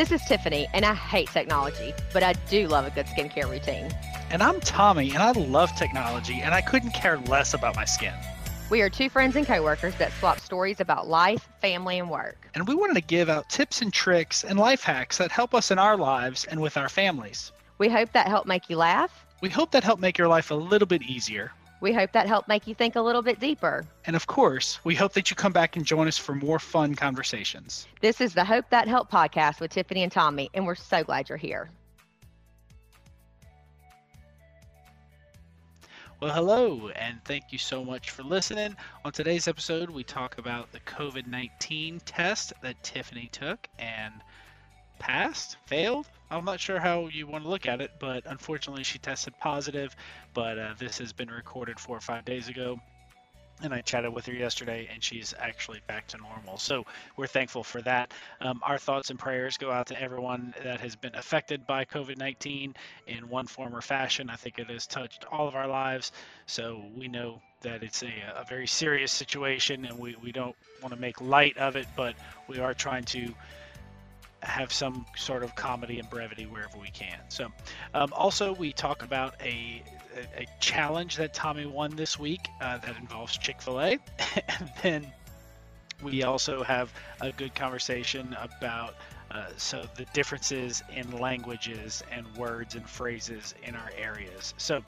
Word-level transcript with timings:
This 0.00 0.12
is 0.12 0.22
Tiffany, 0.22 0.66
and 0.72 0.86
I 0.86 0.94
hate 0.94 1.28
technology, 1.28 1.92
but 2.14 2.22
I 2.22 2.32
do 2.48 2.68
love 2.68 2.86
a 2.86 2.90
good 2.90 3.04
skincare 3.04 3.50
routine. 3.50 3.90
And 4.30 4.42
I'm 4.42 4.58
Tommy, 4.60 5.10
and 5.10 5.18
I 5.18 5.32
love 5.32 5.76
technology, 5.76 6.40
and 6.40 6.54
I 6.54 6.62
couldn't 6.62 6.92
care 6.92 7.18
less 7.18 7.52
about 7.52 7.76
my 7.76 7.84
skin. 7.84 8.14
We 8.70 8.80
are 8.80 8.88
two 8.88 9.10
friends 9.10 9.36
and 9.36 9.46
coworkers 9.46 9.94
that 9.96 10.10
swap 10.12 10.40
stories 10.40 10.80
about 10.80 11.06
life, 11.06 11.46
family, 11.60 11.98
and 11.98 12.08
work. 12.08 12.48
And 12.54 12.66
we 12.66 12.74
wanted 12.74 12.94
to 12.94 13.02
give 13.02 13.28
out 13.28 13.50
tips 13.50 13.82
and 13.82 13.92
tricks 13.92 14.42
and 14.42 14.58
life 14.58 14.82
hacks 14.82 15.18
that 15.18 15.30
help 15.30 15.54
us 15.54 15.70
in 15.70 15.78
our 15.78 15.98
lives 15.98 16.46
and 16.46 16.62
with 16.62 16.78
our 16.78 16.88
families. 16.88 17.52
We 17.76 17.90
hope 17.90 18.10
that 18.12 18.26
helped 18.26 18.48
make 18.48 18.70
you 18.70 18.78
laugh. 18.78 19.26
We 19.42 19.50
hope 19.50 19.70
that 19.72 19.84
helped 19.84 20.00
make 20.00 20.16
your 20.16 20.28
life 20.28 20.50
a 20.50 20.54
little 20.54 20.88
bit 20.88 21.02
easier. 21.02 21.52
We 21.80 21.94
hope 21.94 22.12
that 22.12 22.26
helped 22.26 22.46
make 22.46 22.66
you 22.66 22.74
think 22.74 22.96
a 22.96 23.00
little 23.00 23.22
bit 23.22 23.40
deeper. 23.40 23.86
And 24.04 24.14
of 24.14 24.26
course, 24.26 24.78
we 24.84 24.94
hope 24.94 25.14
that 25.14 25.30
you 25.30 25.36
come 25.36 25.52
back 25.52 25.76
and 25.76 25.84
join 25.84 26.08
us 26.08 26.18
for 26.18 26.34
more 26.34 26.58
fun 26.58 26.94
conversations. 26.94 27.86
This 28.02 28.20
is 28.20 28.34
the 28.34 28.44
Hope 28.44 28.68
That 28.68 28.86
Help 28.86 29.10
podcast 29.10 29.60
with 29.60 29.70
Tiffany 29.70 30.02
and 30.02 30.12
Tommy, 30.12 30.50
and 30.52 30.66
we're 30.66 30.74
so 30.74 31.02
glad 31.02 31.30
you're 31.30 31.38
here. 31.38 31.70
Well, 36.20 36.34
hello, 36.34 36.90
and 36.90 37.18
thank 37.24 37.44
you 37.50 37.56
so 37.56 37.82
much 37.82 38.10
for 38.10 38.24
listening. 38.24 38.76
On 39.06 39.10
today's 39.10 39.48
episode, 39.48 39.88
we 39.88 40.04
talk 40.04 40.36
about 40.36 40.70
the 40.70 40.80
COVID 40.80 41.26
19 41.26 42.02
test 42.04 42.52
that 42.60 42.82
Tiffany 42.82 43.30
took 43.32 43.66
and 43.78 44.12
passed, 44.98 45.56
failed. 45.64 46.06
I'm 46.30 46.44
not 46.44 46.60
sure 46.60 46.78
how 46.78 47.08
you 47.08 47.26
want 47.26 47.44
to 47.44 47.50
look 47.50 47.66
at 47.66 47.80
it, 47.80 47.90
but 47.98 48.22
unfortunately, 48.26 48.84
she 48.84 48.98
tested 48.98 49.34
positive. 49.40 49.94
But 50.32 50.58
uh, 50.58 50.74
this 50.78 50.98
has 50.98 51.12
been 51.12 51.28
recorded 51.28 51.80
four 51.80 51.96
or 51.96 52.00
five 52.00 52.24
days 52.24 52.48
ago. 52.48 52.78
And 53.62 53.74
I 53.74 53.82
chatted 53.82 54.14
with 54.14 54.24
her 54.24 54.32
yesterday, 54.32 54.88
and 54.90 55.04
she's 55.04 55.34
actually 55.38 55.80
back 55.86 56.06
to 56.08 56.16
normal. 56.16 56.56
So 56.56 56.86
we're 57.16 57.26
thankful 57.26 57.62
for 57.62 57.82
that. 57.82 58.10
Um, 58.40 58.60
our 58.62 58.78
thoughts 58.78 59.10
and 59.10 59.18
prayers 59.18 59.58
go 59.58 59.70
out 59.70 59.88
to 59.88 60.00
everyone 60.00 60.54
that 60.62 60.80
has 60.80 60.96
been 60.96 61.14
affected 61.14 61.66
by 61.66 61.84
COVID 61.84 62.16
19 62.16 62.74
in 63.06 63.28
one 63.28 63.46
form 63.46 63.76
or 63.76 63.82
fashion. 63.82 64.30
I 64.30 64.36
think 64.36 64.58
it 64.58 64.70
has 64.70 64.86
touched 64.86 65.26
all 65.30 65.46
of 65.46 65.56
our 65.56 65.66
lives. 65.66 66.10
So 66.46 66.82
we 66.96 67.08
know 67.08 67.42
that 67.60 67.82
it's 67.82 68.02
a, 68.02 68.12
a 68.34 68.44
very 68.48 68.66
serious 68.66 69.12
situation, 69.12 69.84
and 69.84 69.98
we, 69.98 70.16
we 70.22 70.32
don't 70.32 70.56
want 70.80 70.94
to 70.94 71.00
make 71.00 71.20
light 71.20 71.58
of 71.58 71.76
it, 71.76 71.86
but 71.96 72.14
we 72.48 72.60
are 72.60 72.72
trying 72.72 73.04
to 73.04 73.34
have 74.42 74.72
some 74.72 75.04
sort 75.16 75.42
of 75.42 75.54
comedy 75.54 75.98
and 75.98 76.08
brevity 76.08 76.44
wherever 76.44 76.78
we 76.78 76.90
can. 76.90 77.18
So, 77.28 77.48
um, 77.94 78.12
also, 78.12 78.54
we 78.54 78.72
talk 78.72 79.02
about 79.02 79.34
a, 79.42 79.82
a, 80.16 80.42
a, 80.42 80.46
challenge 80.60 81.16
that 81.16 81.34
Tommy 81.34 81.66
won 81.66 81.94
this 81.94 82.18
week 82.18 82.48
uh, 82.60 82.78
that 82.78 82.96
involves 82.96 83.36
Chick 83.36 83.60
fil 83.60 83.80
A. 83.80 83.98
and 84.48 84.72
then 84.82 85.06
we 86.02 86.22
also 86.22 86.62
have 86.62 86.92
a 87.20 87.32
good 87.32 87.54
conversation 87.54 88.36
about. 88.40 88.94
Uh, 89.32 89.46
so 89.56 89.86
the 89.94 90.04
differences 90.06 90.82
in 90.92 91.08
languages 91.12 92.02
and 92.10 92.26
words 92.36 92.74
and 92.74 92.84
phrases 92.90 93.54
in 93.62 93.76
our 93.76 93.88
areas. 93.96 94.54
So 94.56 94.82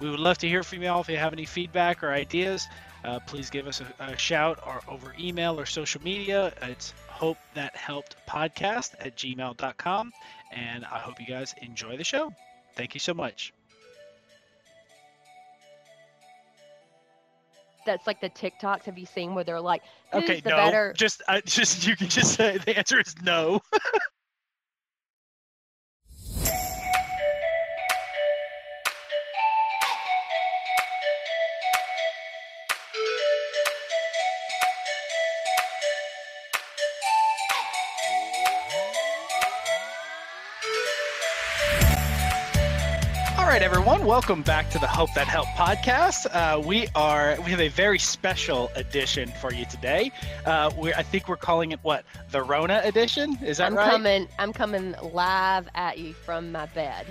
we 0.00 0.10
would 0.10 0.20
love 0.20 0.36
to 0.38 0.48
hear 0.48 0.62
from 0.62 0.82
y'all 0.82 1.00
if 1.00 1.08
you 1.08 1.16
have 1.16 1.32
any 1.32 1.46
feedback 1.46 2.04
or 2.04 2.10
ideas. 2.12 2.68
Uh, 3.06 3.20
please 3.20 3.48
give 3.48 3.66
us 3.66 3.80
a, 3.80 4.04
a, 4.04 4.18
shout 4.18 4.58
or 4.66 4.82
over 4.88 5.14
email 5.18 5.58
or 5.58 5.64
social 5.64 6.02
media. 6.02 6.52
It's 6.60 6.92
hope 7.16 7.38
that 7.54 7.74
helped 7.74 8.14
podcast 8.28 8.94
at 9.00 9.16
gmail.com. 9.16 10.12
And 10.52 10.84
I 10.84 10.98
hope 10.98 11.18
you 11.18 11.26
guys 11.26 11.54
enjoy 11.62 11.96
the 11.96 12.04
show. 12.04 12.32
Thank 12.74 12.92
you 12.94 13.00
so 13.00 13.14
much. 13.14 13.54
That's 17.86 18.06
like 18.06 18.20
the 18.20 18.28
TikToks. 18.28 18.84
Have 18.84 18.98
you 18.98 19.06
seen 19.06 19.34
where 19.34 19.44
they're 19.44 19.60
like, 19.60 19.82
okay, 20.12 20.40
the 20.40 20.50
no, 20.50 20.56
better? 20.56 20.92
just, 20.96 21.22
uh, 21.28 21.40
just 21.46 21.86
you 21.86 21.96
can 21.96 22.08
just 22.08 22.34
say 22.34 22.58
the 22.58 22.76
answer 22.76 23.00
is 23.00 23.14
no. 23.22 23.60
Welcome 44.16 44.40
back 44.40 44.70
to 44.70 44.78
the 44.78 44.86
Hope 44.86 45.12
That 45.12 45.28
Help 45.28 45.46
podcast. 45.48 46.26
Uh, 46.32 46.58
we 46.58 46.88
are 46.94 47.36
we 47.44 47.50
have 47.50 47.60
a 47.60 47.68
very 47.68 47.98
special 47.98 48.70
edition 48.74 49.30
for 49.42 49.52
you 49.52 49.66
today. 49.66 50.10
Uh, 50.46 50.70
we 50.78 50.94
I 50.94 51.02
think 51.02 51.28
we're 51.28 51.36
calling 51.36 51.72
it 51.72 51.80
what 51.82 52.02
the 52.30 52.42
Rona 52.42 52.80
edition. 52.82 53.36
Is 53.44 53.58
that 53.58 53.66
I'm 53.66 53.74
right? 53.74 53.90
coming. 53.90 54.26
I'm 54.38 54.54
coming 54.54 54.94
live 55.02 55.68
at 55.74 55.98
you 55.98 56.14
from 56.14 56.50
my 56.50 56.64
bed. 56.64 57.06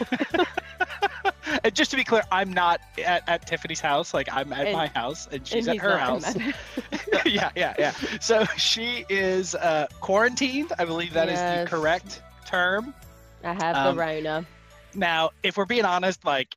and 1.62 1.74
just 1.74 1.90
to 1.90 1.98
be 1.98 2.04
clear, 2.04 2.22
I'm 2.32 2.54
not 2.54 2.80
at, 3.04 3.28
at 3.28 3.46
Tiffany's 3.46 3.80
house. 3.80 4.14
Like 4.14 4.32
I'm 4.32 4.50
at 4.54 4.68
and, 4.68 4.72
my 4.74 4.86
house, 4.86 5.28
and 5.30 5.46
she's 5.46 5.66
and 5.66 5.78
at 5.78 5.84
her 5.84 5.98
house. 5.98 6.34
yeah, 7.26 7.50
yeah, 7.54 7.74
yeah. 7.78 7.90
So 8.18 8.46
she 8.56 9.04
is 9.10 9.54
uh, 9.56 9.88
quarantined. 10.00 10.72
I 10.78 10.86
believe 10.86 11.12
that 11.12 11.28
yes. 11.28 11.38
is 11.38 11.70
the 11.70 11.76
correct 11.76 12.22
term. 12.46 12.94
I 13.44 13.52
have 13.52 13.76
um, 13.76 13.94
the 13.94 14.00
Rona. 14.00 14.46
Now, 14.96 15.30
if 15.42 15.56
we're 15.56 15.66
being 15.66 15.84
honest, 15.84 16.24
like 16.24 16.48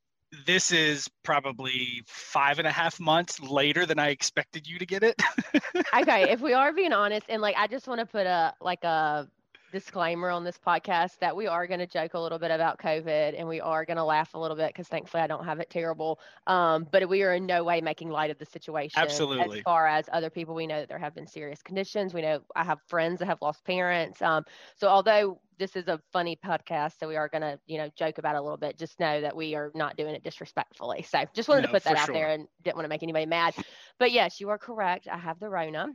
this 0.45 0.71
is 0.71 1.07
probably 1.23 2.03
five 2.07 2.59
and 2.59 2.67
a 2.67 2.71
half 2.71 2.99
months 2.99 3.39
later 3.39 3.85
than 3.85 3.99
I 3.99 4.09
expected 4.09 4.67
you 4.67 4.79
to 4.79 4.85
get 4.85 5.03
it. 5.03 5.21
okay, 5.95 6.29
if 6.31 6.39
we 6.39 6.53
are 6.53 6.71
being 6.71 6.93
honest, 6.93 7.25
and 7.29 7.41
like 7.41 7.55
I 7.57 7.67
just 7.67 7.87
want 7.87 7.99
to 7.99 8.05
put 8.05 8.25
a 8.25 8.53
like 8.61 8.83
a 8.83 9.27
disclaimer 9.71 10.29
on 10.29 10.43
this 10.43 10.57
podcast 10.57 11.19
that 11.19 11.35
we 11.35 11.47
are 11.47 11.67
going 11.67 11.79
to 11.79 11.87
joke 11.87 12.13
a 12.13 12.19
little 12.19 12.39
bit 12.39 12.51
about 12.51 12.79
COVID 12.79 13.37
and 13.37 13.47
we 13.47 13.61
are 13.61 13.85
going 13.85 13.97
to 13.97 14.03
laugh 14.03 14.33
a 14.33 14.39
little 14.39 14.57
bit 14.57 14.67
because 14.67 14.87
thankfully 14.87 15.21
I 15.21 15.27
don't 15.27 15.45
have 15.45 15.59
it 15.59 15.69
terrible. 15.69 16.19
Um, 16.47 16.87
but 16.91 17.07
we 17.07 17.23
are 17.23 17.33
in 17.33 17.45
no 17.45 17.63
way 17.63 17.81
making 17.81 18.09
light 18.09 18.31
of 18.31 18.37
the 18.37 18.45
situation. 18.45 19.01
Absolutely. 19.01 19.59
As 19.59 19.63
far 19.63 19.87
as 19.87 20.09
other 20.11 20.29
people, 20.29 20.55
we 20.55 20.67
know 20.67 20.79
that 20.79 20.89
there 20.89 20.99
have 20.99 21.15
been 21.15 21.27
serious 21.27 21.61
conditions. 21.61 22.13
We 22.13 22.21
know 22.21 22.41
I 22.55 22.63
have 22.63 22.79
friends 22.87 23.19
that 23.19 23.25
have 23.25 23.41
lost 23.41 23.63
parents. 23.63 24.21
Um, 24.21 24.45
so 24.75 24.87
although 24.87 25.39
this 25.57 25.75
is 25.75 25.87
a 25.87 25.99
funny 26.11 26.39
podcast, 26.43 26.99
so 26.99 27.07
we 27.07 27.17
are 27.17 27.27
going 27.27 27.41
to, 27.41 27.59
you 27.67 27.77
know, 27.77 27.89
joke 27.95 28.17
about 28.17 28.35
it 28.35 28.39
a 28.39 28.41
little 28.41 28.57
bit. 28.57 28.77
Just 28.77 28.99
know 28.99 29.21
that 29.21 29.35
we 29.35 29.55
are 29.55 29.71
not 29.75 29.97
doing 29.97 30.15
it 30.15 30.23
disrespectfully. 30.23 31.03
So 31.03 31.25
just 31.33 31.49
wanted 31.49 31.61
no, 31.61 31.67
to 31.67 31.73
put 31.73 31.83
that 31.83 31.97
out 31.97 32.05
sure. 32.07 32.15
there 32.15 32.29
and 32.29 32.47
didn't 32.63 32.75
want 32.75 32.85
to 32.85 32.89
make 32.89 33.03
anybody 33.03 33.25
mad. 33.25 33.53
But 33.99 34.11
yes, 34.11 34.39
you 34.39 34.49
are 34.49 34.57
correct. 34.57 35.07
I 35.11 35.17
have 35.17 35.39
the 35.39 35.49
Rona 35.49 35.89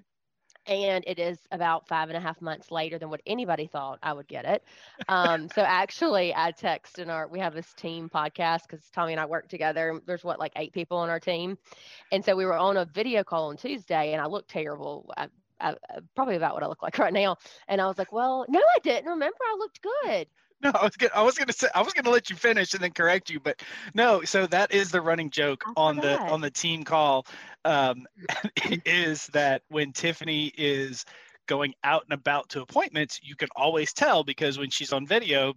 and 0.67 1.05
it 1.07 1.19
is 1.19 1.39
about 1.51 1.87
five 1.89 2.09
and 2.09 2.17
a 2.17 2.21
half 2.21 2.41
months 2.41 2.71
later 2.71 2.99
than 2.99 3.11
what 3.11 3.21
anybody 3.27 3.67
thought 3.67 3.99
I 4.03 4.13
would 4.13 4.29
get 4.29 4.45
it. 4.45 4.65
Um, 5.09 5.49
so 5.55 5.63
actually, 5.63 6.35
I 6.35 6.53
text 6.53 6.99
in 6.99 7.11
our 7.11 7.29
we 7.29 7.41
have 7.41 7.55
this 7.55 7.73
team 7.75 8.09
podcast 8.09 8.63
because 8.69 8.89
Tommy 8.91 9.13
and 9.13 9.21
I 9.21 9.27
work 9.27 9.49
together. 9.49 10.01
There's 10.07 10.25
what 10.25 10.39
like 10.39 10.53
eight 10.57 10.73
people 10.73 10.99
on 10.99 11.11
our 11.11 11.21
team, 11.21 11.59
and 12.13 12.25
so 12.25 12.37
we 12.37 12.45
were 12.45 12.57
on 12.57 12.77
a 12.77 12.85
video 12.85 13.25
call 13.25 13.49
on 13.49 13.57
Tuesday, 13.57 14.13
and 14.13 14.23
I 14.23 14.27
looked 14.27 14.51
terrible. 14.51 15.13
I, 15.17 15.29
I, 15.65 15.77
probably 16.15 16.37
about 16.37 16.55
what 16.55 16.63
I 16.63 16.67
look 16.67 16.83
like 16.83 16.99
right 16.99 17.13
now, 17.13 17.37
and 17.69 17.81
I 17.81 17.87
was 17.87 17.99
like, 17.99 18.13
"Well, 18.13 18.45
no, 18.49 18.61
I 18.61 18.79
didn't. 18.81 19.09
Remember, 19.09 19.37
I 19.41 19.57
looked 19.59 19.81
good." 19.83 20.29
No, 20.63 20.71
I 20.71 20.85
was 20.85 20.97
gonna, 20.97 21.13
I 21.15 21.23
was 21.23 21.37
gonna 21.37 21.53
say 21.53 21.69
I 21.75 21.83
was 21.83 21.93
gonna 21.93 22.11
let 22.11 22.31
you 22.31 22.37
finish 22.37 22.75
and 22.75 22.83
then 22.83 22.93
correct 22.93 23.29
you, 23.29 23.41
but 23.41 23.61
no. 23.95 24.23
So 24.23 24.47
that 24.47 24.73
is 24.73 24.91
the 24.91 25.01
running 25.01 25.31
joke 25.31 25.65
on 25.77 25.97
the 25.97 26.21
on 26.29 26.41
the 26.41 26.51
team 26.51 26.85
call, 26.85 27.27
um, 27.65 28.07
is 28.87 29.27
that 29.29 29.63
when 29.69 29.93
Tiffany 29.93 30.53
is 30.57 31.05
going 31.47 31.75
out 31.85 32.05
and 32.05 32.19
about 32.19 32.49
to 32.51 32.63
appointments, 32.63 33.21
you 33.23 33.37
can 33.37 33.49
always 33.57 33.93
tell 33.93 34.25
because 34.25 34.59
when 34.59 34.71
she's 34.71 34.93
on 34.93 35.07
video, 35.07 35.55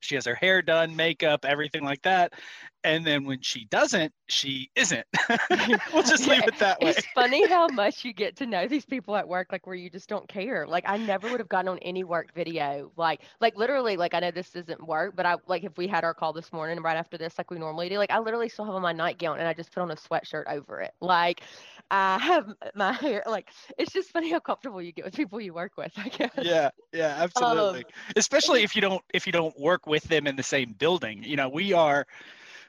she 0.00 0.14
has 0.14 0.24
her 0.24 0.34
hair 0.34 0.62
done, 0.62 0.96
makeup, 0.96 1.44
everything 1.44 1.84
like 1.84 2.02
that. 2.02 2.32
And 2.82 3.06
then 3.06 3.24
when 3.24 3.40
she 3.42 3.66
doesn't, 3.66 4.12
she 4.28 4.70
isn't. 4.74 5.06
we'll 5.92 6.02
just 6.02 6.26
leave 6.26 6.44
it 6.46 6.58
that 6.58 6.80
way. 6.80 6.90
It's 6.90 7.06
funny 7.14 7.46
how 7.48 7.68
much 7.68 8.04
you 8.04 8.12
get 8.12 8.36
to 8.36 8.46
know 8.46 8.66
these 8.66 8.86
people 8.86 9.16
at 9.16 9.28
work, 9.28 9.48
like 9.52 9.66
where 9.66 9.76
you 9.76 9.90
just 9.90 10.08
don't 10.08 10.26
care. 10.28 10.66
Like 10.66 10.84
I 10.86 10.96
never 10.96 11.30
would 11.30 11.40
have 11.40 11.48
gotten 11.48 11.68
on 11.68 11.78
any 11.80 12.04
work 12.04 12.32
video. 12.34 12.90
Like, 12.96 13.20
like 13.40 13.56
literally, 13.56 13.96
like 13.96 14.14
I 14.14 14.20
know 14.20 14.30
this 14.30 14.50
doesn't 14.50 14.86
work, 14.86 15.14
but 15.14 15.26
I 15.26 15.36
like 15.46 15.64
if 15.64 15.76
we 15.76 15.86
had 15.86 16.04
our 16.04 16.14
call 16.14 16.32
this 16.32 16.52
morning 16.52 16.80
right 16.80 16.96
after 16.96 17.18
this, 17.18 17.36
like 17.36 17.50
we 17.50 17.58
normally 17.58 17.88
do, 17.90 17.98
like 17.98 18.10
I 18.10 18.18
literally 18.18 18.48
still 18.48 18.64
have 18.64 18.74
on 18.74 18.82
my 18.82 18.92
nightgown 18.92 19.38
and 19.38 19.46
I 19.46 19.52
just 19.52 19.72
put 19.72 19.82
on 19.82 19.90
a 19.90 19.96
sweatshirt 19.96 20.44
over 20.46 20.80
it. 20.80 20.92
Like 21.00 21.42
I 21.90 22.18
have 22.18 22.54
my 22.74 22.92
hair 22.92 23.22
like 23.26 23.50
it's 23.78 23.92
just 23.92 24.10
funny 24.10 24.30
how 24.30 24.40
comfortable 24.40 24.80
you 24.80 24.92
get 24.92 25.04
with 25.04 25.14
people 25.14 25.40
you 25.40 25.52
work 25.52 25.72
with, 25.76 25.92
I 25.98 26.08
guess. 26.08 26.30
Yeah, 26.40 26.70
yeah, 26.92 27.16
absolutely. 27.18 27.80
Um, 27.80 27.90
Especially 28.16 28.62
if 28.62 28.74
you 28.74 28.80
don't 28.80 29.02
if 29.12 29.26
you 29.26 29.32
don't 29.32 29.58
work 29.58 29.86
with 29.86 30.04
them 30.04 30.26
in 30.26 30.36
the 30.36 30.42
same 30.42 30.72
building. 30.78 31.22
You 31.22 31.36
know, 31.36 31.48
we 31.48 31.72
are 31.72 32.06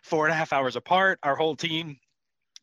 four 0.01 0.25
and 0.25 0.33
a 0.33 0.35
half 0.35 0.53
hours 0.53 0.75
apart. 0.75 1.19
Our 1.23 1.35
whole 1.35 1.55
team 1.55 1.97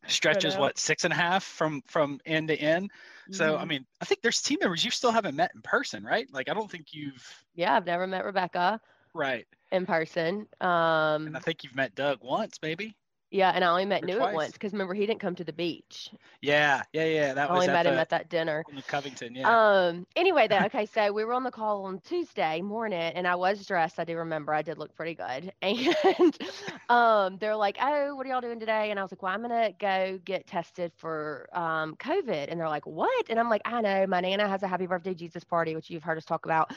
stretches 0.07 0.57
what 0.57 0.79
six 0.79 1.05
and 1.05 1.13
a 1.13 1.17
half 1.17 1.45
from 1.45 1.83
from 1.87 2.21
end 2.25 2.49
to 2.49 2.57
end. 2.57 2.91
So 3.31 3.53
mm-hmm. 3.53 3.63
I 3.63 3.65
mean, 3.67 3.87
I 4.01 4.05
think 4.05 4.23
there's 4.23 4.41
team 4.41 4.59
members 4.61 4.85
you 4.85 4.91
still 4.91 5.11
haven't 5.11 5.37
met 5.37 5.51
in 5.55 5.61
person, 5.63 6.05
right? 6.05 6.27
Like 6.33 6.49
I 6.49 6.55
don't 6.55 6.71
think 6.71 6.87
you've. 6.93 7.27
Yeah, 7.55 7.75
I've 7.75 7.87
never 7.87 8.07
met 8.07 8.25
Rebecca. 8.25 8.81
Right. 9.15 9.47
In 9.73 9.87
person. 9.87 10.47
Um. 10.61 11.27
And 11.27 11.37
I 11.37 11.41
think 11.41 11.65
you've 11.65 11.77
met 11.77 11.95
Doug 11.95 12.19
once, 12.23 12.59
maybe. 12.63 12.97
Yeah, 13.31 13.51
and 13.55 13.63
I 13.63 13.69
only 13.69 13.85
met 13.85 14.03
Or 14.03 14.07
Newitt 14.07 14.33
once 14.33 14.53
because 14.53 14.73
remember 14.73 14.95
he 14.95 15.05
didn't 15.05 15.21
come 15.21 15.35
to 15.35 15.45
the 15.45 15.53
beach. 15.53 16.11
Yeah, 16.41 16.83
yeah, 16.93 17.05
yeah. 17.05 17.35
That 17.35 17.51
I 17.51 17.53
was 17.53 17.63
only 17.63 17.69
at 17.69 17.73
met 17.73 17.83
the, 17.83 17.93
him 17.93 17.99
at 17.99 18.09
that 18.09 18.31
dinner. 18.31 18.65
in 18.71 18.81
Covington. 18.83 19.35
Yeah. 19.35 19.89
Um. 19.89 20.07
Anyway, 20.17 20.49
though, 20.49 20.61
okay. 20.67 20.87
So 20.87 21.13
we 21.13 21.25
were 21.25 21.35
on 21.35 21.45
the 21.45 21.51
call 21.51 21.85
on 21.85 22.01
Tuesday 22.01 22.63
morning, 22.63 22.99
and 22.99 23.27
I 23.27 23.35
was 23.35 23.67
dressed. 23.67 23.99
I 23.99 24.05
do 24.05 24.17
remember. 24.17 24.55
I 24.55 24.63
did 24.63 24.79
look 24.79 24.95
pretty 24.95 25.15
good. 25.15 25.53
And 26.19 26.37
um, 26.89 27.37
they're 27.39 27.57
like, 27.57 27.77
"Oh, 27.81 28.15
what 28.15 28.27
are 28.27 28.31
y'all 28.31 28.41
doing 28.41 28.61
today?" 28.61 28.91
And 28.91 28.99
I 28.99 29.03
was 29.03 29.13
like, 29.13 29.23
"Well, 29.23 29.33
I'm 29.33 29.43
gonna 29.43 29.73
go 29.79 30.19
get 30.25 30.47
tested 30.47 30.93
for 30.97 31.49
um 31.53 31.97
COVID." 31.97 32.47
And 32.51 32.59
they're 32.59 32.69
like, 32.69 32.87
"What?" 32.87 33.27
And 33.29 33.39
I'm 33.39 33.51
like, 33.51 33.63
"I 33.67 33.81
know. 33.83 34.07
My 34.07 34.21
nana 34.21 34.49
has 34.49 34.63
a 34.63 34.69
Happy 34.69 34.87
Birthday 34.87 35.15
Jesus 35.15 35.45
party, 35.45 35.75
which 35.75 35.91
you've 35.91 36.03
heard 36.03 36.17
us 36.17 36.25
talk 36.25 36.47
about, 36.47 36.73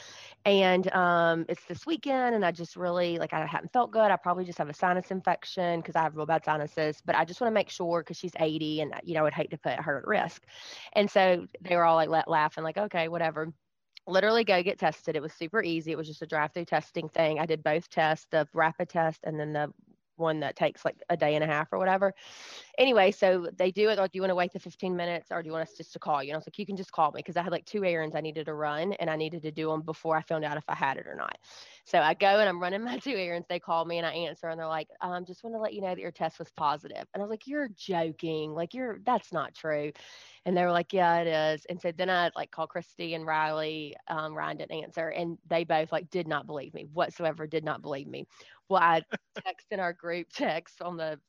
and 0.45 0.92
um, 0.94 1.45
it's 1.47 1.63
this 1.65 1.86
weekend, 1.86 2.36
and 2.36 2.44
I 2.44 2.51
just 2.51 2.75
really 2.75 3.18
like 3.19 3.33
I 3.33 3.45
haven't 3.45 3.71
felt 3.71 3.92
good. 3.92 4.12
I 4.12 4.18
probably 4.18 4.44
just 4.44 4.57
have 4.57 4.69
a 4.69 4.74
sinus 4.74 5.12
infection 5.12 5.80
because 5.80 5.95
I 5.95 6.01
have 6.04 6.15
real 6.15 6.25
bad 6.25 6.41
sinuses, 6.44 7.02
but 7.06 7.16
I 7.16 7.26
just 7.26 7.42
want 7.42 7.50
to 7.52 7.56
make 7.56 7.70
sure 7.70 8.02
because 8.02 8.18
she's 8.18 8.34
80, 8.40 8.82
and 8.82 8.94
you 9.04 9.14
know, 9.14 9.26
I'd 9.26 9.34
hate 9.34 9.52
to 9.52 9.58
put 9.58 9.80
her 9.80 10.00
at 10.00 10.08
risk." 10.08 10.44
And 10.94 11.10
so 11.10 11.48
they 11.62 11.76
were 11.76 11.86
all 11.86 11.96
like 11.96 12.10
la- 12.10 12.24
laughing, 12.28 12.64
like, 12.64 12.78
okay, 12.78 13.08
whatever. 13.08 13.54
Literally 14.08 14.44
go 14.44 14.64
get 14.64 14.80
tested. 14.80 15.16
It 15.16 15.22
was 15.22 15.34
super 15.34 15.62
easy. 15.64 15.92
It 15.92 15.98
was 15.98 16.08
just 16.08 16.24
a 16.24 16.28
drive 16.28 16.54
through 16.54 16.66
testing 16.66 17.08
thing. 17.10 17.40
I 17.40 17.46
did 17.46 17.64
both 17.64 17.90
tests, 17.90 18.28
the 18.32 18.48
rapid 18.54 18.90
test 18.90 19.22
and 19.24 19.40
then 19.40 19.54
the 19.54 19.72
one 20.22 20.40
that 20.40 20.56
takes 20.56 20.86
like 20.86 20.96
a 21.10 21.18
day 21.18 21.36
and 21.36 21.44
a 21.44 21.48
half 21.48 21.68
or 21.72 21.80
whatever. 21.80 22.14
Anyway, 22.77 23.12
so 23.12 23.47
they 23.57 23.71
do 23.71 23.89
it 23.89 23.97
like, 23.97 24.12
do 24.12 24.18
you 24.18 24.21
want 24.21 24.31
to 24.31 24.35
wait 24.35 24.53
the 24.53 24.59
15 24.59 24.95
minutes 24.95 25.27
or 25.31 25.41
do 25.41 25.47
you 25.47 25.53
want 25.53 25.68
us 25.68 25.75
just 25.75 25.94
to 25.94 26.00
call 26.00 26.23
you? 26.23 26.29
And 26.29 26.35
I 26.35 26.38
was 26.38 26.47
like, 26.47 26.57
you 26.57 26.65
can 26.65 26.77
just 26.77 26.91
call 26.91 27.12
me 27.12 27.19
because 27.19 27.38
I 27.38 27.44
had 27.44 27.51
like 27.51 27.65
two 27.65 27.83
errands 27.83 28.15
I 28.15 28.21
needed 28.21 28.45
to 28.45 28.53
run 28.53 28.94
and 28.94 29.09
I 29.09 29.15
needed 29.15 29.41
to 29.44 29.51
do 29.51 29.69
them 29.69 29.81
before 29.81 30.15
I 30.15 30.21
found 30.21 30.45
out 30.45 30.57
if 30.57 30.63
I 30.68 30.75
had 30.75 30.97
it 30.97 31.07
or 31.07 31.15
not. 31.15 31.38
So 31.85 32.00
I 32.00 32.13
go 32.13 32.27
and 32.27 32.47
I'm 32.47 32.62
running 32.62 32.83
my 32.83 32.97
two 32.97 33.15
errands. 33.15 33.47
They 33.50 33.59
call 33.59 33.85
me 33.85 33.97
and 33.97 34.07
I 34.07 34.13
answer 34.13 34.47
and 34.47 34.59
they're 34.59 34.68
like, 34.68 34.88
I 35.01 35.15
um, 35.15 35.25
just 35.25 35.44
want 35.44 35.56
to 35.56 35.59
let 35.59 35.73
you 35.73 35.81
know 35.81 35.89
that 35.89 36.00
your 36.00 36.12
test 36.12 36.39
was 36.39 36.50
positive. 36.56 37.06
And 37.13 37.18
I 37.18 37.19
was 37.21 37.29
like, 37.29 37.47
you're 37.47 37.69
joking. 37.75 38.53
Like 38.53 38.73
you're, 38.73 39.00
that's 39.06 39.33
not 39.33 39.53
true. 39.53 39.91
And 40.45 40.56
they 40.56 40.63
were 40.63 40.71
like, 40.71 40.94
yeah, 40.94 41.19
it 41.19 41.27
is. 41.27 41.65
And 41.65 41.79
so 41.79 41.91
then 41.91 42.09
I 42.09 42.31
like 42.35 42.51
called 42.51 42.69
Christy 42.69 43.13
and 43.13 43.25
Riley. 43.25 43.95
Um, 44.07 44.33
Ryan 44.33 44.57
didn't 44.57 44.83
answer 44.83 45.09
and 45.09 45.38
they 45.47 45.63
both 45.63 45.91
like 45.91 46.09
did 46.09 46.27
not 46.27 46.47
believe 46.47 46.73
me 46.73 46.88
whatsoever, 46.94 47.47
did 47.47 47.63
not 47.63 47.81
believe 47.81 48.07
me. 48.07 48.25
Well, 48.69 48.81
I 48.81 49.01
text 49.45 49.68
in 49.71 49.79
our 49.79 49.94
group 49.94 50.27
text 50.33 50.81
on 50.81 50.97
the, 50.97 51.19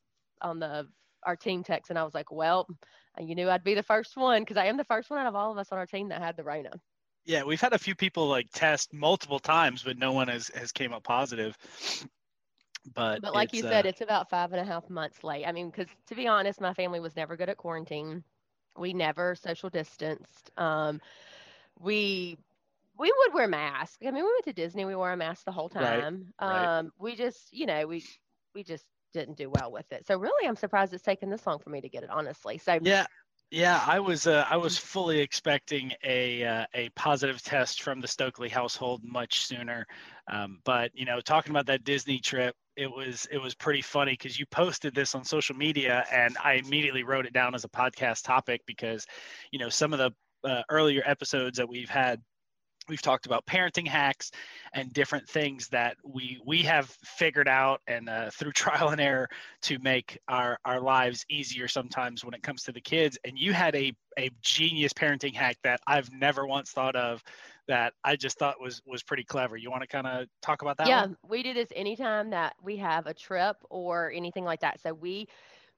on 0.40 0.58
the, 0.58 0.86
our 1.24 1.36
team 1.36 1.62
text 1.62 1.90
and 1.90 1.98
I 1.98 2.04
was 2.04 2.14
like, 2.14 2.30
well, 2.30 2.68
you 3.18 3.34
knew 3.34 3.48
I'd 3.50 3.64
be 3.64 3.74
the 3.74 3.82
first 3.82 4.16
one 4.16 4.42
because 4.42 4.56
I 4.56 4.66
am 4.66 4.76
the 4.76 4.84
first 4.84 5.10
one 5.10 5.18
out 5.20 5.26
of 5.26 5.34
all 5.34 5.52
of 5.52 5.58
us 5.58 5.72
on 5.72 5.78
our 5.78 5.86
team 5.86 6.08
that 6.08 6.20
had 6.22 6.36
the 6.36 6.44
Rona. 6.44 6.72
Yeah, 7.24 7.44
we've 7.44 7.60
had 7.60 7.72
a 7.72 7.78
few 7.78 7.94
people 7.94 8.28
like 8.28 8.48
test 8.52 8.92
multiple 8.92 9.38
times, 9.38 9.82
but 9.82 9.96
no 9.96 10.12
one 10.12 10.28
has 10.28 10.48
has 10.48 10.72
came 10.72 10.92
up 10.92 11.04
positive. 11.04 11.56
But 12.94 13.22
But 13.22 13.34
like 13.34 13.52
you 13.52 13.62
said, 13.62 13.86
uh, 13.86 13.88
it's 13.88 14.00
about 14.00 14.30
five 14.30 14.52
and 14.52 14.60
a 14.60 14.64
half 14.64 14.88
months 14.88 15.22
late. 15.22 15.44
I 15.46 15.52
mean, 15.52 15.70
because 15.70 15.88
to 16.08 16.14
be 16.14 16.26
honest, 16.26 16.60
my 16.60 16.74
family 16.74 17.00
was 17.00 17.16
never 17.16 17.36
good 17.36 17.48
at 17.48 17.56
quarantine. 17.56 18.24
We 18.76 18.92
never 18.94 19.34
social 19.34 19.68
distanced. 19.70 20.50
Um, 20.56 21.00
we 21.78 22.38
we 22.98 23.12
would 23.18 23.34
wear 23.34 23.48
masks. 23.48 23.98
I 24.02 24.06
mean, 24.06 24.24
we 24.24 24.32
went 24.32 24.44
to 24.44 24.52
Disney. 24.52 24.84
We 24.84 24.96
wore 24.96 25.12
a 25.12 25.16
mask 25.16 25.44
the 25.44 25.52
whole 25.52 25.68
time. 25.68 26.32
right. 26.40 26.70
Um, 26.78 26.92
we 26.98 27.14
just, 27.14 27.52
you 27.52 27.66
know, 27.66 27.86
we 27.86 28.04
we 28.54 28.64
just 28.64 28.86
didn't 29.12 29.36
do 29.36 29.50
well 29.50 29.70
with 29.70 29.90
it. 29.92 30.06
So 30.06 30.18
really, 30.18 30.48
I'm 30.48 30.56
surprised 30.56 30.92
it's 30.94 31.02
taken 31.02 31.30
this 31.30 31.46
long 31.46 31.58
for 31.58 31.70
me 31.70 31.80
to 31.80 31.88
get 31.88 32.02
it. 32.02 32.10
Honestly, 32.10 32.58
so 32.58 32.78
yeah, 32.82 33.06
yeah, 33.50 33.84
I 33.86 34.00
was 34.00 34.26
uh, 34.26 34.46
I 34.48 34.56
was 34.56 34.78
fully 34.78 35.20
expecting 35.20 35.92
a 36.02 36.42
uh, 36.42 36.66
a 36.74 36.88
positive 36.90 37.42
test 37.42 37.82
from 37.82 38.00
the 38.00 38.08
Stokely 38.08 38.48
household 38.48 39.02
much 39.04 39.44
sooner. 39.44 39.86
Um, 40.30 40.60
but 40.64 40.90
you 40.94 41.04
know, 41.04 41.20
talking 41.20 41.50
about 41.50 41.66
that 41.66 41.84
Disney 41.84 42.18
trip, 42.18 42.54
it 42.76 42.90
was 42.90 43.26
it 43.30 43.38
was 43.38 43.54
pretty 43.54 43.82
funny 43.82 44.12
because 44.12 44.38
you 44.38 44.46
posted 44.46 44.94
this 44.94 45.14
on 45.14 45.24
social 45.24 45.54
media, 45.54 46.04
and 46.10 46.36
I 46.42 46.54
immediately 46.54 47.04
wrote 47.04 47.26
it 47.26 47.34
down 47.34 47.54
as 47.54 47.64
a 47.64 47.68
podcast 47.68 48.24
topic 48.24 48.62
because, 48.66 49.06
you 49.50 49.58
know, 49.58 49.68
some 49.68 49.92
of 49.92 49.98
the 49.98 50.48
uh, 50.48 50.62
earlier 50.70 51.02
episodes 51.04 51.58
that 51.58 51.68
we've 51.68 51.90
had 51.90 52.22
we've 52.92 53.00
talked 53.00 53.24
about 53.24 53.46
parenting 53.46 53.88
hacks 53.88 54.32
and 54.74 54.92
different 54.92 55.26
things 55.26 55.66
that 55.68 55.96
we 56.04 56.38
we 56.44 56.58
have 56.58 56.90
figured 57.02 57.48
out 57.48 57.80
and 57.86 58.06
uh, 58.06 58.28
through 58.30 58.52
trial 58.64 58.90
and 58.90 59.00
error 59.00 59.26
to 59.62 59.78
make 59.78 60.18
our 60.28 60.58
our 60.66 60.78
lives 60.78 61.24
easier 61.30 61.66
sometimes 61.66 62.22
when 62.22 62.34
it 62.34 62.42
comes 62.42 62.62
to 62.64 62.70
the 62.70 62.80
kids 62.82 63.18
and 63.24 63.38
you 63.38 63.54
had 63.54 63.74
a 63.74 63.94
a 64.18 64.30
genius 64.42 64.92
parenting 64.92 65.34
hack 65.34 65.56
that 65.64 65.80
I've 65.86 66.12
never 66.12 66.46
once 66.46 66.70
thought 66.70 66.94
of 66.94 67.24
that 67.66 67.94
I 68.04 68.14
just 68.14 68.38
thought 68.38 68.60
was 68.60 68.82
was 68.84 69.02
pretty 69.02 69.24
clever. 69.24 69.56
You 69.56 69.70
want 69.70 69.80
to 69.84 69.88
kind 69.88 70.06
of 70.06 70.26
talk 70.42 70.60
about 70.60 70.76
that 70.76 70.86
yeah, 70.86 71.02
one? 71.02 71.16
we 71.26 71.42
do 71.42 71.54
this 71.54 71.68
anytime 71.74 72.28
that 72.28 72.54
we 72.62 72.76
have 72.76 73.06
a 73.06 73.14
trip 73.14 73.56
or 73.70 74.12
anything 74.12 74.44
like 74.44 74.60
that. 74.60 74.82
So 74.82 74.92
we 74.92 75.28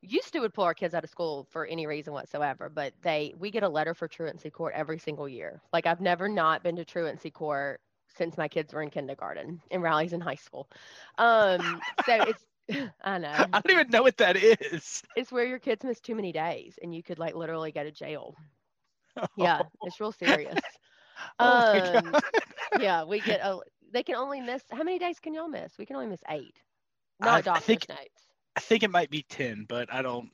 used 0.09 0.33
to 0.33 0.41
would 0.41 0.55
pull 0.55 0.65
our 0.65 0.75
kids 0.75 0.95
out 0.95 1.05
of 1.05 1.11
school 1.11 1.47
for 1.51 1.67
any 1.67 1.87
reason 1.87 2.12
whatsoever, 2.12 2.69
but 2.69 2.93
they 3.03 3.35
we 3.39 3.51
get 3.51 3.62
a 3.62 3.69
letter 3.69 3.95
for 3.95 4.09
truancy 4.09 4.51
court 4.51 4.73
every 4.77 4.99
single 4.99 5.29
year. 5.29 5.61
Like 5.73 5.87
I've 5.87 6.01
never 6.01 6.29
not 6.29 6.62
been 6.62 6.77
to 6.77 6.85
truancy 6.85 7.31
court 7.31 7.81
since 8.17 8.37
my 8.39 8.47
kids 8.49 8.73
were 8.73 8.83
in 8.83 8.91
kindergarten 8.91 9.61
and 9.71 9.83
Riley's 9.83 10.12
in 10.12 10.21
high 10.21 10.35
school. 10.37 10.69
Um, 11.19 11.81
so 12.06 12.15
it's 12.23 12.45
I 13.05 13.19
know 13.19 13.29
I 13.31 13.61
don't 13.61 13.71
even 13.71 13.91
know 13.91 14.03
what 14.03 14.17
that 14.19 14.37
is. 14.37 15.03
it's 15.17 15.31
where 15.31 15.45
your 15.45 15.59
kids 15.59 15.85
miss 15.85 16.01
too 16.01 16.15
many 16.15 16.33
days 16.33 16.79
and 16.83 16.95
you 16.95 17.03
could 17.03 17.19
like 17.19 17.35
literally 17.35 17.73
go 17.73 17.83
to 17.85 17.91
jail. 17.91 18.35
Yeah, 19.37 19.62
it's 19.83 20.00
real 20.00 20.12
serious. 20.12 20.59
Oh 21.39 21.93
Um, 22.05 22.15
yeah, 22.81 23.05
we 23.05 23.21
get 23.21 23.41
a. 23.43 23.59
They 23.93 24.03
can 24.03 24.17
only 24.17 24.41
miss. 24.41 24.62
How 24.73 24.83
many 24.83 24.99
days 24.99 25.21
can 25.21 25.35
y'all 25.35 25.47
miss? 25.49 25.73
We 25.79 25.87
can 25.87 25.95
only 25.97 26.09
miss 26.09 26.21
eight. 26.31 26.57
Not 27.21 27.29
I 27.35 27.41
doctor's 27.43 27.65
think- 27.67 27.89
notes. 27.89 28.24
I 28.56 28.61
think 28.61 28.83
it 28.83 28.91
might 28.91 29.11
be 29.11 29.23
10, 29.23 29.65
but 29.65 29.93
I 29.93 30.03
don't 30.03 30.31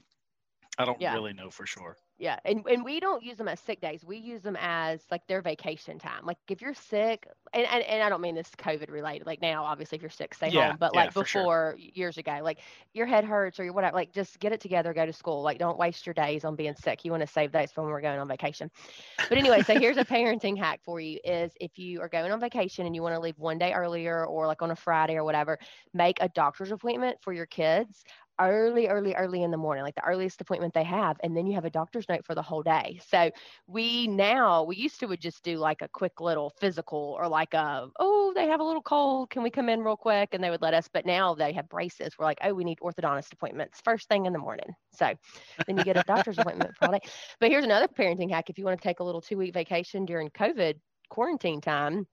I 0.79 0.85
don't 0.87 1.01
Yeah. 1.01 1.11
really 1.11 1.33
know 1.35 1.51
for 1.51 1.67
sure. 1.67 1.99
Yeah, 2.21 2.39
and 2.45 2.67
and 2.67 2.85
we 2.85 3.01
don't 3.01 3.23
use 3.23 3.39
them 3.39 3.49
as 3.49 3.59
sick 3.61 3.81
days. 3.81 4.05
We 4.05 4.19
use 4.19 4.43
them 4.43 4.57
as 4.61 5.01
like 5.11 5.27
their 5.27 5.41
vacation 5.41 5.99
time. 5.99 6.27
Like 6.27 6.37
if 6.51 6.61
you're 6.61 6.75
sick, 6.75 7.27
and 7.55 7.67
and, 7.67 7.83
and 7.83 8.03
I 8.03 8.11
don't 8.11 8.21
mean 8.21 8.35
this 8.35 8.51
COVID 8.59 8.91
related. 8.91 9.27
Like 9.27 9.41
now, 9.41 9.65
obviously, 9.65 9.97
if 9.97 10.03
you're 10.03 10.11
sick, 10.11 10.35
stay 10.35 10.51
Yeah, 10.51 10.67
home. 10.67 10.77
But 10.79 10.95
yeah, 10.95 10.95
like 10.95 11.13
for 11.13 11.25
sure. 11.25 11.49
before, 11.49 11.77
years 11.79 12.19
ago, 12.19 12.41
like 12.43 12.61
your 12.93 13.07
head 13.07 13.25
hurts 13.25 13.59
or 13.59 13.65
your 13.65 13.73
whatever, 13.73 13.97
like 13.97 14.13
just 14.13 14.39
get 14.39 14.53
it 14.53 14.61
together, 14.61 14.93
go 14.93 15.07
to 15.07 15.15
school. 15.15 15.43
Like 15.43 15.59
don't 15.59 15.79
waste 15.79 16.05
your 16.05 16.13
days 16.13 16.45
on 16.45 16.57
being 16.57 16.75
sick. 16.75 17.07
You 17.07 17.11
want 17.11 17.23
to 17.23 17.27
save 17.27 17.53
those 17.53 17.73
for 17.73 17.83
when 17.85 17.91
we're 17.91 18.03
going 18.03 18.19
on 18.19 18.29
vacation. 18.29 18.71
But 19.31 19.39
anyway, 19.39 19.63
so 19.63 19.79
here's 19.79 19.97
a 19.97 20.05
parenting 20.05 20.59
hack 20.59 20.81
for 20.85 21.01
you: 21.01 21.21
is 21.25 21.53
if 21.59 21.79
you 21.79 22.03
are 22.03 22.09
going 22.11 22.33
on 22.33 22.41
vacation 22.41 22.85
and 22.85 22.95
you 22.95 23.03
want 23.03 23.15
to 23.15 23.21
leave 23.21 23.39
one 23.39 23.57
day 23.59 23.73
earlier 23.73 24.27
or 24.27 24.47
like 24.47 24.61
on 24.61 24.71
a 24.71 24.77
Friday 24.77 25.17
or 25.17 25.25
whatever, 25.25 25.59
make 25.95 26.19
a 26.21 26.29
doctor's 26.29 26.71
appointment 26.71 27.17
for 27.23 27.33
your 27.33 27.47
kids 27.47 28.05
early, 28.41 28.89
early, 28.89 29.15
early 29.15 29.43
in 29.43 29.51
the 29.51 29.57
morning, 29.57 29.85
like 29.85 29.95
the 29.95 30.05
earliest 30.05 30.41
appointment 30.41 30.75
they 30.75 30.85
have, 30.85 31.17
and 31.23 31.37
then 31.37 31.47
you 31.47 31.55
have 31.55 31.65
a 31.65 31.71
doctor's 31.71 32.09
note 32.09 32.25
for 32.25 32.35
the 32.35 32.43
whole 32.43 32.63
day. 32.63 33.01
So 33.09 33.31
we 33.67 34.07
now 34.07 34.65
we 34.65 34.77
used 34.77 35.01
to 35.01 35.07
would 35.07 35.21
just 35.21 35.43
do 35.45 35.59
like 35.59 35.83
a 35.83 35.89
quick 35.89 36.21
little 36.21 36.53
physical 36.59 37.17
or 37.19 37.29
like 37.29 37.55
a 37.55 37.89
oh 37.99 38.33
they 38.35 38.47
have 38.47 38.61
a 38.61 38.65
little 38.65 38.83
cold, 38.83 39.31
can 39.31 39.43
we 39.43 39.51
come 39.51 39.69
in 39.69 39.81
real 39.81 39.97
quick? 39.97 40.31
And 40.33 40.43
they 40.43 40.51
would 40.51 40.63
let 40.63 40.75
us. 40.75 40.89
But 40.93 41.07
now 41.07 41.35
they 41.35 41.53
have 41.53 41.69
braces. 41.69 42.15
We're 42.19 42.27
like 42.27 42.39
oh 42.43 42.55
we 42.55 42.65
need 42.65 42.79
orthodontist 42.81 43.33
appointments 43.33 43.81
first 43.85 44.09
thing 44.09 44.27
in 44.27 44.33
the 44.33 44.39
morning. 44.39 44.71
So 44.93 45.13
then 45.67 45.77
you 45.77 45.85
get 45.85 45.97
a 45.97 46.03
doctor's 46.07 46.39
appointment 46.39 46.77
for 46.77 46.87
all 46.87 46.93
day. 46.93 47.01
But 47.39 47.51
here's 47.51 47.65
another 47.65 47.89
parenting 47.89 48.31
hack: 48.31 48.51
if 48.51 48.59
you 48.59 48.65
want 48.65 48.81
to 48.81 48.89
take 48.89 49.01
a 49.01 49.05
little 49.05 49.21
two 49.21 49.37
week 49.37 49.55
vacation 49.55 50.05
during 50.05 50.31
COVID 50.31 50.75
quarantine 51.09 51.61
time 51.61 52.07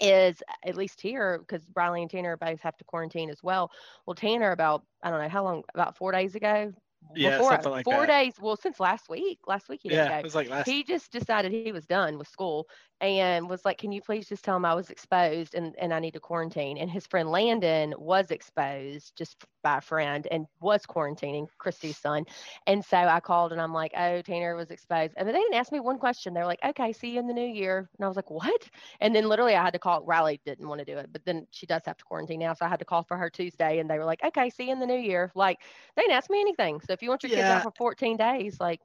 is 0.00 0.42
at 0.64 0.76
least 0.76 1.00
here 1.00 1.38
because 1.38 1.66
Riley 1.74 2.02
and 2.02 2.10
Tanner 2.10 2.36
both 2.36 2.60
have 2.60 2.76
to 2.78 2.84
quarantine 2.84 3.30
as 3.30 3.42
well. 3.42 3.70
Well, 4.06 4.14
Tanner 4.14 4.52
about 4.52 4.84
I 5.02 5.10
don't 5.10 5.22
know 5.22 5.28
how 5.28 5.44
long 5.44 5.62
about 5.74 5.96
four 5.96 6.12
days 6.12 6.34
ago. 6.34 6.72
Yeah, 7.16 7.38
Before- 7.38 7.52
something 7.52 7.72
like 7.72 7.84
four 7.84 8.06
that. 8.06 8.22
days. 8.22 8.34
Well, 8.40 8.56
since 8.56 8.78
last 8.78 9.08
week, 9.08 9.40
last 9.46 9.68
week 9.68 9.80
he 9.82 9.88
didn't 9.88 10.06
Yeah, 10.06 10.12
go 10.14 10.18
it 10.20 10.24
was 10.24 10.34
like 10.36 10.48
last 10.48 10.68
he 10.68 10.84
just 10.84 11.10
decided 11.10 11.50
he 11.52 11.72
was 11.72 11.84
done 11.86 12.16
with 12.16 12.28
school 12.28 12.68
and 13.02 13.48
was 13.48 13.64
like, 13.64 13.78
Can 13.78 13.92
you 13.92 14.00
please 14.00 14.28
just 14.28 14.44
tell 14.44 14.56
him 14.56 14.64
I 14.64 14.74
was 14.74 14.88
exposed 14.88 15.54
and, 15.54 15.74
and 15.78 15.92
I 15.92 15.98
need 15.98 16.14
to 16.14 16.20
quarantine? 16.20 16.78
And 16.78 16.90
his 16.90 17.06
friend 17.06 17.28
Landon 17.30 17.94
was 17.98 18.30
exposed 18.30 19.12
just 19.18 19.44
by 19.62 19.78
a 19.78 19.80
friend 19.80 20.26
and 20.30 20.46
was 20.60 20.86
quarantining 20.86 21.48
Christy's 21.58 21.98
son. 21.98 22.24
And 22.66 22.84
so 22.84 22.96
I 22.96 23.20
called 23.20 23.52
and 23.52 23.60
I'm 23.60 23.74
like, 23.74 23.92
Oh, 23.96 24.22
Tanner 24.22 24.54
was 24.54 24.70
exposed. 24.70 25.14
And 25.16 25.28
they 25.28 25.32
didn't 25.32 25.54
ask 25.54 25.72
me 25.72 25.80
one 25.80 25.98
question. 25.98 26.32
They're 26.32 26.46
like, 26.46 26.60
Okay, 26.64 26.92
see 26.92 27.10
you 27.10 27.18
in 27.18 27.26
the 27.26 27.34
new 27.34 27.46
year. 27.46 27.90
And 27.98 28.04
I 28.04 28.08
was 28.08 28.16
like, 28.16 28.30
What? 28.30 28.68
And 29.00 29.14
then 29.14 29.28
literally 29.28 29.56
I 29.56 29.62
had 29.62 29.72
to 29.72 29.80
call 29.80 30.04
Riley 30.04 30.40
didn't 30.46 30.68
want 30.68 30.78
to 30.78 30.84
do 30.84 30.96
it, 30.96 31.12
but 31.12 31.24
then 31.24 31.46
she 31.50 31.66
does 31.66 31.82
have 31.86 31.96
to 31.96 32.04
quarantine 32.04 32.38
now. 32.38 32.54
So 32.54 32.64
I 32.64 32.68
had 32.68 32.78
to 32.78 32.84
call 32.84 33.02
for 33.02 33.16
her 33.16 33.28
Tuesday 33.28 33.80
and 33.80 33.90
they 33.90 33.98
were 33.98 34.04
like, 34.04 34.22
Okay, 34.24 34.48
see 34.48 34.66
you 34.66 34.72
in 34.72 34.78
the 34.78 34.86
new 34.86 34.98
year. 34.98 35.32
Like 35.34 35.58
they 35.96 36.02
didn't 36.02 36.16
ask 36.16 36.30
me 36.30 36.40
anything. 36.40 36.80
So 36.80 36.92
if 36.92 37.02
you 37.02 37.08
want 37.08 37.24
your 37.24 37.30
kids 37.30 37.48
out 37.48 37.62
for 37.64 37.72
14 37.76 38.16
days, 38.16 38.60
like 38.60 38.80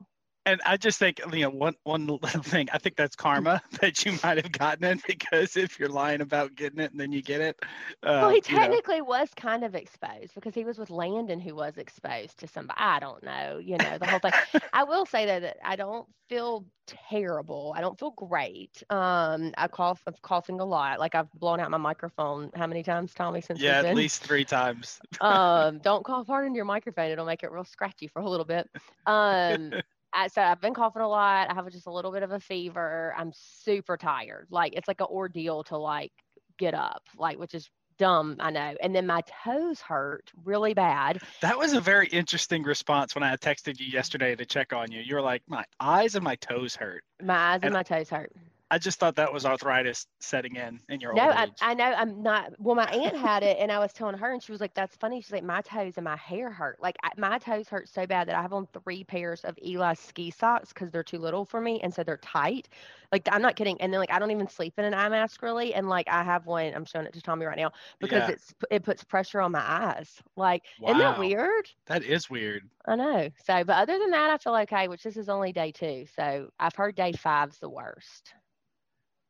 and 0.47 0.61
I 0.65 0.77
just 0.77 0.97
think 0.97 1.19
you 1.31 1.41
know 1.41 1.49
one 1.49 1.75
one 1.83 2.07
little 2.21 2.41
thing. 2.41 2.69
I 2.71 2.77
think 2.77 2.95
that's 2.95 3.15
karma 3.15 3.61
that 3.81 4.05
you 4.05 4.13
might 4.23 4.37
have 4.37 4.51
gotten 4.51 4.85
it 4.85 5.01
because 5.05 5.57
if 5.57 5.77
you're 5.77 5.89
lying 5.89 6.21
about 6.21 6.55
getting 6.55 6.79
it 6.79 6.91
and 6.91 6.99
then 6.99 7.11
you 7.11 7.21
get 7.21 7.41
it. 7.41 7.57
Uh, 8.01 8.23
well, 8.23 8.29
he 8.29 8.41
technically 8.41 8.99
know. 8.99 9.05
was 9.05 9.29
kind 9.35 9.63
of 9.63 9.75
exposed 9.75 10.33
because 10.33 10.55
he 10.55 10.63
was 10.63 10.77
with 10.77 10.89
Landon, 10.89 11.39
who 11.39 11.53
was 11.53 11.77
exposed 11.77 12.39
to 12.39 12.47
somebody. 12.47 12.79
I 12.79 12.99
don't 12.99 13.23
know, 13.23 13.59
you 13.61 13.77
know, 13.77 13.97
the 13.97 14.07
whole 14.07 14.19
thing. 14.19 14.31
I 14.73 14.85
will 14.85 15.05
say 15.05 15.25
though 15.25 15.41
that 15.41 15.57
I 15.63 15.75
don't 15.75 16.07
feel 16.29 16.65
terrible. 16.87 17.73
I 17.75 17.81
don't 17.81 17.99
feel 17.99 18.11
great. 18.11 18.81
Um, 18.89 19.51
I 19.57 19.67
cough. 19.67 20.01
I'm 20.07 20.15
coughing 20.21 20.61
a 20.61 20.65
lot. 20.65 20.99
Like 20.99 21.13
I've 21.13 21.31
blown 21.33 21.59
out 21.59 21.69
my 21.69 21.77
microphone. 21.77 22.51
How 22.55 22.67
many 22.67 22.83
times, 22.83 23.13
Tommy? 23.13 23.41
Since 23.41 23.59
yeah, 23.59 23.81
at 23.83 23.95
least 23.95 24.23
three 24.23 24.45
times. 24.45 24.99
um, 25.19 25.79
don't 25.79 26.05
cough 26.05 26.27
hard 26.27 26.45
into 26.45 26.55
your 26.55 26.65
microphone. 26.65 27.11
It'll 27.11 27.25
make 27.25 27.43
it 27.43 27.51
real 27.51 27.65
scratchy 27.65 28.07
for 28.07 28.21
a 28.21 28.29
little 28.29 28.45
bit. 28.45 28.69
Um. 29.05 29.73
I, 30.13 30.27
so 30.27 30.41
I've 30.41 30.61
been 30.61 30.73
coughing 30.73 31.01
a 31.01 31.07
lot. 31.07 31.49
I 31.49 31.53
have 31.53 31.69
just 31.71 31.87
a 31.87 31.91
little 31.91 32.11
bit 32.11 32.23
of 32.23 32.31
a 32.31 32.39
fever. 32.39 33.13
I'm 33.17 33.31
super 33.33 33.97
tired. 33.97 34.47
Like 34.49 34.73
it's 34.75 34.87
like 34.87 35.01
an 35.01 35.07
ordeal 35.09 35.63
to 35.65 35.77
like 35.77 36.11
get 36.57 36.73
up, 36.73 37.03
like 37.17 37.37
which 37.37 37.53
is 37.53 37.69
dumb, 37.97 38.37
I 38.39 38.51
know. 38.51 38.75
And 38.81 38.95
then 38.95 39.05
my 39.07 39.21
toes 39.43 39.81
hurt 39.81 40.31
really 40.45 40.73
bad. 40.73 41.19
That 41.41 41.57
was 41.57 41.73
a 41.73 41.81
very 41.81 42.07
interesting 42.07 42.63
response 42.63 43.15
when 43.15 43.23
I 43.23 43.35
texted 43.35 43.79
you 43.79 43.87
yesterday 43.87 44.35
to 44.35 44.45
check 44.45 44.73
on 44.73 44.91
you. 44.91 45.01
You 45.01 45.15
were 45.15 45.21
like, 45.21 45.41
my 45.47 45.65
eyes 45.79 46.15
and 46.15 46.23
my 46.23 46.35
toes 46.35 46.75
hurt. 46.75 47.03
My 47.21 47.35
eyes 47.35 47.55
and, 47.55 47.65
and 47.65 47.73
my 47.73 47.83
toes 47.83 48.09
hurt. 48.09 48.31
I 48.69 48.77
just 48.77 48.99
thought 48.99 49.15
that 49.15 49.31
was 49.31 49.45
arthritis 49.45 50.07
setting 50.19 50.57
in 50.57 50.81
in 50.89 50.99
your 50.99 51.13
no, 51.13 51.27
old 51.27 51.35
age. 51.37 51.49
I, 51.61 51.71
I 51.71 51.73
know 51.73 51.85
I'm 51.85 52.21
not. 52.21 52.51
Well, 52.59 52.75
my 52.75 52.85
aunt 52.85 53.15
had 53.15 53.41
it, 53.41 53.57
and 53.59 53.71
I 53.71 53.79
was 53.79 53.93
telling 53.93 54.17
her, 54.17 54.33
and 54.33 54.43
she 54.43 54.51
was 54.51 54.59
like, 54.59 54.73
"That's 54.73 54.95
funny." 54.97 55.21
She's 55.21 55.31
like, 55.31 55.43
"My 55.43 55.61
toes 55.61 55.93
and 55.95 56.03
my 56.03 56.17
hair 56.17 56.49
hurt. 56.49 56.81
Like 56.81 56.97
I, 57.01 57.11
my 57.17 57.37
toes 57.37 57.69
hurt 57.69 57.87
so 57.87 58.05
bad 58.05 58.27
that 58.27 58.35
I 58.35 58.41
have 58.41 58.51
on 58.51 58.67
three 58.67 59.05
pairs 59.05 59.41
of 59.45 59.57
Eli 59.63 59.93
ski 59.93 60.31
socks 60.31 60.73
because 60.73 60.91
they're 60.91 61.03
too 61.03 61.19
little 61.19 61.45
for 61.45 61.61
me, 61.61 61.79
and 61.81 61.93
so 61.93 62.03
they're 62.03 62.17
tight. 62.17 62.67
Like 63.11 63.29
I'm 63.31 63.41
not 63.41 63.55
kidding. 63.55 63.79
And 63.79 63.93
then 63.93 64.01
like 64.01 64.11
I 64.11 64.19
don't 64.19 64.31
even 64.31 64.49
sleep 64.49 64.73
in 64.77 64.83
an 64.83 64.93
eye 64.93 65.09
mask 65.09 65.41
really, 65.41 65.73
and 65.73 65.87
like 65.87 66.09
I 66.09 66.23
have 66.23 66.45
one. 66.45 66.73
I'm 66.73 66.85
showing 66.85 67.05
it 67.05 67.13
to 67.13 67.21
Tommy 67.21 67.45
right 67.45 67.57
now 67.57 67.71
because 67.99 68.27
yeah. 68.27 68.31
it's 68.31 68.53
it 68.69 68.83
puts 68.83 69.03
pressure 69.03 69.39
on 69.39 69.53
my 69.53 69.63
eyes. 69.63 70.21
Like 70.35 70.63
wow. 70.81 70.89
isn't 70.89 70.99
that 70.99 71.19
weird? 71.19 71.69
That 71.85 72.03
is 72.03 72.29
weird. 72.29 72.63
I 72.85 72.95
know. 72.95 73.29
So, 73.45 73.63
but 73.63 73.77
other 73.77 73.97
than 73.97 74.11
that, 74.11 74.29
I 74.29 74.37
feel 74.37 74.55
okay. 74.55 74.89
Which 74.89 75.03
this 75.03 75.15
is 75.15 75.29
only 75.29 75.53
day 75.53 75.71
two, 75.71 76.05
so 76.17 76.49
I've 76.59 76.75
heard 76.75 76.95
day 76.95 77.13
five's 77.13 77.59
the 77.59 77.69
worst. 77.69 78.33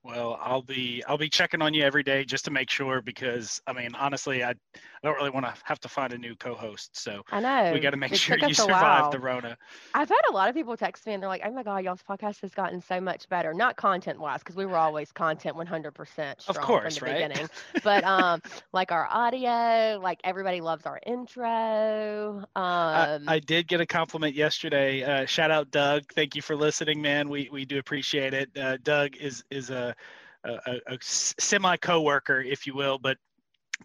Well, 0.07 0.39
I'll 0.41 0.61
be 0.61 1.03
I'll 1.05 1.17
be 1.17 1.27
checking 1.27 1.61
on 1.61 1.73
you 1.73 1.83
every 1.83 2.01
day 2.01 2.23
just 2.23 2.45
to 2.45 2.51
make 2.51 2.69
sure 2.69 3.01
because 3.01 3.61
I 3.67 3.73
mean 3.73 3.93
honestly 3.93 4.41
I 4.41 4.51
I 4.51 4.55
don't 5.03 5.15
really 5.15 5.29
want 5.29 5.45
to 5.45 5.53
have 5.63 5.79
to 5.81 5.89
find 5.89 6.13
a 6.13 6.17
new 6.17 6.33
co-host. 6.35 6.97
So 6.97 7.23
I 7.29 7.41
know 7.41 7.71
we 7.73 7.81
got 7.81 7.91
to 7.91 7.97
make 7.97 8.13
it 8.13 8.17
sure 8.17 8.37
you 8.37 8.53
survive 8.53 9.11
the 9.11 9.19
Rona. 9.19 9.57
I've 9.93 10.07
had 10.07 10.21
a 10.29 10.31
lot 10.31 10.47
of 10.47 10.55
people 10.55 10.77
text 10.77 11.05
me 11.05 11.13
and 11.13 11.21
they're 11.21 11.27
like, 11.27 11.41
"Oh 11.45 11.51
my 11.51 11.63
God, 11.63 11.83
y'all's 11.83 12.01
podcast 12.01 12.41
has 12.41 12.53
gotten 12.53 12.81
so 12.81 13.01
much 13.01 13.27
better." 13.27 13.53
Not 13.53 13.75
content-wise, 13.75 14.39
because 14.39 14.55
we 14.55 14.65
were 14.65 14.77
always 14.77 15.11
content 15.11 15.57
100% 15.57 16.47
of 16.47 16.57
course, 16.61 16.97
from 16.97 17.05
the 17.05 17.11
right? 17.11 17.29
beginning. 17.29 17.49
but 17.83 18.03
um, 18.05 18.41
like 18.73 18.91
our 18.91 19.07
audio, 19.11 19.99
like 20.01 20.21
everybody 20.23 20.61
loves 20.61 20.85
our 20.85 20.99
intro. 21.05 22.39
Um, 22.39 22.45
I, 22.55 23.19
I 23.27 23.39
did 23.39 23.67
get 23.67 23.81
a 23.81 23.85
compliment 23.85 24.35
yesterday. 24.35 25.03
Uh, 25.03 25.25
shout 25.25 25.51
out 25.51 25.69
Doug. 25.69 26.03
Thank 26.13 26.35
you 26.35 26.41
for 26.41 26.55
listening, 26.55 27.01
man. 27.01 27.27
We 27.27 27.49
we 27.51 27.65
do 27.65 27.77
appreciate 27.77 28.33
it. 28.33 28.57
Uh, 28.57 28.77
Doug 28.77 29.17
is 29.17 29.43
is 29.51 29.69
a 29.69 29.96
a, 30.43 30.81
a, 30.87 30.97
semi 31.01 31.77
coworker, 31.77 32.41
if 32.41 32.67
you 32.67 32.75
will, 32.75 32.97
but 32.97 33.17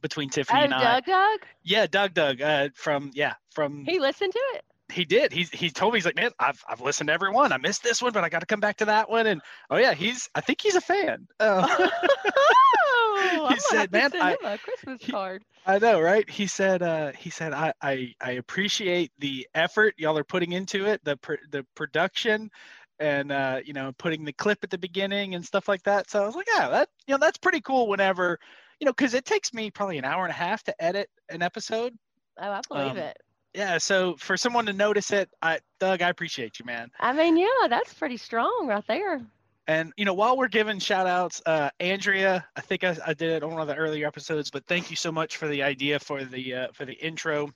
between 0.01 0.31
Tiffany 0.31 0.61
oh, 0.61 0.65
and 0.65 0.75
I. 0.75 0.83
Doug 0.83 1.05
Doug? 1.07 1.41
Yeah, 1.63 1.87
Doug 1.87 2.15
Doug. 2.15 2.41
Uh, 2.41 2.69
from 2.75 3.11
yeah, 3.15 3.35
from 3.55 3.85
He 3.85 3.99
listened 3.99 4.33
to 4.33 4.43
it. 4.55 4.65
He 4.93 5.05
did. 5.05 5.33
He's 5.33 5.51
he 5.51 5.71
told 5.71 5.95
me 5.95 5.99
he's 5.99 6.05
like, 6.05 6.17
man, 6.17 6.33
I've 6.39 6.63
I've 6.69 6.81
listened 6.81 7.09
to 7.09 7.15
every 7.15 7.31
one. 7.31 7.53
I 7.53 7.57
missed 7.57 7.83
this 7.83 8.03
one, 8.03 8.13
but 8.13 8.25
I 8.25 8.29
got 8.29 8.41
to 8.41 8.47
come 8.47 8.61
back 8.61 8.77
to 8.79 8.85
that 8.87 9.09
one. 9.09 9.27
And 9.27 9.41
oh 9.71 9.77
yeah, 9.77 9.95
he's 9.95 10.29
I 10.35 10.41
think 10.41 10.61
he's 10.61 10.75
a 10.75 10.81
fan. 10.81 11.27
Uh, 11.41 11.67
oh, 12.37 13.49
he 13.55 13.59
said, 13.59 13.91
man, 13.91 14.11
I, 14.15 14.37
a 14.45 14.59
Christmas 14.59 15.01
card. 15.11 15.45
I 15.65 15.79
know, 15.79 16.01
right? 16.01 16.29
He 16.29 16.47
said, 16.47 16.83
uh, 16.83 17.13
he 17.17 17.31
said, 17.31 17.53
I, 17.55 17.73
I 17.81 18.15
I 18.21 18.33
appreciate 18.33 19.13
the 19.19 19.47
effort 19.55 19.95
y'all 19.97 20.19
are 20.19 20.25
putting 20.25 20.53
into 20.53 20.87
it, 20.87 21.03
the 21.05 21.17
pr- 21.17 21.35
the 21.51 21.65
production 21.75 22.51
and 22.99 23.33
uh, 23.33 23.61
you 23.65 23.73
know 23.73 23.93
putting 23.99 24.25
the 24.25 24.33
clip 24.33 24.59
at 24.63 24.71
the 24.71 24.79
beginning 24.79 25.35
and 25.35 25.45
stuff 25.45 25.69
like 25.69 25.83
that. 25.85 26.11
So 26.11 26.23
I 26.23 26.27
was 26.27 26.35
like, 26.35 26.49
yeah, 26.55 26.69
that 26.69 26.89
you 27.07 27.15
know 27.15 27.19
that's 27.19 27.39
pretty 27.39 27.61
cool. 27.61 27.89
Whenever 27.89 28.39
you 28.83 28.87
know, 28.87 28.93
because 28.93 29.15
it 29.15 29.25
takes 29.25 29.55
me 29.55 29.71
probably 29.71 29.97
an 29.99 30.05
hour 30.05 30.25
and 30.25 30.31
a 30.31 30.35
half 30.35 30.65
to 30.65 30.85
edit 30.85 31.09
an 31.29 31.41
episode. 31.41 31.97
Oh, 32.39 32.51
I 32.51 32.61
believe 32.69 32.91
um, 32.91 32.97
it. 32.97 33.17
Yeah, 33.55 33.79
so 33.79 34.17
for 34.17 34.37
someone 34.37 34.67
to 34.67 34.73
notice 34.73 35.13
it, 35.13 35.31
I 35.41 35.61
Doug, 35.79 36.03
I 36.03 36.09
appreciate 36.09 36.59
you, 36.59 36.65
man. 36.65 36.91
I 36.99 37.13
mean, 37.13 37.37
yeah, 37.37 37.69
that's 37.69 37.95
pretty 37.95 38.17
strong 38.17 38.67
right 38.67 38.85
there. 38.89 39.21
And 39.69 39.93
you 39.97 40.05
know, 40.05 40.15
while 40.15 40.37
we're 40.37 40.49
giving 40.49 40.81
shout 40.81 41.07
outs, 41.07 41.41
uh, 41.47 41.71
Andrea, 41.79 42.45
I 42.57 42.61
think 42.61 42.83
I, 42.83 42.97
I, 43.07 43.15
did 43.15 43.31
it 43.31 43.45
on 43.45 43.53
one 43.53 43.61
of 43.61 43.69
the 43.69 43.77
earlier 43.77 44.07
episodes, 44.07 44.51
but 44.51 44.67
thank 44.67 44.91
you 44.91 44.97
so 44.97 45.13
much 45.13 45.37
for 45.37 45.47
the 45.47 45.63
idea 45.63 46.01
for 46.01 46.25
the 46.25 46.55
uh, 46.55 46.67
for 46.73 46.85
the 46.85 46.95
intro. 46.95 47.51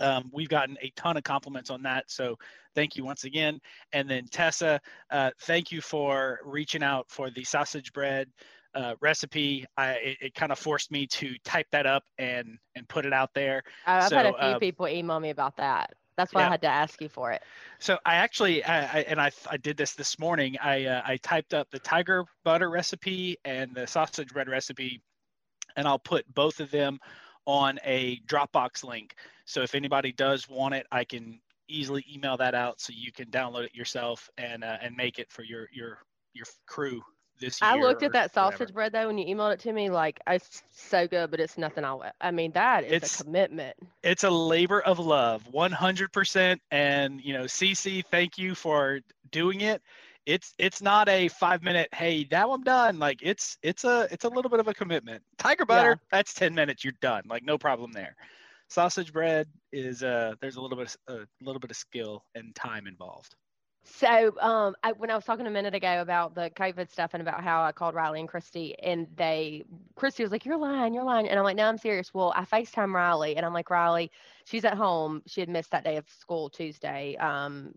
Um, 0.00 0.30
we've 0.32 0.48
gotten 0.48 0.76
a 0.82 0.90
ton 0.96 1.16
of 1.16 1.22
compliments 1.22 1.70
on 1.70 1.82
that, 1.82 2.10
so 2.10 2.36
thank 2.74 2.96
you 2.96 3.04
once 3.04 3.24
again. 3.24 3.60
And 3.92 4.08
then 4.08 4.26
Tessa, 4.26 4.80
uh, 5.10 5.30
thank 5.42 5.70
you 5.70 5.80
for 5.80 6.40
reaching 6.44 6.82
out 6.82 7.06
for 7.08 7.30
the 7.30 7.44
sausage 7.44 7.92
bread 7.92 8.28
uh, 8.74 8.94
recipe. 9.00 9.66
I, 9.76 9.92
it, 9.92 10.18
it 10.20 10.34
kind 10.34 10.52
of 10.52 10.58
forced 10.58 10.90
me 10.90 11.06
to 11.08 11.34
type 11.44 11.66
that 11.72 11.86
up 11.86 12.04
and 12.18 12.58
and 12.74 12.88
put 12.88 13.06
it 13.06 13.12
out 13.12 13.30
there. 13.34 13.62
I've 13.86 14.08
so, 14.08 14.16
had 14.16 14.26
a 14.26 14.32
few 14.32 14.40
uh, 14.40 14.58
people 14.58 14.88
email 14.88 15.20
me 15.20 15.30
about 15.30 15.56
that. 15.58 15.94
That's 16.16 16.34
why 16.34 16.42
yeah. 16.42 16.48
I 16.48 16.50
had 16.50 16.62
to 16.62 16.68
ask 16.68 17.00
you 17.00 17.08
for 17.08 17.32
it. 17.32 17.42
So 17.78 17.98
I 18.04 18.16
actually, 18.16 18.62
I, 18.62 18.98
I 18.98 19.00
and 19.08 19.18
I, 19.18 19.30
I 19.50 19.56
did 19.56 19.78
this 19.78 19.94
this 19.94 20.18
morning. 20.18 20.54
I, 20.62 20.84
uh, 20.84 21.02
I 21.02 21.16
typed 21.16 21.54
up 21.54 21.70
the 21.70 21.78
tiger 21.78 22.26
butter 22.44 22.68
recipe 22.68 23.38
and 23.46 23.74
the 23.74 23.86
sausage 23.86 24.28
bread 24.28 24.46
recipe, 24.46 25.00
and 25.76 25.88
I'll 25.88 25.98
put 25.98 26.32
both 26.34 26.60
of 26.60 26.70
them 26.70 26.98
on 27.46 27.78
a 27.84 28.20
Dropbox 28.26 28.84
link. 28.84 29.14
So 29.50 29.62
if 29.62 29.74
anybody 29.74 30.12
does 30.12 30.48
want 30.48 30.74
it, 30.74 30.86
I 30.92 31.02
can 31.02 31.40
easily 31.68 32.04
email 32.12 32.36
that 32.36 32.54
out 32.54 32.80
so 32.80 32.92
you 32.96 33.10
can 33.10 33.26
download 33.30 33.64
it 33.64 33.74
yourself 33.74 34.30
and 34.38 34.62
uh, 34.62 34.76
and 34.80 34.96
make 34.96 35.18
it 35.18 35.30
for 35.30 35.42
your 35.42 35.68
your 35.72 35.98
your 36.34 36.46
crew 36.66 37.02
this 37.40 37.60
year. 37.60 37.70
I 37.72 37.76
looked 37.76 38.04
at 38.04 38.12
that 38.12 38.32
sausage 38.32 38.60
whatever. 38.60 38.72
bread 38.74 38.92
though 38.92 39.08
when 39.08 39.18
you 39.18 39.34
emailed 39.34 39.54
it 39.54 39.60
to 39.60 39.72
me. 39.72 39.90
Like 39.90 40.20
it's 40.28 40.62
so 40.70 41.08
good, 41.08 41.32
but 41.32 41.40
it's 41.40 41.58
nothing 41.58 41.84
I'll. 41.84 42.04
I 42.20 42.30
mean, 42.30 42.52
that 42.52 42.84
is 42.84 42.92
it's, 43.02 43.20
a 43.20 43.24
commitment. 43.24 43.76
It's 44.04 44.22
a 44.22 44.30
labor 44.30 44.82
of 44.82 45.00
love, 45.00 45.44
one 45.50 45.72
hundred 45.72 46.12
percent. 46.12 46.60
And 46.70 47.20
you 47.20 47.32
know, 47.32 47.44
CC, 47.44 48.04
thank 48.08 48.38
you 48.38 48.54
for 48.54 49.00
doing 49.32 49.62
it. 49.62 49.82
It's 50.26 50.54
it's 50.58 50.80
not 50.80 51.08
a 51.08 51.26
five 51.26 51.64
minute. 51.64 51.88
Hey, 51.92 52.24
now 52.30 52.52
I'm 52.52 52.62
done. 52.62 53.00
Like 53.00 53.18
it's 53.20 53.58
it's 53.64 53.82
a 53.82 54.06
it's 54.12 54.24
a 54.24 54.28
little 54.28 54.50
bit 54.50 54.60
of 54.60 54.68
a 54.68 54.74
commitment. 54.74 55.24
Tiger 55.38 55.66
butter, 55.66 55.98
yeah. 56.00 56.08
that's 56.12 56.34
ten 56.34 56.54
minutes. 56.54 56.84
You're 56.84 56.94
done. 57.00 57.22
Like 57.26 57.44
no 57.44 57.58
problem 57.58 57.90
there. 57.90 58.14
Sausage 58.70 59.12
bread 59.12 59.48
is 59.72 60.02
uh 60.02 60.34
there's 60.40 60.56
a 60.56 60.60
little 60.60 60.78
bit 60.78 60.96
of, 61.08 61.16
a 61.16 61.26
little 61.44 61.60
bit 61.60 61.70
of 61.70 61.76
skill 61.76 62.24
and 62.34 62.54
time 62.54 62.86
involved. 62.86 63.34
So, 63.82 64.34
um, 64.40 64.76
I, 64.82 64.92
when 64.92 65.10
I 65.10 65.14
was 65.16 65.24
talking 65.24 65.46
a 65.46 65.50
minute 65.50 65.74
ago 65.74 66.02
about 66.02 66.34
the 66.34 66.50
COVID 66.50 66.90
stuff 66.90 67.14
and 67.14 67.22
about 67.22 67.42
how 67.42 67.62
I 67.62 67.72
called 67.72 67.94
Riley 67.94 68.20
and 68.20 68.28
Christy, 68.28 68.78
and 68.78 69.06
they, 69.16 69.64
Christy 69.96 70.22
was 70.22 70.30
like, 70.30 70.44
"You're 70.44 70.58
lying, 70.58 70.92
you're 70.92 71.02
lying," 71.04 71.28
and 71.28 71.38
I'm 71.38 71.44
like, 71.44 71.56
"No, 71.56 71.64
I'm 71.64 71.78
serious." 71.78 72.12
Well, 72.12 72.32
I 72.36 72.44
Facetime 72.44 72.92
Riley, 72.94 73.36
and 73.36 73.46
I'm 73.46 73.54
like, 73.54 73.70
"Riley, 73.70 74.10
she's 74.44 74.66
at 74.66 74.74
home. 74.74 75.22
She 75.26 75.40
had 75.40 75.48
missed 75.48 75.70
that 75.70 75.82
day 75.82 75.96
of 75.96 76.08
school 76.10 76.50
Tuesday. 76.50 77.16
Um, 77.16 77.74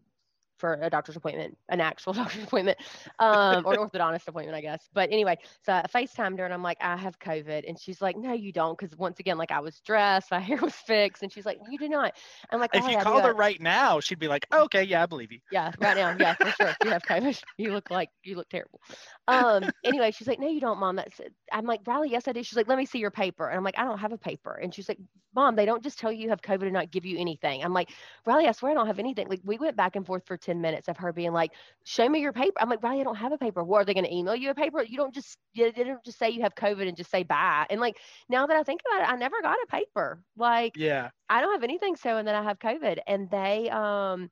for 0.63 0.79
a 0.81 0.89
doctor's 0.89 1.17
appointment, 1.17 1.57
an 1.67 1.81
actual 1.81 2.13
doctor's 2.21 2.45
appointment, 2.45 2.77
um, 3.19 3.65
or 3.65 3.73
an 3.73 3.79
orthodontist 3.89 4.29
appointment, 4.29 4.55
I 4.55 4.61
guess. 4.61 4.87
But 4.93 5.11
anyway, 5.11 5.37
so 5.61 5.73
I 5.73 5.83
FaceTimed 5.93 6.39
her 6.39 6.45
and 6.45 6.53
I'm 6.53 6.63
like, 6.63 6.77
I 6.79 6.95
have 6.95 7.19
COVID. 7.19 7.67
And 7.67 7.77
she's 7.77 8.01
like, 8.01 8.15
No, 8.15 8.31
you 8.31 8.53
don't. 8.53 8.77
Cause 8.77 8.95
once 8.97 9.19
again, 9.19 9.37
like 9.37 9.51
I 9.51 9.59
was 9.59 9.81
dressed, 9.81 10.31
my 10.31 10.39
hair 10.47 10.55
was 10.61 10.73
fixed. 10.73 11.21
And 11.21 11.29
she's 11.29 11.45
like, 11.45 11.57
You 11.69 11.77
do 11.77 11.89
not. 11.89 12.13
I'm 12.49 12.61
like, 12.61 12.73
If 12.73 12.85
oh, 12.85 12.87
you 12.87 12.93
yeah, 12.93 13.03
called 13.03 13.23
her 13.23 13.33
right 13.33 13.59
now, 13.59 13.99
she'd 13.99 14.19
be 14.19 14.29
like, 14.29 14.47
oh, 14.53 14.63
Okay, 14.63 14.83
yeah, 14.83 15.03
I 15.03 15.05
believe 15.05 15.33
you. 15.33 15.39
Yeah, 15.51 15.73
right 15.81 15.97
now. 15.97 16.15
Yeah, 16.17 16.35
for 16.35 16.51
sure. 16.51 16.73
You 16.85 16.91
have 16.91 17.03
COVID. 17.03 17.43
You 17.57 17.73
look 17.73 17.91
like 17.91 18.07
you 18.23 18.37
look 18.37 18.47
terrible. 18.47 18.79
Um, 19.27 19.69
anyway, 19.83 20.11
she's 20.11 20.29
like, 20.29 20.39
No, 20.39 20.47
you 20.47 20.61
don't, 20.61 20.79
mom. 20.79 20.95
That's 20.95 21.19
it. 21.19 21.33
I'm 21.51 21.65
like, 21.65 21.81
Riley, 21.85 22.09
yes, 22.09 22.29
I 22.29 22.31
do. 22.31 22.41
She's 22.41 22.55
like, 22.55 22.69
Let 22.69 22.77
me 22.77 22.85
see 22.85 22.99
your 22.99 23.11
paper. 23.11 23.49
And 23.49 23.57
I'm 23.57 23.65
like, 23.65 23.77
I 23.77 23.83
don't 23.83 23.99
have 23.99 24.13
a 24.13 24.17
paper. 24.17 24.53
And 24.53 24.73
she's 24.73 24.87
like, 24.87 24.99
Mom, 25.35 25.55
they 25.55 25.65
don't 25.65 25.83
just 25.83 25.99
tell 25.99 26.11
you 26.11 26.23
you 26.23 26.29
have 26.29 26.41
COVID 26.41 26.63
and 26.63 26.73
not 26.73 26.91
give 26.91 27.05
you 27.05 27.17
anything. 27.17 27.63
I'm 27.63 27.73
like, 27.73 27.89
Riley, 28.25 28.47
I 28.47 28.51
swear 28.51 28.71
I 28.71 28.75
don't 28.75 28.87
have 28.87 28.99
anything. 28.99 29.27
Like 29.27 29.41
we 29.43 29.57
went 29.57 29.75
back 29.75 29.95
and 29.95 30.05
forth 30.05 30.23
for 30.25 30.37
10 30.37 30.52
minutes 30.61 30.87
of 30.87 30.97
her 30.97 31.13
being 31.13 31.33
like, 31.33 31.51
show 31.83 32.07
me 32.07 32.19
your 32.19 32.33
paper. 32.33 32.57
I'm 32.59 32.69
like, 32.69 32.83
Riley, 32.83 33.01
I 33.01 33.03
don't 33.03 33.15
have 33.15 33.31
a 33.31 33.37
paper. 33.37 33.63
What 33.63 33.81
are 33.81 33.85
they 33.85 33.93
going 33.93 34.05
to 34.05 34.13
email 34.13 34.35
you 34.35 34.49
a 34.49 34.55
paper? 34.55 34.83
You 34.83 34.97
don't 34.97 35.13
just, 35.13 35.37
you 35.53 35.71
don't 35.71 36.03
just 36.03 36.19
say 36.19 36.29
you 36.29 36.41
have 36.41 36.55
COVID 36.55 36.87
and 36.87 36.97
just 36.97 37.11
say 37.11 37.23
bye. 37.23 37.65
And 37.69 37.79
like, 37.81 37.97
now 38.29 38.47
that 38.47 38.57
I 38.57 38.63
think 38.63 38.81
about 38.87 39.03
it, 39.03 39.11
I 39.11 39.15
never 39.15 39.41
got 39.41 39.57
a 39.63 39.67
paper. 39.67 40.21
Like, 40.37 40.73
yeah, 40.75 41.09
I 41.29 41.41
don't 41.41 41.53
have 41.53 41.63
anything 41.63 41.95
So, 41.95 42.17
and 42.17 42.27
then 42.27 42.35
I 42.35 42.43
have 42.43 42.59
COVID. 42.59 42.99
And 43.07 43.29
they, 43.29 43.69
um, 43.69 44.29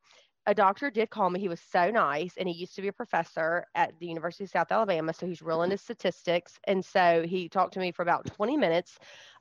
a 0.48 0.56
doctor 0.56 0.90
did 0.90 1.10
call 1.10 1.30
me. 1.30 1.40
He 1.40 1.48
was 1.48 1.62
so 1.72 1.92
nice, 1.92 2.34
and 2.38 2.50
he 2.50 2.56
used 2.56 2.76
to 2.76 2.82
be 2.82 2.88
a 2.88 2.94
professor 2.94 3.66
at 3.76 3.94
the 4.00 4.08
University 4.08 4.46
of 4.46 4.50
South 4.50 4.72
Alabama. 4.72 5.14
So 5.14 5.28
he's 5.28 5.42
real 5.42 5.62
into 5.62 5.78
statistics. 5.78 6.58
And 6.66 6.84
so 6.84 7.24
he 7.28 7.48
talked 7.48 7.74
to 7.76 7.80
me 7.80 7.92
for 7.92 8.02
about 8.02 8.26
20 8.26 8.58
minutes 8.58 8.98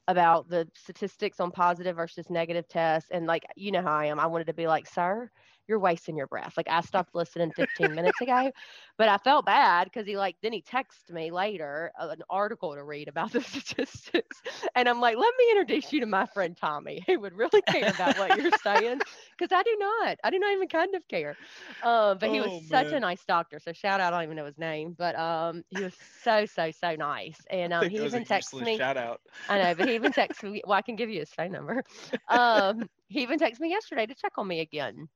about 0.08 0.48
the 0.48 0.68
statistics 0.74 1.40
on 1.40 1.52
positive 1.52 1.96
versus 1.96 2.28
negative 2.28 2.68
tests. 2.68 3.10
And 3.10 3.26
like, 3.26 3.44
you 3.56 3.72
know 3.72 3.82
how 3.82 3.94
I 3.94 4.06
am. 4.06 4.20
I 4.20 4.26
wanted 4.26 4.48
to 4.48 4.54
be 4.54 4.66
like, 4.66 4.86
sir, 4.86 5.30
you're 5.70 5.80
wasting 5.80 6.18
your 6.18 6.28
breath. 6.28 6.56
Like 6.58 6.68
I 6.68 6.82
stopped 6.92 7.14
listening 7.16 7.52
15 7.52 7.94
minutes 7.94 8.20
ago, 8.20 8.52
but 8.98 9.08
I 9.08 9.18
felt 9.18 9.46
bad 9.46 9.84
because 9.86 10.06
he 10.06 10.18
like 10.18 10.36
then 10.42 10.52
he 10.52 10.62
texted 10.62 11.10
me 11.12 11.30
later 11.32 11.92
uh, 11.98 12.08
an 12.10 12.22
article 12.30 12.74
to 12.74 12.84
read 12.84 13.08
about 13.08 13.32
the 13.34 13.42
statistics, 13.42 14.42
and 14.76 14.88
I'm 14.88 15.00
like, 15.00 15.16
let 15.16 15.34
me 15.38 15.50
introduce 15.52 15.92
you 15.92 16.00
to 16.00 16.06
my 16.06 16.26
friend 16.26 16.56
Tommy, 16.56 17.04
who 17.06 17.20
would 17.20 17.34
really 17.34 17.62
care 17.62 17.90
about 17.90 18.16
what 18.16 18.34
you're 18.34 18.52
saying, 18.52 19.00
because 19.38 19.52
I 19.56 19.62
do 19.62 19.76
not. 19.80 20.18
I 20.24 20.30
do 20.30 20.38
not 20.40 20.52
even 20.52 20.68
kind 20.68 20.94
of 20.96 21.08
care. 21.08 21.36
Um, 21.82 22.18
but 22.18 22.30
he 22.30 22.40
was 22.40 22.54
Oh, 22.54 22.68
such 22.68 22.92
a 22.92 23.00
nice 23.00 23.24
doctor. 23.24 23.60
So 23.60 23.72
shout 23.72 24.00
out. 24.00 24.12
I 24.14 24.18
don't 24.18 24.24
even 24.24 24.36
know 24.36 24.46
his 24.46 24.58
name, 24.58 24.94
but 24.98 25.16
um, 25.16 25.62
he 25.70 25.82
was 25.82 25.96
so 26.22 26.46
so 26.46 26.70
so 26.72 26.96
nice, 26.96 27.46
and 27.50 27.72
um, 27.72 27.88
he 27.88 27.98
that 27.98 28.04
was 28.04 28.14
a 28.14 28.20
even 28.20 28.24
texted 28.24 28.60
me. 28.62 28.82
Shout 28.82 28.96
out. 28.96 29.20
I 29.48 29.58
know, 29.58 29.74
but 29.74 29.84
he 29.86 29.94
even 29.94 30.12
texted 30.12 30.50
me. 30.50 30.62
Well, 30.66 30.78
I 30.78 30.82
can 30.82 30.96
give 30.96 31.10
you 31.10 31.20
his 31.20 31.32
phone 31.32 31.52
number. 31.52 31.84
Um, 32.28 32.88
he 33.08 33.22
even 33.22 33.38
texted 33.38 33.60
me 33.60 33.70
yesterday 33.70 34.06
to 34.06 34.14
check 34.14 34.32
on 34.38 34.46
me 34.46 34.60
again. 34.60 35.08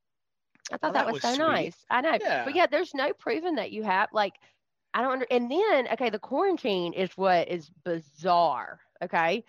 I 0.72 0.76
thought 0.78 0.90
Oh, 0.90 0.92
that, 0.92 0.94
that 0.94 1.06
was, 1.06 1.14
was 1.14 1.22
so 1.22 1.34
sweet. 1.34 1.46
nice. 1.46 1.76
I 1.90 2.00
know, 2.00 2.18
Yeah. 2.20 2.44
but 2.44 2.54
yeah, 2.54 2.66
there's 2.66 2.94
no 2.94 3.12
proving 3.12 3.56
that 3.56 3.72
you 3.72 3.82
have 3.82 4.08
like. 4.12 4.34
I 4.96 5.02
don't 5.02 5.12
under. 5.12 5.26
And 5.30 5.50
then 5.50 5.88
okay, 5.94 6.10
the 6.10 6.18
quarantine 6.20 6.92
is 6.92 7.10
what 7.16 7.48
is 7.48 7.68
bizarre. 7.84 8.80
Okay, 9.02 9.44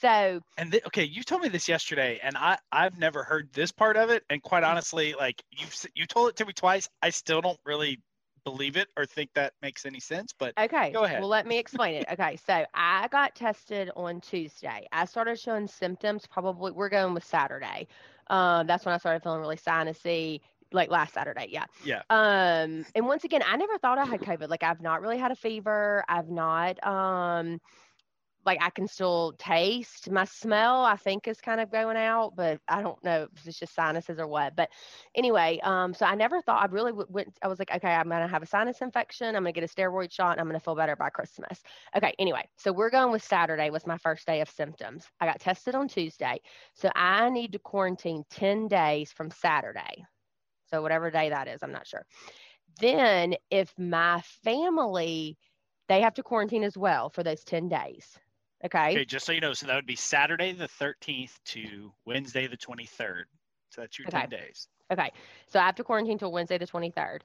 so 0.00 0.40
And 0.56 0.74
okay, 0.86 1.04
you 1.04 1.22
told 1.22 1.42
me 1.42 1.48
this 1.48 1.68
yesterday, 1.68 2.20
and 2.22 2.36
I 2.36 2.58
I've 2.70 2.98
never 2.98 3.24
heard 3.24 3.52
this 3.52 3.72
part 3.72 3.96
of 3.96 4.10
it. 4.10 4.24
And 4.30 4.42
quite 4.42 4.62
honestly, 4.62 5.14
like 5.14 5.42
you 5.50 5.66
you 5.94 6.06
told 6.06 6.28
it 6.30 6.36
to 6.36 6.46
me 6.46 6.52
twice, 6.52 6.88
I 7.02 7.10
still 7.10 7.40
don't 7.40 7.60
really 7.64 8.00
believe 8.44 8.76
it 8.76 8.88
or 8.96 9.06
think 9.06 9.30
that 9.34 9.54
makes 9.62 9.86
any 9.86 10.00
sense. 10.00 10.32
But 10.38 10.54
Okay. 10.58 10.90
Go 10.92 11.04
ahead. 11.04 11.20
Well, 11.20 11.28
let 11.28 11.46
me 11.46 11.58
explain 11.58 11.94
it. 11.94 12.06
Okay. 12.12 12.36
So 12.36 12.64
I 12.74 13.08
got 13.08 13.34
tested 13.34 13.90
on 13.96 14.20
Tuesday. 14.20 14.86
I 14.92 15.04
started 15.06 15.38
showing 15.38 15.68
symptoms 15.68 16.26
probably, 16.26 16.72
we're 16.72 16.88
going 16.90 17.14
with 17.14 17.24
Saturday. 17.24 17.88
Um, 18.26 18.66
that's 18.66 18.84
when 18.84 18.94
I 18.94 18.98
started 18.98 19.22
feeling 19.22 19.40
really 19.40 19.56
sinusy, 19.56 20.40
like 20.72 20.90
last 20.90 21.14
Saturday. 21.14 21.48
Yeah. 21.50 21.66
Yeah. 21.84 22.02
Um, 22.10 22.84
and 22.94 23.06
once 23.06 23.24
again, 23.24 23.42
I 23.46 23.56
never 23.56 23.78
thought 23.78 23.98
I 23.98 24.04
had 24.04 24.20
COVID. 24.20 24.48
Like 24.48 24.62
I've 24.62 24.80
not 24.80 25.00
really 25.00 25.18
had 25.18 25.30
a 25.30 25.36
fever. 25.36 26.04
I've 26.08 26.28
not, 26.28 26.84
um, 26.86 27.60
like 28.46 28.58
I 28.62 28.70
can 28.70 28.88
still 28.88 29.34
taste 29.38 30.10
my 30.10 30.24
smell. 30.24 30.82
I 30.82 30.96
think 30.96 31.28
is 31.28 31.40
kind 31.40 31.60
of 31.60 31.70
going 31.70 31.96
out, 31.96 32.34
but 32.36 32.60
I 32.68 32.82
don't 32.82 33.02
know 33.04 33.28
if 33.36 33.46
it's 33.46 33.58
just 33.58 33.74
sinuses 33.74 34.18
or 34.18 34.26
what. 34.26 34.56
But 34.56 34.70
anyway, 35.14 35.60
um, 35.62 35.92
so 35.92 36.06
I 36.06 36.14
never 36.14 36.40
thought 36.40 36.62
I 36.62 36.72
really 36.72 36.92
w- 36.92 37.06
went. 37.10 37.36
I 37.42 37.48
was 37.48 37.58
like, 37.58 37.70
okay, 37.70 37.92
I'm 37.92 38.08
gonna 38.08 38.28
have 38.28 38.42
a 38.42 38.46
sinus 38.46 38.80
infection. 38.80 39.28
I'm 39.36 39.42
gonna 39.42 39.52
get 39.52 39.64
a 39.64 39.68
steroid 39.68 40.10
shot. 40.10 40.32
And 40.32 40.40
I'm 40.40 40.46
gonna 40.46 40.60
feel 40.60 40.74
better 40.74 40.96
by 40.96 41.10
Christmas. 41.10 41.62
Okay. 41.96 42.14
Anyway, 42.18 42.48
so 42.56 42.72
we're 42.72 42.90
going 42.90 43.12
with 43.12 43.22
Saturday 43.22 43.70
was 43.70 43.86
my 43.86 43.98
first 43.98 44.26
day 44.26 44.40
of 44.40 44.48
symptoms. 44.48 45.06
I 45.20 45.26
got 45.26 45.40
tested 45.40 45.74
on 45.74 45.88
Tuesday, 45.88 46.40
so 46.74 46.90
I 46.94 47.28
need 47.30 47.52
to 47.52 47.58
quarantine 47.58 48.24
ten 48.30 48.68
days 48.68 49.12
from 49.12 49.30
Saturday. 49.30 50.06
So 50.72 50.82
whatever 50.82 51.10
day 51.10 51.30
that 51.30 51.48
is, 51.48 51.62
I'm 51.62 51.72
not 51.72 51.86
sure. 51.86 52.04
Then 52.80 53.34
if 53.50 53.72
my 53.78 54.22
family, 54.44 55.36
they 55.88 56.00
have 56.02 56.14
to 56.14 56.22
quarantine 56.22 56.62
as 56.62 56.76
well 56.76 57.10
for 57.10 57.22
those 57.22 57.44
ten 57.44 57.68
days. 57.68 58.18
Okay. 58.64 58.90
okay, 58.90 59.04
just 59.06 59.24
so 59.24 59.32
you 59.32 59.40
know, 59.40 59.54
so 59.54 59.66
that 59.66 59.74
would 59.74 59.86
be 59.86 59.96
Saturday 59.96 60.52
the 60.52 60.68
13th 60.68 61.32
to 61.46 61.92
Wednesday 62.04 62.46
the 62.46 62.58
23rd. 62.58 63.24
So 63.70 63.80
that's 63.80 63.98
your 63.98 64.06
Okay. 64.08 64.20
10 64.20 64.28
days. 64.28 64.68
Okay. 64.92 65.10
So 65.46 65.58
I 65.58 65.64
have 65.64 65.76
to 65.76 65.84
quarantine 65.84 66.18
till 66.18 66.30
Wednesday 66.30 66.58
the 66.58 66.66
23rd. 66.66 67.20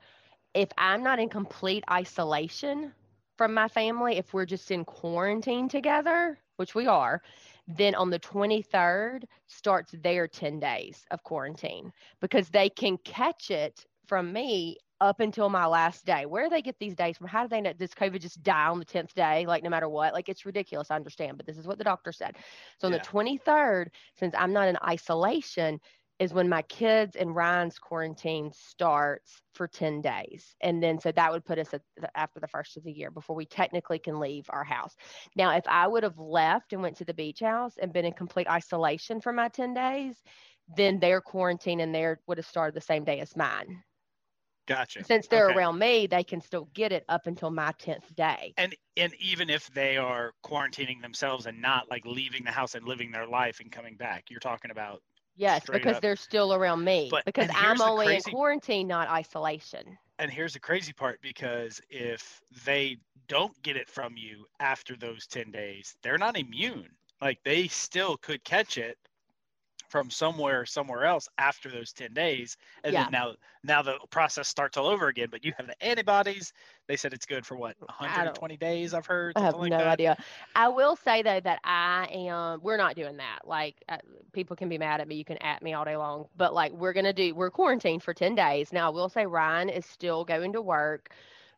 If 0.54 0.70
I'm 0.78 1.04
not 1.04 1.20
in 1.20 1.28
complete 1.28 1.84
isolation 1.92 2.94
from 3.38 3.54
my 3.54 3.68
family, 3.68 4.16
if 4.16 4.34
we're 4.34 4.46
just 4.46 4.72
in 4.72 4.86
quarantine 4.86 5.68
together, 5.68 6.40
which 6.56 6.74
we 6.74 6.88
are, 6.88 7.22
then 7.68 7.96
on 7.96 8.10
the 8.10 8.20
23rd 8.20 9.24
starts 9.48 9.92
their 9.92 10.28
10 10.28 10.60
days 10.60 11.06
of 11.12 11.24
quarantine 11.24 11.92
because 12.22 12.50
they 12.50 12.70
can 12.70 12.98
catch 13.00 13.52
it 13.52 13.86
from 14.08 14.32
me 14.32 14.78
up 15.02 15.20
until 15.20 15.50
my 15.50 15.66
last 15.66 16.06
day. 16.06 16.26
Where 16.26 16.44
do 16.46 16.50
they 16.50 16.62
get 16.62 16.78
these 16.80 16.96
days 16.96 17.18
from? 17.18 17.28
How 17.28 17.44
do 17.44 17.50
they 17.50 17.62
know? 17.62 17.74
Does 17.74 17.94
COVID 17.94 18.22
just 18.22 18.42
die 18.44 18.68
on 18.68 18.80
the 18.80 18.86
10th 18.86 19.14
day, 19.14 19.46
like 19.46 19.64
no 19.64 19.70
matter 19.70 19.90
what? 19.90 20.14
Like 20.14 20.30
it's 20.30 20.46
ridiculous. 20.46 20.90
I 20.90 20.96
understand, 20.96 21.38
but 21.38 21.46
this 21.46 21.58
is 21.58 21.68
what 21.68 21.78
the 21.78 21.84
doctor 21.84 22.12
said. 22.12 22.38
So 22.80 22.88
on 22.88 22.92
Yeah. 22.92 23.00
the 23.00 23.00
23rd, 23.02 23.88
since 24.18 24.34
I'm 24.38 24.54
not 24.54 24.68
in 24.70 24.78
isolation, 24.88 25.80
is 26.20 26.34
when 26.34 26.48
my 26.48 26.62
kids 26.64 27.16
and 27.16 27.36
Ryan's 27.36 27.78
quarantine 27.78 28.52
starts 28.54 29.42
for 29.54 29.68
10 29.68 30.02
days. 30.02 30.56
And 30.62 30.82
then 30.82 31.00
so 31.00 31.12
that 31.12 31.32
would 31.32 31.46
put 31.46 31.60
us 31.60 31.74
at 31.74 31.82
the, 31.98 32.10
after 32.18 32.40
the 32.40 32.48
first 32.48 32.78
of 32.78 32.84
the 32.84 32.92
year 32.92 33.12
before 33.12 33.36
we 33.36 33.46
technically 33.46 34.00
can 34.00 34.20
leave 34.20 34.46
our 34.50 34.64
house. 34.64 34.96
Now, 35.36 35.56
if 35.56 35.68
I 35.68 35.88
would 35.88 36.04
have 36.04 36.18
left 36.18 36.74
and 36.74 36.82
went 36.82 36.98
to 36.98 37.06
the 37.06 37.14
beach 37.14 37.42
house 37.42 37.78
and 37.78 37.92
been 37.92 38.06
in 38.06 38.14
complete 38.14 38.50
isolation 38.50 39.20
for 39.20 39.34
my 39.34 39.50
10 39.50 39.74
days, 39.74 40.16
then 40.76 41.00
their 41.00 41.22
quarantine 41.22 41.82
and 41.82 41.94
their 41.94 42.20
would 42.28 42.38
have 42.38 42.48
started 42.48 42.76
the 42.76 42.82
same 42.82 43.04
day 43.04 43.20
as 43.20 43.36
mine. 43.36 43.84
Gotcha. 44.68 45.04
Since 45.04 45.28
they're 45.28 45.50
Okay. 45.50 45.58
around 45.58 45.78
me, 45.78 46.08
they 46.08 46.24
can 46.24 46.42
still 46.42 46.70
get 46.74 46.92
it 46.92 47.06
up 47.10 47.28
until 47.28 47.52
my 47.52 47.74
10th 47.74 48.16
day. 48.16 48.56
And 48.58 48.74
and 48.98 49.14
even 49.16 49.50
if 49.50 49.68
they 49.74 49.98
are 49.98 50.32
quarantining 50.46 51.02
themselves 51.02 51.46
and 51.46 51.62
not 51.62 51.90
like 51.90 52.06
leaving 52.06 52.46
the 52.46 52.52
house 52.52 52.74
and 52.76 52.88
living 52.88 53.12
their 53.12 53.28
life 53.28 53.60
and 53.60 53.70
coming 53.70 53.98
back, 53.98 54.30
you're 54.30 54.40
talking 54.40 54.72
about 54.72 55.04
Yes, 55.36 55.64
Straight 55.64 55.82
because 55.84 55.98
up. 55.98 56.02
they're 56.02 56.16
still 56.16 56.54
around 56.54 56.84
me. 56.84 57.10
But- 57.12 57.26
because 57.26 57.50
I'm 57.54 57.82
only 57.82 58.06
crazy- 58.06 58.32
in 58.32 58.36
quarantine, 58.36 58.88
not 58.88 59.10
isolation. 59.10 59.98
and 60.18 60.32
here's 60.32 60.54
the 60.54 60.60
crazy 60.60 60.94
part 60.94 61.22
because 61.22 61.82
if 61.90 62.42
they 62.64 62.98
don't 63.28 63.60
get 63.64 63.76
it 63.76 63.90
from 63.90 64.16
you 64.16 64.46
after 64.62 64.96
those 64.96 65.28
10 65.28 65.52
days 65.52 65.98
they're 66.02 66.18
not 66.18 66.38
immune 66.38 66.90
like 67.22 67.42
they 67.44 67.68
still 67.68 68.16
could 68.18 68.42
catch 68.46 68.78
it 68.78 68.98
from 69.96 70.10
somewhere 70.10 70.66
somewhere 70.66 71.06
else 71.06 71.30
after 71.38 71.72
those 71.72 71.94
10 71.94 72.14
days 72.14 72.58
and 72.84 72.94
Yeah. 72.94 73.04
then 73.04 73.12
now 73.14 73.34
now 73.64 73.82
the 73.82 73.98
process 74.10 74.50
starts 74.50 74.76
all 74.76 74.88
over 74.88 75.08
again 75.08 75.30
but 75.32 75.46
you 75.46 75.54
have 75.56 75.68
the 75.68 75.82
antibodies 75.82 76.52
they 76.88 76.98
said 76.98 77.14
it's 77.14 77.26
good 77.26 77.46
for 77.46 77.56
what 77.56 77.78
120 77.80 78.58
days 78.58 78.94
i've 78.94 79.06
heard 79.06 79.38
I 79.38 79.40
have 79.40 79.54
something 79.54 79.70
no 79.70 79.78
that. 79.78 79.88
idea. 79.88 80.18
I 80.54 80.68
will 80.68 80.98
say 80.98 81.22
though 81.22 81.40
that 81.40 81.60
I 81.64 82.10
am. 82.12 82.60
We're 82.62 82.78
not 82.78 82.96
doing 82.96 83.18
that. 83.18 83.40
Like 83.46 83.76
uh, 83.88 83.98
people 84.34 84.56
can 84.58 84.68
be 84.68 84.78
mad 84.78 85.00
at 85.00 85.08
me. 85.08 85.16
You 85.16 85.24
can 85.26 85.38
at 85.38 85.62
me 85.64 85.74
all 85.74 85.86
day 85.86 85.96
long. 85.96 86.28
But 86.36 86.54
like 86.54 86.72
we're 86.74 86.94
gonna 86.94 87.14
do. 87.14 87.34
We're 87.34 87.50
quarantined 87.52 88.04
for 88.04 88.14
ten 88.14 88.36
days. 88.36 88.72
Now 88.74 88.88
I 88.88 88.90
will 88.94 89.10
say 89.10 89.26
Ryan 89.26 89.70
is 89.70 89.86
still 89.86 90.24
going 90.26 90.54
to 90.54 90.62
work, 90.62 91.14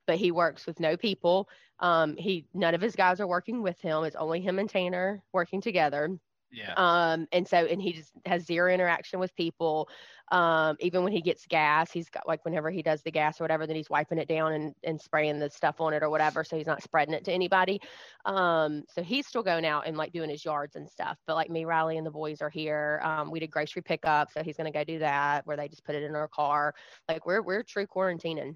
but 0.06 0.18
he 0.18 0.32
works 0.32 0.66
with 0.66 0.80
no 0.80 0.96
people. 0.98 1.50
Um, 1.80 2.16
he 2.18 2.46
none 2.54 2.74
of 2.76 2.82
his 2.82 2.96
guys 2.96 3.20
are 3.20 3.28
working 3.28 3.62
with 3.62 3.80
him. 3.82 4.04
It's 4.04 4.16
only 4.16 4.42
him 4.42 4.58
and 4.60 4.70
Tanner 4.70 5.24
working 5.34 5.62
together. 5.62 6.18
Yeah 6.52 6.76
Um, 6.78 7.28
and 7.32 7.48
so, 7.48 7.58
and 7.58 7.82
he 7.82 7.94
just 7.94 8.12
has 8.26 8.46
zero 8.46 8.72
interaction 8.72 9.20
with 9.20 9.36
people. 9.36 9.90
Um, 10.32 10.76
even 10.80 11.04
when 11.04 11.12
he 11.12 11.22
gets 11.22 11.46
gas, 11.48 11.92
he's 11.92 12.10
got 12.10 12.28
like 12.28 12.46
whenever 12.46 12.70
he 12.70 12.82
does 12.82 13.02
the 13.02 13.12
gas 13.12 13.40
or 13.40 13.44
whatever, 13.46 13.66
then 13.66 13.76
he's 13.76 13.90
wiping 13.90 14.18
it 14.20 14.28
down 14.28 14.54
and, 14.54 14.76
and 14.84 15.00
spraying 15.02 15.40
the 15.40 15.50
stuff 15.50 15.80
on 15.82 15.94
it 15.94 16.04
or 16.04 16.10
whatever. 16.10 16.44
So 16.44 16.58
he's 16.58 16.68
not 16.68 16.84
spreading 16.84 17.14
it 17.14 17.24
to 17.26 17.32
anybody. 17.32 17.80
Um, 18.26 18.84
so 18.90 19.02
he's 19.04 19.28
still 19.28 19.44
going 19.44 19.66
out 19.66 19.88
and 19.88 19.98
like 19.98 20.12
doing 20.14 20.30
his 20.30 20.46
yards 20.46 20.76
and 20.76 20.90
stuff. 20.90 21.18
But 21.26 21.36
like 21.36 21.50
me, 21.50 21.66
Riley, 21.66 21.98
and 21.98 22.06
the 22.06 22.12
boys 22.12 22.42
are 22.42 22.50
here. 22.50 23.02
Um, 23.04 23.32
we 23.32 23.40
did 23.40 23.52
grocery 23.52 23.82
pickup, 23.82 24.32
so 24.32 24.44
he's 24.44 24.58
gonna 24.58 24.72
go 24.72 24.84
do 24.84 25.00
that 25.00 25.46
where 25.48 25.58
they 25.58 25.68
just 25.68 25.84
put 25.86 25.96
it 25.96 26.04
in 26.04 26.16
our 26.16 26.28
car. 26.28 26.74
Like 27.08 27.26
we're 27.26 27.42
we're 27.42 27.64
true 27.64 27.88
quarantining. 27.88 28.56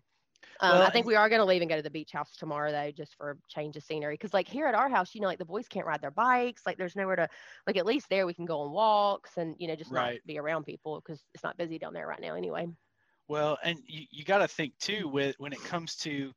Um, 0.59 0.81
Well, 0.81 0.81
I 0.81 0.89
think 0.89 1.05
we 1.05 1.15
are 1.15 1.29
going 1.29 1.39
to 1.39 1.45
leave 1.45 1.61
and 1.61 1.69
go 1.69 1.75
to 1.77 1.81
the 1.81 1.89
beach 1.89 2.11
house 2.11 2.35
tomorrow 2.35 2.71
though, 2.71 2.91
just 2.91 3.15
for 3.15 3.31
a 3.31 3.35
change 3.47 3.75
of 3.77 3.83
scenery. 3.83 4.13
Because 4.15 4.33
like 4.33 4.47
here 4.47 4.67
at 4.67 4.75
our 4.75 4.89
house, 4.89 5.15
you 5.15 5.21
know, 5.21 5.27
like 5.27 5.39
the 5.39 5.45
boys 5.45 5.67
can't 5.67 5.85
ride 5.85 6.01
their 6.01 6.11
bikes. 6.11 6.65
Like 6.65 6.77
there's 6.77 6.95
nowhere 6.95 7.15
to, 7.15 7.29
like 7.67 7.77
at 7.77 7.85
least 7.85 8.09
there 8.09 8.25
we 8.25 8.33
can 8.33 8.45
go 8.45 8.61
on 8.61 8.71
walks 8.71 9.37
and 9.37 9.55
you 9.59 9.67
know 9.67 9.75
just 9.75 9.91
Right. 9.91 10.21
not 10.21 10.25
be 10.25 10.37
around 10.39 10.65
people 10.65 11.01
because 11.01 11.25
it's 11.33 11.43
not 11.43 11.57
busy 11.57 11.79
down 11.79 11.93
there 11.93 12.07
right 12.07 12.21
now 12.21 12.35
anyway. 12.35 12.67
Well, 13.27 13.57
and 13.63 13.79
you, 13.87 14.05
you 14.11 14.23
got 14.25 14.39
to 14.39 14.47
think 14.47 14.77
too 14.77 15.07
with 15.07 15.35
when 15.39 15.53
it 15.53 15.63
comes 15.63 15.95
to 15.97 16.33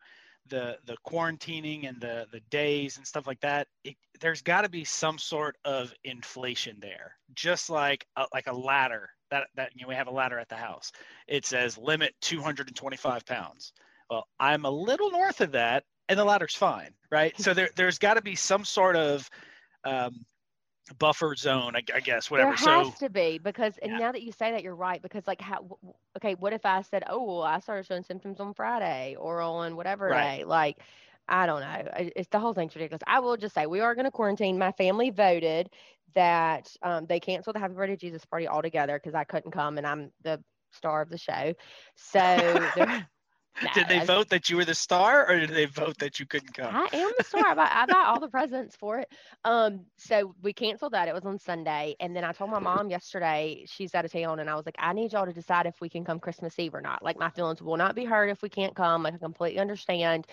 the 0.46 0.78
the 0.84 0.96
quarantining 1.06 1.88
and 1.88 2.00
the 2.00 2.28
the 2.30 2.40
days 2.40 2.98
and 2.98 3.06
stuff 3.06 3.26
like 3.26 3.40
that. 3.40 3.68
It, 3.82 3.96
there's 4.20 4.42
got 4.42 4.62
to 4.62 4.68
be 4.68 4.84
some 4.84 5.18
sort 5.18 5.56
of 5.64 5.92
inflation 6.04 6.78
there, 6.80 7.18
just 7.34 7.70
like 7.70 8.06
a, 8.16 8.26
like 8.32 8.46
a 8.46 8.52
ladder 8.52 9.10
that 9.30 9.48
that 9.54 9.72
you 9.74 9.82
know 9.82 9.88
we 9.88 9.94
have 9.94 10.06
a 10.08 10.12
ladder 10.12 10.38
at 10.38 10.48
the 10.48 10.56
house. 10.56 10.92
It 11.26 11.46
says 11.46 11.78
limit 11.78 12.14
225 12.20 13.24
pounds. 13.26 13.72
Well, 14.10 14.26
I'm 14.38 14.64
a 14.64 14.70
little 14.70 15.10
north 15.10 15.40
of 15.40 15.52
that, 15.52 15.84
and 16.08 16.18
the 16.18 16.24
ladder's 16.24 16.54
fine, 16.54 16.90
right? 17.10 17.38
So 17.40 17.54
there 17.54 17.70
there's 17.76 17.98
got 17.98 18.14
to 18.14 18.22
be 18.22 18.34
some 18.34 18.64
sort 18.64 18.96
of 18.96 19.28
um, 19.84 20.24
buffer 20.98 21.34
zone, 21.34 21.76
I, 21.76 21.82
I 21.94 22.00
guess, 22.00 22.30
whatever. 22.30 22.52
There 22.52 22.56
so 22.56 22.70
has 22.70 22.98
to 22.98 23.10
be 23.10 23.38
because, 23.38 23.78
and 23.78 23.92
Yeah. 23.92 23.98
now 23.98 24.12
that 24.12 24.22
you 24.22 24.32
say 24.32 24.52
that, 24.52 24.62
you're 24.62 24.74
right. 24.74 25.00
Because 25.00 25.26
like, 25.26 25.40
how? 25.40 25.78
Okay, 26.16 26.34
what 26.34 26.52
if 26.52 26.64
I 26.66 26.82
said, 26.82 27.04
oh, 27.08 27.22
well, 27.24 27.42
I 27.42 27.60
started 27.60 27.86
showing 27.86 28.02
symptoms 28.04 28.40
on 28.40 28.54
Friday 28.54 29.16
or 29.18 29.40
on 29.40 29.76
whatever 29.76 30.10
Right. 30.10 30.38
day? 30.38 30.44
Like, 30.44 30.78
I 31.28 31.46
don't 31.46 31.60
know. 31.60 32.10
It's 32.16 32.28
the 32.28 32.38
whole 32.38 32.52
thing's 32.52 32.74
ridiculous. 32.74 33.02
I 33.06 33.20
will 33.20 33.36
just 33.36 33.54
say 33.54 33.66
we 33.66 33.80
are 33.80 33.94
going 33.94 34.04
to 34.04 34.10
quarantine. 34.10 34.58
My 34.58 34.72
family 34.72 35.10
voted 35.10 35.70
that 36.14 36.70
um, 36.82 37.06
they 37.06 37.18
canceled 37.20 37.56
the 37.56 37.60
Happy 37.60 37.74
Birthday 37.74 37.96
Jesus 37.96 38.24
party 38.26 38.46
altogether 38.46 38.98
because 39.02 39.14
I 39.14 39.24
couldn't 39.24 39.52
come 39.52 39.78
and 39.78 39.86
I'm 39.86 40.10
the 40.22 40.42
star 40.70 41.00
of 41.00 41.08
the 41.08 41.18
show. 41.18 41.54
So 41.96 42.68
they're, 42.74 43.08
No, 43.62 43.70
did 43.74 43.88
they 43.88 44.04
vote 44.04 44.28
that 44.30 44.50
you 44.50 44.56
were 44.56 44.64
the 44.64 44.74
star, 44.74 45.28
or 45.30 45.38
did 45.38 45.50
they 45.50 45.66
vote 45.66 45.98
that 45.98 46.18
you 46.18 46.26
couldn't 46.26 46.54
come? 46.54 46.74
I 46.74 46.88
am 46.92 47.12
the 47.16 47.24
star. 47.24 47.46
I 47.46 47.54
bought, 47.54 47.72
I 47.72 47.86
bought 47.86 48.06
all 48.06 48.20
the 48.20 48.28
presents 48.28 48.74
for 48.74 48.98
it. 48.98 49.08
Um, 49.44 49.80
so 49.96 50.34
we 50.42 50.52
canceled 50.52 50.92
that. 50.92 51.06
It 51.06 51.14
was 51.14 51.24
on 51.24 51.38
Sunday, 51.38 51.94
and 52.00 52.16
then 52.16 52.24
I 52.24 52.32
told 52.32 52.50
my 52.50 52.58
mom 52.58 52.90
yesterday 52.90 53.64
she's 53.68 53.94
out 53.94 54.04
of 54.04 54.12
town, 54.12 54.40
and 54.40 54.50
I 54.50 54.56
was 54.56 54.66
like, 54.66 54.74
I 54.78 54.92
need 54.92 55.12
y'all 55.12 55.26
to 55.26 55.32
decide 55.32 55.66
if 55.66 55.80
we 55.80 55.88
can 55.88 56.04
come 56.04 56.18
Christmas 56.18 56.58
Eve 56.58 56.74
or 56.74 56.80
not. 56.80 57.02
Like 57.02 57.18
my 57.18 57.30
feelings 57.30 57.62
will 57.62 57.76
not 57.76 57.94
be 57.94 58.04
hurt 58.04 58.28
if 58.28 58.42
we 58.42 58.48
can't 58.48 58.74
come. 58.74 59.04
Like 59.04 59.14
I 59.14 59.18
completely 59.18 59.60
understand, 59.60 60.26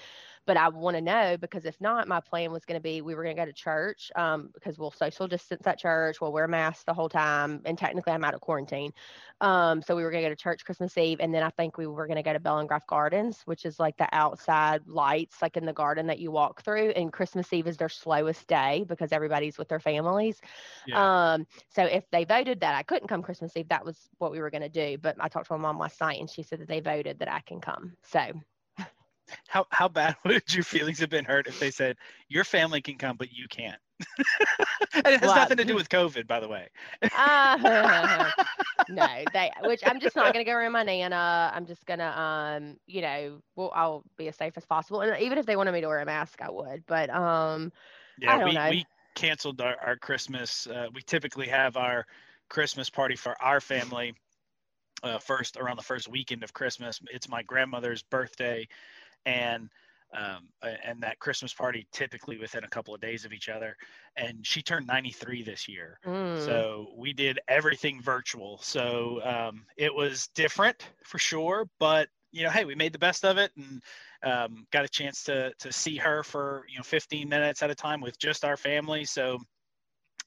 but 0.46 0.58
I 0.58 0.70
want 0.70 0.96
to 0.96 1.02
know 1.02 1.38
because 1.40 1.66
if 1.66 1.80
not, 1.80 2.08
my 2.08 2.20
plan 2.20 2.52
was 2.52 2.66
going 2.66 2.80
to 2.80 2.84
be 2.84 3.02
we 3.02 3.16
were 3.16 3.24
going 3.24 3.36
to 3.36 3.42
go 3.42 3.46
to 3.46 3.54
church, 3.54 4.12
um, 4.16 4.50
because 4.54 4.78
we'll 4.78 4.92
social 4.92 5.28
distance 5.28 5.66
at 5.68 5.80
church. 5.80 6.20
We'll 6.20 6.32
wear 6.32 6.48
masks 6.48 6.84
the 6.84 6.94
whole 6.94 7.10
time, 7.10 7.62
and 7.66 7.78
technically 7.78 8.14
I'm 8.14 8.24
out 8.24 8.34
of 8.34 8.42
quarantine. 8.42 8.94
Um, 9.40 9.82
so 9.82 9.96
we 9.96 10.04
were 10.04 10.12
going 10.12 10.24
to 10.24 10.30
go 10.30 10.36
to 10.36 10.42
church 10.42 10.66
Christmas 10.66 10.98
Eve, 10.98 11.20
and 11.20 11.34
then 11.34 11.44
I 11.44 11.50
think 11.50 11.78
we 11.78 11.88
were 11.88 12.08
going 12.08 12.18
to 12.18 12.24
go 12.24 12.34
to 12.34 12.40
Bellingrath 12.40 12.88
Gardens, 12.88 13.42
which 13.46 13.66
is 13.66 13.80
like 13.80 13.98
the 13.98 14.08
outside 14.12 14.82
lights, 14.88 15.42
like 15.42 15.58
in 15.58 15.66
the 15.66 15.74
garden 15.74 16.08
that 16.08 16.20
you 16.20 16.32
walk 16.32 16.64
through. 16.64 16.90
And 16.92 17.12
Christmas 17.12 17.52
Eve 17.54 17.68
is 17.68 17.78
their 17.78 17.90
slowest 17.90 18.48
day 18.48 18.86
because 18.88 19.12
everybody's 19.12 19.58
with 19.58 19.68
their 19.68 19.80
families. 19.80 20.40
Yeah. 20.86 21.34
Um, 21.34 21.48
so 21.70 21.84
if 21.84 22.10
they 22.12 22.24
voted 22.24 22.60
that 22.62 22.76
I 22.76 22.84
couldn't 22.84 23.08
come 23.08 23.22
Christmas 23.22 23.56
Eve, 23.56 23.70
that 23.70 23.86
was 23.86 23.98
what 24.18 24.32
we 24.32 24.40
were 24.40 24.50
going 24.50 24.62
to 24.62 24.70
do. 24.70 24.98
But 24.98 25.16
I 25.20 25.28
talked 25.28 25.48
to 25.48 25.54
my 25.54 25.60
mom 25.60 25.80
last 25.80 26.00
night, 26.02 26.20
and 26.20 26.30
she 26.30 26.44
said 26.44 26.60
that 26.60 26.68
they 26.68 26.80
voted 26.80 27.20
that 27.20 27.32
I 27.32 27.42
can 27.42 27.62
come. 27.62 27.94
So 28.04 28.32
How 29.48 29.66
how 29.72 29.88
bad 29.88 30.16
would 30.26 30.54
your 30.54 30.64
feelings 30.64 31.00
have 31.00 31.10
been 31.10 31.26
hurt 31.26 31.48
if 31.48 31.60
they 31.60 31.72
said 31.72 31.98
your 32.28 32.44
family 32.44 32.82
can 32.82 32.98
come 32.98 33.18
but 33.18 33.32
you 33.32 33.48
can't? 33.48 33.80
and 35.06 35.14
it 35.16 35.22
has 35.22 35.34
Well, 35.34 35.36
nothing 35.36 35.58
to 35.58 35.66
do 35.66 35.76
with 35.76 35.90
COVID, 35.90 36.28
by 36.28 36.40
the 36.40 36.48
way. 36.48 36.70
Uh, 37.12 38.32
no, 38.88 39.26
they. 39.32 39.52
Which 39.64 39.82
I'm 39.86 40.00
just 40.00 40.16
not 40.16 40.34
gonna 40.34 40.46
go 40.46 40.54
around 40.54 40.72
my 40.74 40.84
nana. 40.84 41.52
I'm 41.54 41.66
just 41.66 41.86
gonna, 41.86 42.10
um, 42.10 42.78
you 42.88 43.02
know, 43.02 43.42
well, 43.56 43.72
I'll 43.76 44.04
be 44.18 44.28
as 44.28 44.36
safe 44.36 44.54
as 44.58 44.66
possible. 44.66 45.02
And 45.02 45.22
even 45.22 45.38
if 45.38 45.46
they 45.46 45.56
wanted 45.56 45.72
me 45.74 45.82
to 45.82 45.88
wear 45.88 46.00
a 46.00 46.06
mask, 46.06 46.42
I 46.42 46.50
would. 46.50 46.86
But 46.88 47.10
um, 47.10 47.72
Yeah, 48.18 48.38
don't 48.38 48.54
we, 48.54 48.54
know. 48.54 48.72
we 48.72 48.86
canceled 49.16 49.62
our, 49.62 49.76
our 49.80 49.96
Christmas. 49.96 50.68
Uh, 50.68 50.88
we 50.94 51.02
typically 51.02 51.48
have 51.48 51.78
our 51.78 52.06
Christmas 52.50 52.90
party 52.90 53.16
for 53.16 53.42
our 53.42 53.60
family 53.60 54.14
uh, 55.04 55.20
first 55.20 55.58
around 55.58 55.78
the 55.78 55.84
first 55.84 56.08
weekend 56.08 56.44
of 56.44 56.54
Christmas. 56.54 57.00
It's 57.12 57.30
my 57.30 57.44
grandmother's 57.44 58.04
birthday, 58.04 58.68
and 59.26 59.70
um, 60.14 60.50
and 60.62 61.02
that 61.02 61.20
Christmas 61.20 61.54
party 61.54 61.88
typically 61.94 62.38
within 62.38 62.64
a 62.64 62.68
couple 62.68 62.94
of 62.94 63.00
days 63.00 63.24
of 63.24 63.32
each 63.32 63.48
other. 63.48 63.78
And 64.18 64.46
she 64.46 64.62
turned 64.62 64.86
93 64.86 65.44
this 65.44 65.70
year, 65.70 66.00
mm, 66.06 66.44
so 66.46 66.92
we 66.98 67.14
did 67.14 67.40
everything 67.48 68.02
virtual. 68.02 68.60
So 68.62 69.22
um, 69.24 69.66
it 69.78 69.94
was 69.94 70.28
different 70.36 70.86
for 71.06 71.18
sure, 71.18 71.70
but 71.80 72.10
you 72.32 72.44
know, 72.44 72.50
hey, 72.50 72.66
we 72.66 72.76
made 72.76 72.94
the 72.94 73.00
best 73.00 73.26
of 73.26 73.38
it 73.38 73.52
and 73.56 73.82
um, 74.24 74.66
got 74.72 74.86
a 74.86 74.90
chance 74.90 75.24
to 75.24 75.54
to 75.60 75.72
see 75.72 75.98
her 75.98 76.24
for 76.24 76.66
you 76.70 76.78
know 76.78 76.84
15 76.84 77.28
minutes 77.28 77.64
at 77.64 77.72
a 77.72 77.76
time 77.76 78.02
with 78.02 78.18
just 78.20 78.46
our 78.46 78.58
family. 78.58 79.06
So 79.06 79.40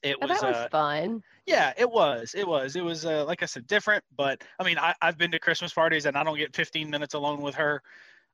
it 0.03 0.17
oh, 0.21 0.27
was, 0.27 0.39
that 0.39 0.47
was 0.47 0.55
uh, 0.55 0.67
fun. 0.69 1.23
yeah, 1.45 1.73
it 1.77 1.89
was, 1.89 2.35
it 2.35 2.47
was, 2.47 2.75
it 2.75 2.83
was 2.83 3.05
uh, 3.05 3.25
like 3.25 3.41
I 3.41 3.47
said, 3.47 3.65
different. 3.65 4.03
But 4.15 4.43
I 4.59 4.63
mean, 4.63 4.77
I, 4.77 4.93
I've 5.01 5.17
been 5.17 5.31
to 5.31 5.39
Christmas 5.39 5.73
parties 5.73 6.05
and 6.05 6.17
I 6.17 6.23
don't 6.23 6.37
get 6.37 6.55
15 6.55 6.89
minutes 6.89 7.13
alone 7.13 7.41
with 7.41 7.55
her 7.55 7.81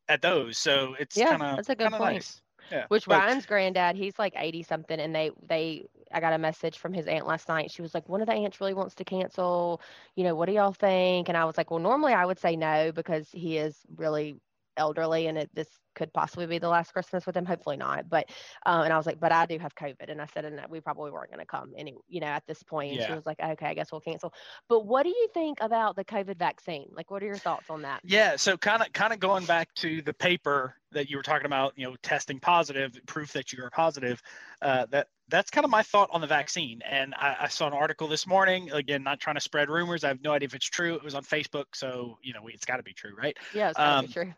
at 0.10 0.22
those, 0.22 0.58
so 0.58 0.96
it's 1.00 1.16
Yeah, 1.18 1.30
kind 1.30 1.44
of 1.44 1.56
that's 1.58 1.70
a 1.70 1.76
good 1.76 1.92
point. 1.92 2.14
nice. 2.16 2.42
Yeah, 2.72 2.86
Which 2.90 3.06
but- 3.06 3.20
Ryan's 3.20 3.46
granddad, 3.46 3.96
he's 3.96 4.18
like 4.20 4.34
80 4.38 4.64
something, 4.64 5.00
and 5.00 5.14
they 5.14 5.32
they 5.48 5.88
I 6.14 6.20
got 6.20 6.34
a 6.34 6.38
message 6.38 6.78
from 6.78 6.94
his 6.94 7.08
aunt 7.08 7.26
last 7.26 7.48
night. 7.48 7.72
She 7.72 7.82
was 7.82 7.94
like, 7.94 8.08
one 8.10 8.22
of 8.22 8.28
the 8.28 8.34
aunts 8.34 8.60
really 8.62 8.74
wants 8.74 8.96
to 8.96 9.04
cancel. 9.06 9.82
You 10.16 10.24
know, 10.26 10.36
what 10.36 10.46
do 10.48 10.54
y'all 10.54 10.74
think? 10.74 11.28
And 11.30 11.38
I 11.38 11.46
was 11.46 11.58
like, 11.58 11.72
well, 11.72 11.80
normally 11.80 12.14
I 12.14 12.26
would 12.26 12.40
say 12.40 12.56
no 12.56 12.92
because 12.92 13.30
he 13.32 13.58
is 13.58 13.78
really 13.96 14.36
elderly, 14.78 15.28
and 15.28 15.38
it, 15.38 15.50
this 15.54 15.68
could 15.94 16.14
possibly 16.14 16.46
be 16.46 16.58
the 16.58 16.70
last 16.70 16.94
Christmas 16.94 17.26
with 17.26 17.36
him. 17.36 17.46
Hopefully 17.46 17.78
not. 17.78 18.10
But 18.10 18.30
uh, 18.66 18.82
and 18.84 18.94
I 18.94 18.98
was 18.98 19.06
like, 19.06 19.20
but 19.20 19.32
I 19.32 19.46
do 19.46 19.60
have 19.60 19.76
COVID, 19.76 20.10
and 20.10 20.22
I 20.22 20.28
said, 20.34 20.46
and 20.46 20.58
that 20.58 20.70
we 20.70 20.80
probably 20.80 21.12
weren't 21.12 21.30
going 21.30 21.40
to 21.40 21.46
come 21.46 21.74
any, 21.78 21.96
you 22.08 22.22
know, 22.22 22.28
at 22.28 22.44
this 22.48 22.64
point. 22.64 22.94
And 22.94 23.06
she 23.06 23.14
was 23.14 23.26
like, 23.26 23.40
okay, 23.40 23.66
I 23.66 23.74
guess 23.74 23.92
we'll 23.92 24.02
cancel. 24.02 24.34
But 24.70 24.86
what 24.86 25.04
do 25.04 25.10
you 25.10 25.28
think 25.34 25.58
about 25.62 25.96
the 25.96 26.06
COVID 26.06 26.38
vaccine? 26.38 26.88
Like, 26.94 27.12
what 27.12 27.22
are 27.22 27.26
your 27.26 27.38
thoughts 27.38 27.70
on 27.70 27.82
that? 27.82 28.02
Yeah, 28.04 28.36
so 28.36 28.58
kind 28.58 28.82
of 28.82 28.94
kind 28.94 29.14
of 29.14 29.20
going 29.20 29.46
back 29.46 29.74
to 29.76 30.02
the 30.02 30.14
paper 30.14 30.76
that 30.94 31.10
you 31.10 31.16
were 31.18 31.24
talking 31.24 31.46
about, 31.46 31.74
you 31.78 31.86
know, 31.86 31.96
testing 32.04 32.40
positive, 32.40 33.00
proof 33.06 33.32
that 33.34 33.54
you 33.54 33.64
are 33.64 33.70
positive. 33.70 34.22
Uh, 34.62 34.86
that 34.92 35.08
that's 35.30 35.50
kind 35.50 35.64
of 35.64 35.72
my 35.72 35.82
thought 35.82 36.10
on 36.12 36.20
the 36.20 36.28
vaccine. 36.28 36.82
And 36.90 37.14
I, 37.16 37.36
I 37.42 37.48
saw 37.48 37.68
an 37.68 37.74
article 37.74 38.08
this 38.08 38.28
morning. 38.28 38.72
Again, 38.72 39.04
not 39.04 39.20
trying 39.20 39.36
to 39.36 39.42
spread 39.42 39.70
rumors. 39.70 40.04
I 40.04 40.10
have 40.10 40.22
no 40.22 40.32
idea 40.34 40.48
if 40.48 40.56
it's 40.56 40.66
true. 40.66 40.96
It 40.96 41.04
was 41.04 41.16
on 41.16 41.24
Facebook, 41.24 41.66
so 41.74 42.18
you 42.22 42.34
know, 42.34 42.48
it's 42.48 42.66
got 42.66 42.78
to 42.78 42.84
be 42.84 42.94
true, 42.94 43.16
right? 43.18 43.38
Yeah, 43.54 43.70
it's 43.70 43.78
gotta 43.78 44.00
Um, 44.00 44.06
be 44.06 44.14
true. 44.14 44.34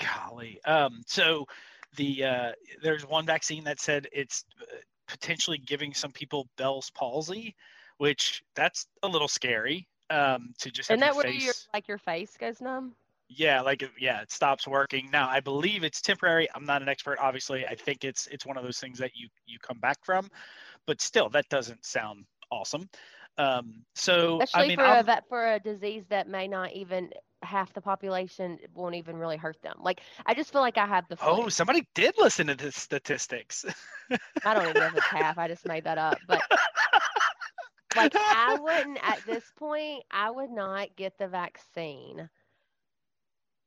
Golly. 0.00 0.60
Um, 0.64 1.02
so 1.06 1.46
the 1.96 2.24
uh, 2.24 2.52
there's 2.82 3.06
one 3.06 3.26
vaccine 3.26 3.64
that 3.64 3.80
said 3.80 4.08
it's 4.12 4.44
uh, 4.60 4.76
potentially 5.08 5.58
giving 5.58 5.94
some 5.94 6.12
people 6.12 6.48
Bell's 6.56 6.90
palsy, 6.90 7.54
which 7.98 8.42
that's 8.54 8.86
a 9.02 9.08
little 9.08 9.28
scary. 9.28 9.86
Um, 10.08 10.54
to 10.58 10.72
just 10.72 10.88
have 10.88 10.98
that 10.98 11.14
face. 11.14 11.44
your 11.44 11.54
like 11.72 11.86
your 11.86 11.98
face 11.98 12.36
goes 12.36 12.60
numb? 12.60 12.94
Yeah, 13.28 13.60
like 13.60 13.88
yeah, 13.98 14.22
it 14.22 14.32
stops 14.32 14.66
working. 14.66 15.08
Now 15.12 15.28
I 15.28 15.38
believe 15.38 15.84
it's 15.84 16.00
temporary. 16.00 16.48
I'm 16.54 16.64
not 16.64 16.82
an 16.82 16.88
expert, 16.88 17.18
obviously. 17.20 17.64
I 17.64 17.76
think 17.76 18.04
it's 18.04 18.26
it's 18.26 18.44
one 18.44 18.56
of 18.56 18.64
those 18.64 18.78
things 18.78 18.98
that 18.98 19.12
you 19.14 19.28
you 19.46 19.58
come 19.60 19.78
back 19.78 19.98
from, 20.04 20.28
but 20.86 21.00
still, 21.00 21.28
that 21.30 21.48
doesn't 21.48 21.84
sound 21.84 22.24
awesome. 22.50 22.88
Um, 23.40 23.84
so 23.94 24.40
especially 24.42 24.64
I 24.64 24.68
mean, 24.68 24.76
for 24.76 24.84
a 24.84 24.88
I'm- 24.96 25.06
vet, 25.06 25.24
for 25.28 25.54
a 25.54 25.58
disease 25.60 26.04
that 26.10 26.28
may 26.28 26.46
not 26.48 26.72
even 26.72 27.10
half 27.42 27.72
the 27.72 27.80
population 27.80 28.58
won't 28.74 28.94
even 28.96 29.16
really 29.16 29.38
hurt 29.38 29.56
them. 29.62 29.76
Like 29.80 30.02
I 30.26 30.34
just 30.34 30.52
feel 30.52 30.60
like 30.60 30.76
I 30.76 30.86
have 30.86 31.08
the 31.08 31.16
flu. 31.16 31.28
oh, 31.30 31.48
somebody 31.48 31.86
did 31.94 32.14
listen 32.18 32.48
to 32.48 32.54
the 32.54 32.70
statistics. 32.70 33.64
I 34.44 34.54
don't 34.54 34.64
even 34.68 34.74
know 34.80 34.86
if 34.88 34.96
it's 34.96 35.06
half. 35.06 35.38
I 35.38 35.48
just 35.48 35.66
made 35.66 35.84
that 35.84 35.96
up. 35.96 36.18
But 36.28 36.42
like 37.96 38.12
I 38.14 38.58
wouldn't 38.60 38.98
at 39.02 39.20
this 39.26 39.44
point. 39.56 40.04
I 40.10 40.30
would 40.30 40.50
not 40.50 40.94
get 40.96 41.16
the 41.18 41.28
vaccine. 41.28 42.28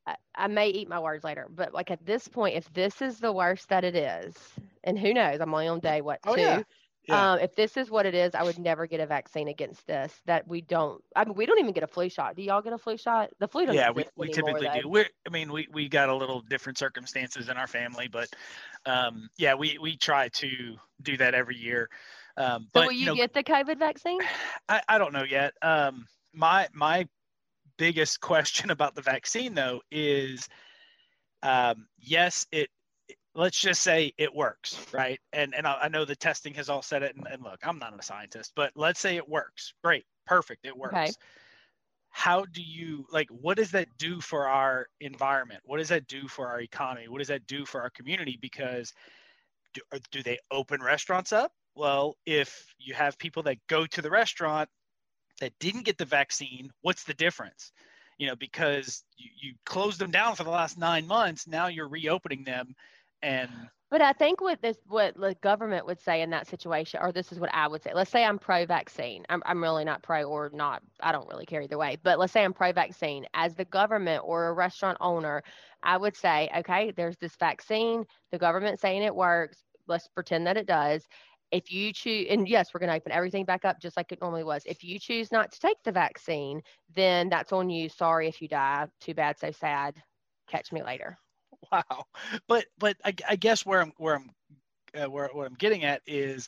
I, 0.05 0.15
I 0.35 0.47
may 0.47 0.67
eat 0.69 0.89
my 0.89 0.99
words 0.99 1.23
later, 1.23 1.47
but 1.49 1.73
like 1.73 1.89
at 1.89 2.05
this 2.05 2.27
point, 2.27 2.55
if 2.57 2.71
this 2.73 3.01
is 3.01 3.19
the 3.19 3.31
worst 3.31 3.69
that 3.69 3.83
it 3.83 3.95
is, 3.95 4.35
and 4.83 4.99
who 4.99 5.13
knows, 5.13 5.39
I'm 5.39 5.53
only 5.53 5.67
on 5.67 5.79
day 5.79 6.01
what 6.01 6.19
Oh, 6.25 6.35
two. 6.35 6.41
yeah. 6.41 6.63
Yeah. 7.05 7.33
Um, 7.33 7.39
if 7.39 7.53
this 7.55 7.75
is 7.75 7.89
what 7.89 8.05
it 8.05 8.13
is, 8.13 8.33
I 8.33 8.43
would 8.43 8.57
never 8.57 8.87
get 8.87 9.01
a 9.01 9.05
vaccine 9.05 9.49
against 9.49 9.85
this. 9.87 10.13
That 10.25 10.47
we 10.47 10.61
don't. 10.61 11.03
I 11.15 11.25
mean, 11.25 11.35
we 11.35 11.45
don't 11.45 11.59
even 11.59 11.73
get 11.73 11.83
a 11.83 11.87
flu 11.87 12.09
shot. 12.09 12.35
Do 12.35 12.41
y'all 12.41 12.61
get 12.61 12.71
a 12.71 12.77
flu 12.77 12.97
shot? 12.97 13.31
The 13.39 13.47
flu 13.47 13.65
doesn't 13.65 13.75
yeah, 13.75 13.91
we, 13.91 14.05
we 14.15 14.31
anymore, 14.31 14.53
typically 14.53 14.67
though. 14.67 14.81
do. 14.83 14.89
We're, 14.89 15.07
I 15.27 15.29
mean, 15.29 15.51
we, 15.51 15.67
we 15.71 15.89
got 15.89 16.07
a 16.07 16.15
little 16.15 16.41
different 16.41 16.77
circumstances 16.77 17.49
in 17.49 17.57
our 17.57 17.67
family, 17.67 18.07
but 18.07 18.29
um, 18.85 19.29
yeah, 19.37 19.53
we, 19.55 19.77
we 19.81 19.97
try 19.97 20.29
to 20.29 20.77
do 21.01 21.17
that 21.17 21.33
every 21.33 21.57
year. 21.57 21.89
Um, 22.37 22.63
So 22.63 22.69
but 22.73 22.85
will 22.87 22.93
you, 22.93 22.99
you 22.99 23.05
know, 23.07 23.15
get 23.15 23.33
the 23.33 23.43
COVID 23.43 23.79
vaccine? 23.79 24.19
I, 24.69 24.81
I 24.87 24.97
don't 24.97 25.11
know 25.11 25.23
yet. 25.23 25.53
Um, 25.61 26.07
my 26.33 26.67
my 26.73 27.07
biggest 27.77 28.21
question 28.21 28.69
about 28.71 28.95
the 28.95 29.01
vaccine 29.01 29.53
though 29.53 29.81
is, 29.91 30.47
um, 31.41 31.87
yes, 31.99 32.47
it. 32.51 32.69
Let's 33.35 33.59
just 33.59 33.81
say 33.81 34.13
it 34.17 34.33
works, 34.33 34.77
right? 34.91 35.19
And 35.31 35.55
and 35.55 35.65
I, 35.65 35.79
I 35.83 35.87
know 35.87 36.05
the 36.05 36.15
testing 36.15 36.53
has 36.53 36.69
all 36.69 36.81
said 36.81 37.01
it. 37.01 37.15
And, 37.15 37.25
and 37.27 37.43
look, 37.43 37.59
I'm 37.63 37.79
not 37.79 37.97
a 37.97 38.03
scientist, 38.03 38.53
but 38.55 38.71
let's 38.75 38.99
say 38.99 39.17
it 39.17 39.27
works. 39.27 39.73
Great, 39.83 40.05
perfect, 40.27 40.65
it 40.65 40.77
works. 40.77 40.93
Okay. 40.93 41.11
How 42.09 42.45
do 42.45 42.61
you 42.61 43.05
like? 43.11 43.27
What 43.29 43.57
does 43.57 43.71
that 43.71 43.87
do 43.97 44.21
for 44.21 44.47
our 44.47 44.87
environment? 45.01 45.61
What 45.65 45.77
does 45.77 45.89
that 45.89 46.07
do 46.07 46.27
for 46.27 46.47
our 46.47 46.61
economy? 46.61 47.07
What 47.07 47.17
does 47.17 47.29
that 47.29 47.47
do 47.47 47.65
for 47.65 47.81
our 47.81 47.89
community? 47.89 48.37
Because 48.39 48.93
do, 49.73 49.81
do 50.11 50.21
they 50.21 50.37
open 50.51 50.81
restaurants 50.83 51.33
up? 51.33 51.51
Well, 51.73 52.15
if 52.27 52.71
you 52.77 52.93
have 52.93 53.17
people 53.17 53.41
that 53.43 53.57
go 53.67 53.87
to 53.87 54.01
the 54.03 54.11
restaurant 54.11 54.69
that 55.39 55.57
didn't 55.59 55.85
get 55.85 55.97
the 55.97 56.05
vaccine, 56.05 56.69
what's 56.81 57.03
the 57.03 57.15
difference? 57.15 57.71
You 58.19 58.27
know, 58.27 58.35
because 58.35 59.03
you, 59.17 59.31
you 59.41 59.53
closed 59.65 59.97
them 59.97 60.11
down 60.11 60.35
for 60.35 60.43
the 60.43 60.51
last 60.51 60.77
nine 60.77 61.07
months, 61.07 61.47
now 61.47 61.65
you're 61.65 61.89
reopening 61.89 62.43
them, 62.43 62.75
and 63.23 63.69
But 63.91 64.01
I 64.01 64.13
think 64.13 64.41
what 64.41 64.61
this 64.61 64.77
what 64.87 65.15
the 65.15 65.35
government 65.41 65.85
would 65.85 65.99
say 65.99 66.21
in 66.23 66.31
that 66.31 66.47
situation, 66.47 66.99
or 67.03 67.11
this 67.11 67.31
is 67.31 67.39
what 67.39 67.53
I 67.53 67.67
would 67.67 67.83
say. 67.83 67.93
Let's 67.93 68.11
say 68.11 68.23
I'm 68.25 68.39
pro-vaccine. 68.39 69.23
I'm 69.29 69.43
I'm 69.45 69.61
really 69.61 69.85
not 69.85 70.03
pro 70.03 70.23
or 70.25 70.49
not. 70.53 70.81
I 71.01 71.11
don't 71.11 71.29
really 71.29 71.45
care 71.45 71.61
either 71.61 71.77
way. 71.77 71.97
But 72.03 72.19
let's 72.19 72.33
say 72.33 72.43
I'm 72.43 72.53
pro-vaccine. 72.53 73.25
As 73.35 73.55
the 73.55 73.65
government 73.65 74.23
or 74.25 74.47
a 74.47 74.53
restaurant 74.53 74.97
owner, 75.01 75.43
I 75.83 75.97
would 75.97 76.15
say, 76.17 76.49
okay, 76.57 76.91
there's 76.91 77.17
this 77.17 77.35
vaccine. 77.37 78.05
The 78.31 78.39
government 78.39 78.79
saying 78.79 79.03
it 79.03 79.15
works. 79.15 79.63
Let's 79.87 80.07
pretend 80.09 80.47
that 80.47 80.57
it 80.57 80.67
does. 80.67 81.07
If 81.51 81.71
you 81.71 81.93
choose, 81.93 82.27
and 82.31 82.49
yes, 82.49 82.73
we're 82.73 82.79
going 82.79 82.89
to 82.91 82.97
open 82.97 83.11
everything 83.11 83.45
back 83.45 83.63
up 83.65 83.79
just 83.79 83.95
like 83.97 84.11
it 84.11 84.21
normally 84.21 84.43
was. 84.43 84.63
If 84.65 84.83
you 84.83 84.99
choose 84.99 85.31
not 85.31 85.51
to 85.51 85.59
take 85.59 85.77
the 85.83 85.91
vaccine, 85.91 86.63
then 86.95 87.29
that's 87.29 87.53
on 87.53 87.69
you. 87.69 87.89
Sorry 87.89 88.27
if 88.27 88.41
you 88.41 88.47
die. 88.47 88.87
Too 89.01 89.13
bad, 89.13 89.39
so 89.39 89.51
sad. 89.51 90.01
Catch 90.49 90.71
me 90.71 90.83
later. 90.83 91.19
Wow. 91.73 92.05
But 92.47 92.65
but 92.77 92.97
I, 93.03 93.13
I 93.27 93.35
guess 93.35 93.65
where 93.65 93.81
I'm 93.81 93.93
where 93.97 94.15
I'm 94.15 94.29
uh, 95.01 95.09
where 95.09 95.29
what 95.33 95.47
I'm 95.47 95.55
getting 95.55 95.83
at 95.83 96.01
is, 96.05 96.47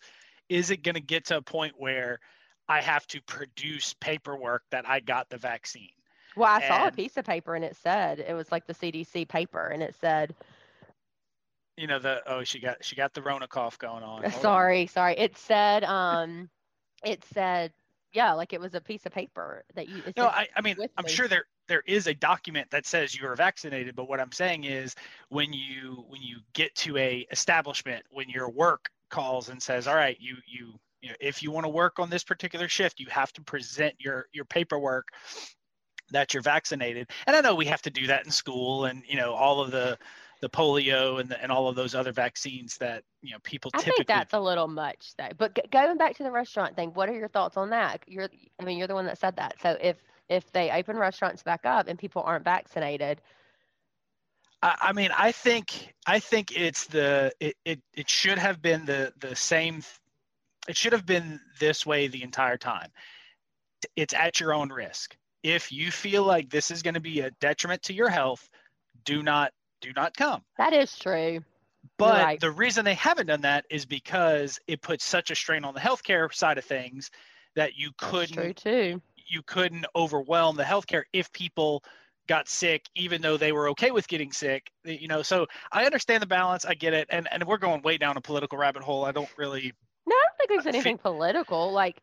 is 0.49 0.71
it 0.71 0.83
going 0.83 0.95
to 0.95 1.01
get 1.01 1.25
to 1.25 1.37
a 1.37 1.41
point 1.41 1.73
where 1.77 2.19
I 2.67 2.81
have 2.81 3.05
to 3.07 3.21
produce 3.23 3.93
paperwork 3.99 4.63
that 4.71 4.87
I 4.87 4.99
got 4.99 5.29
the 5.29 5.37
vaccine? 5.37 5.89
Well, 6.35 6.49
I 6.49 6.67
saw 6.67 6.87
a 6.87 6.91
piece 6.91 7.17
of 7.17 7.25
paper 7.25 7.55
and 7.55 7.63
it 7.63 7.77
said 7.77 8.19
it 8.19 8.33
was 8.33 8.51
like 8.51 8.67
the 8.67 8.73
CDC 8.73 9.27
paper 9.27 9.67
and 9.67 9.81
it 9.81 9.95
said, 9.99 10.35
You 11.77 11.87
know 11.87 11.99
the 11.99 12.21
oh 12.27 12.43
she 12.43 12.59
got 12.59 12.83
she 12.83 12.95
got 12.95 13.13
the 13.13 13.21
Rona 13.21 13.47
cough 13.47 13.77
going 13.77 14.03
on. 14.03 14.23
Hold 14.23 14.33
on. 14.33 14.41
sorry, 14.41 14.87
sorry. 14.87 15.15
It 15.17 15.37
said, 15.37 15.83
um, 15.83 16.49
it 17.03 17.23
said, 17.33 17.71
yeah, 18.13 18.33
like 18.33 18.53
it 18.53 18.61
was 18.61 18.75
a 18.75 18.81
piece 18.81 19.05
of 19.05 19.11
paper 19.11 19.63
that 19.75 19.87
you. 19.89 20.01
No, 20.17 20.27
I, 20.27 20.47
I 20.55 20.61
mean 20.61 20.77
I'm 20.97 21.05
me. 21.05 21.09
sure 21.09 21.27
there 21.27 21.45
there 21.67 21.83
is 21.85 22.07
a 22.07 22.13
document 22.13 22.69
that 22.71 22.85
says 22.85 23.15
you 23.15 23.27
are 23.27 23.35
vaccinated, 23.35 23.95
but 23.95 24.07
what 24.07 24.19
I'm 24.19 24.31
saying 24.31 24.65
is 24.65 24.95
when 25.29 25.53
you 25.53 26.05
when 26.07 26.21
you 26.21 26.39
get 26.53 26.73
to 26.75 26.97
a 26.97 27.25
establishment, 27.31 28.03
when 28.09 28.29
your 28.29 28.49
work 28.49 28.89
calls 29.09 29.49
and 29.49 29.61
says, 29.61 29.87
all 29.87 29.95
right, 29.95 30.17
you 30.19 30.35
you 30.47 30.73
you 31.01 31.09
know, 31.09 31.15
if 31.19 31.43
you 31.43 31.51
want 31.51 31.65
to 31.65 31.69
work 31.69 31.99
on 31.99 32.09
this 32.09 32.23
particular 32.23 32.67
shift, 32.67 32.99
you 32.99 33.07
have 33.09 33.31
to 33.33 33.41
present 33.41 33.95
your 33.99 34.27
your 34.33 34.45
paperwork 34.45 35.07
that 36.11 36.33
you're 36.33 36.43
vaccinated. 36.43 37.09
And 37.25 37.35
I 37.35 37.41
know 37.41 37.55
we 37.55 37.65
have 37.65 37.81
to 37.83 37.89
do 37.89 38.07
that 38.07 38.25
in 38.25 38.31
school 38.31 38.85
and 38.85 39.03
you 39.07 39.17
know 39.17 39.33
all 39.33 39.61
of 39.61 39.71
the 39.71 39.97
the 40.41 40.49
polio 40.49 41.19
and 41.19 41.29
the, 41.29 41.41
and 41.41 41.51
all 41.51 41.67
of 41.67 41.75
those 41.75 41.95
other 41.95 42.11
vaccines 42.11 42.77
that 42.77 43.03
you 43.21 43.31
know 43.31 43.39
people 43.43 43.71
I 43.73 43.77
typically 43.79 43.95
think 43.95 44.07
that's 44.07 44.33
a 44.33 44.39
little 44.39 44.67
much 44.67 45.13
though. 45.17 45.29
But 45.37 45.55
g- 45.55 45.63
going 45.71 45.97
back 45.97 46.15
to 46.17 46.23
the 46.23 46.31
restaurant 46.31 46.75
thing, 46.75 46.89
what 46.93 47.09
are 47.09 47.15
your 47.15 47.29
thoughts 47.29 47.57
on 47.57 47.69
that? 47.71 48.03
You're, 48.05 48.29
I 48.59 48.63
mean, 48.63 48.77
you're 48.77 48.87
the 48.87 48.93
one 48.93 49.05
that 49.05 49.17
said 49.17 49.37
that. 49.37 49.55
So 49.61 49.77
if 49.81 49.97
if 50.29 50.51
they 50.51 50.71
open 50.71 50.97
restaurants 50.97 51.43
back 51.43 51.65
up 51.65 51.87
and 51.87 51.97
people 51.99 52.23
aren't 52.23 52.43
vaccinated, 52.43 53.21
I, 54.61 54.93
mean, 54.93 55.11
I 55.15 55.31
think 55.31 55.93
I 56.07 56.19
think 56.19 56.57
it's 56.57 56.87
the 56.87 57.31
it, 57.39 57.55
it 57.65 57.79
it 57.93 58.09
should 58.09 58.37
have 58.39 58.61
been 58.61 58.85
the 58.85 59.13
the 59.19 59.35
same. 59.35 59.83
It 60.67 60.75
should 60.75 60.93
have 60.93 61.05
been 61.05 61.39
this 61.59 61.85
way 61.85 62.07
the 62.07 62.23
entire 62.23 62.57
time. 62.57 62.89
It's 63.95 64.13
at 64.13 64.39
your 64.39 64.53
own 64.53 64.71
risk. 64.71 65.15
If 65.43 65.71
you 65.71 65.91
feel 65.91 66.23
like 66.23 66.49
this 66.49 66.71
is 66.71 66.81
going 66.81 66.95
to 66.95 66.99
be 66.99 67.19
a 67.19 67.29
detriment 67.39 67.83
to 67.83 67.93
your 67.93 68.09
health, 68.09 68.49
do 69.03 69.21
not 69.21 69.51
do 69.81 69.91
not 69.95 70.15
come. 70.15 70.41
that 70.57 70.73
is 70.73 70.97
true. 70.97 71.41
But 71.97 72.23
right. 72.23 72.39
the 72.39 72.49
reason 72.49 72.83
they 72.83 72.95
haven't 72.95 73.27
done 73.27 73.41
that 73.41 73.65
is 73.69 73.85
because 73.85 74.59
it 74.67 74.81
puts 74.81 75.05
such 75.05 75.29
a 75.29 75.35
strain 75.35 75.63
on 75.63 75.75
the 75.75 75.79
healthcare 75.79 76.33
side 76.33 76.57
of 76.57 76.65
things 76.65 77.11
that 77.55 77.75
you 77.75 77.91
couldn't 77.97 78.35
true 78.35 78.53
too. 78.53 79.01
You 79.27 79.41
couldn't 79.43 79.85
overwhelm 79.95 80.55
the 80.55 80.63
healthcare 80.63 81.03
if 81.13 81.31
people 81.31 81.83
got 82.27 82.47
sick 82.49 82.83
even 82.95 83.21
though 83.21 83.37
they 83.37 83.51
were 83.51 83.69
okay 83.69 83.91
with 83.91 84.07
getting 84.07 84.31
sick 84.31 84.71
you 84.83 85.07
know 85.07 85.21
so 85.21 85.45
i 85.71 85.85
understand 85.85 86.23
the 86.23 86.27
balance 86.27 86.65
i 86.65 86.73
get 86.73 86.91
it 86.91 87.07
and 87.11 87.27
and 87.31 87.43
we're 87.43 87.57
going 87.57 87.81
way 87.83 87.97
down 87.97 88.17
a 88.17 88.21
political 88.21 88.57
rabbit 88.57 88.81
hole 88.81 89.05
i 89.05 89.11
don't 89.11 89.29
really 89.37 89.71
No, 90.07 90.15
I 90.15 90.19
don't 90.27 90.37
think 90.37 90.49
there's 90.49 90.75
anything 90.75 90.97
political. 90.97 91.71
Like, 91.71 92.01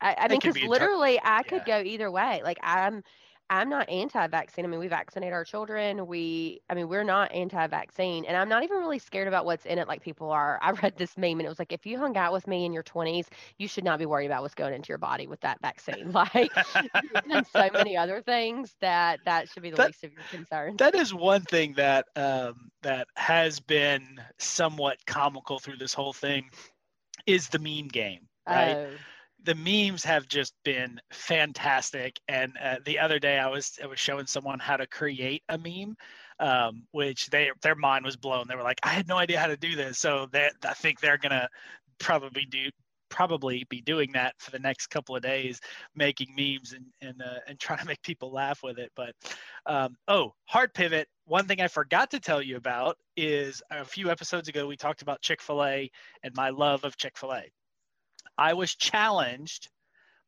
I, 0.00 0.14
I 0.18 0.28
mean, 0.28 0.38
because 0.38 0.54
be 0.54 0.66
literally, 0.68 1.20
I 1.22 1.42
could 1.42 1.64
go 1.64 1.80
either 1.80 2.10
way. 2.10 2.40
Like, 2.44 2.58
I'm, 2.62 3.02
I'm 3.50 3.68
not 3.70 3.88
anti-vaccine. 3.88 4.64
I 4.64 4.68
mean, 4.68 4.78
we 4.80 4.88
vaccinate 4.88 5.32
our 5.32 5.44
children. 5.44 6.06
We, 6.06 6.60
I 6.68 6.74
mean, 6.74 6.88
we're 6.88 7.04
not 7.04 7.32
anti-vaccine, 7.32 8.24
and 8.26 8.36
I'm 8.36 8.48
not 8.48 8.62
even 8.62 8.78
really 8.78 8.98
scared 8.98 9.26
about 9.26 9.44
what's 9.46 9.64
in 9.64 9.78
it, 9.78 9.88
like 9.88 10.02
people 10.02 10.30
are. 10.30 10.58
I 10.62 10.72
read 10.72 10.96
this 10.96 11.16
meme, 11.16 11.38
and 11.40 11.42
it 11.42 11.48
was 11.48 11.58
like, 11.58 11.72
if 11.72 11.86
you 11.86 11.98
hung 11.98 12.16
out 12.16 12.32
with 12.32 12.46
me 12.46 12.64
in 12.66 12.72
your 12.72 12.82
20s, 12.82 13.28
you 13.58 13.66
should 13.66 13.84
not 13.84 13.98
be 13.98 14.06
worried 14.06 14.26
about 14.26 14.42
what's 14.42 14.54
going 14.54 14.74
into 14.74 14.88
your 14.88 14.98
body 14.98 15.26
with 15.26 15.40
that 15.40 15.60
vaccine. 15.62 16.12
Like, 16.18 16.50
you've 17.02 17.46
so 17.46 17.68
many 17.72 17.96
other 17.96 18.20
things 18.20 18.74
that 18.80 19.20
that 19.24 19.48
should 19.48 19.62
be 19.62 19.70
the 19.70 19.76
That- 19.76 19.86
least 19.86 20.04
of 20.04 20.12
your 20.12 20.24
concerns. 20.30 20.78
that 20.78 20.94
is 20.94 21.14
one 21.14 21.42
thing 21.42 21.74
that 21.74 22.06
um 22.16 22.70
that 22.82 23.08
has 23.16 23.60
been 23.60 24.20
somewhat 24.38 24.98
comical 25.06 25.58
through 25.58 25.76
this 25.76 25.94
whole 25.94 26.12
thing 26.12 26.50
is 27.26 27.48
the 27.48 27.58
meme 27.58 27.88
game 27.88 28.20
right 28.48 28.76
Oh, 28.76 28.98
the 29.44 29.54
memes 29.54 30.04
have 30.04 30.26
just 30.26 30.54
been 30.64 31.00
fantastic. 31.12 32.18
And 32.28 32.52
uh, 32.62 32.76
the 32.84 32.98
other 32.98 33.18
day, 33.18 33.38
I 33.38 33.48
was 33.48 33.78
I 33.82 33.86
was 33.86 33.98
showing 33.98 34.26
someone 34.26 34.58
how 34.58 34.76
to 34.76 34.86
create 34.86 35.42
a 35.48 35.58
meme, 35.58 35.96
um, 36.40 36.84
which 36.92 37.28
they 37.28 37.50
their 37.62 37.76
mind 37.76 38.04
was 38.04 38.16
blown. 38.16 38.46
They 38.48 38.56
were 38.56 38.62
like, 38.62 38.80
I 38.82 38.88
had 38.88 39.08
no 39.08 39.16
idea 39.16 39.38
how 39.38 39.46
to 39.46 39.56
do 39.56 39.76
this. 39.76 39.98
So 39.98 40.28
I 40.34 40.74
think 40.74 41.00
they're 41.00 41.18
gonna 41.18 41.48
probably 41.98 42.46
do 42.46 42.70
probably 43.10 43.64
be 43.70 43.80
doing 43.80 44.12
that 44.12 44.34
for 44.38 44.50
the 44.50 44.58
next 44.58 44.88
couple 44.88 45.16
of 45.16 45.22
days, 45.22 45.60
making 45.94 46.34
memes 46.36 46.72
and 46.72 46.86
and 47.00 47.22
uh, 47.22 47.38
and 47.46 47.58
trying 47.60 47.78
to 47.78 47.86
make 47.86 48.02
people 48.02 48.32
laugh 48.32 48.60
with 48.62 48.78
it. 48.78 48.90
But 48.96 49.14
um, 49.66 49.96
oh, 50.08 50.34
hard 50.46 50.74
pivot. 50.74 51.08
One 51.26 51.46
thing 51.46 51.60
I 51.60 51.68
forgot 51.68 52.10
to 52.10 52.20
tell 52.20 52.42
you 52.42 52.56
about 52.56 52.96
is 53.16 53.62
a 53.70 53.84
few 53.84 54.10
episodes 54.10 54.48
ago 54.48 54.66
we 54.66 54.76
talked 54.76 55.02
about 55.02 55.22
Chick 55.22 55.42
Fil 55.42 55.64
A 55.64 55.90
and 56.22 56.34
my 56.34 56.50
love 56.50 56.84
of 56.84 56.96
Chick 56.96 57.16
Fil 57.16 57.34
A. 57.34 57.44
I 58.38 58.54
was 58.54 58.74
challenged 58.74 59.68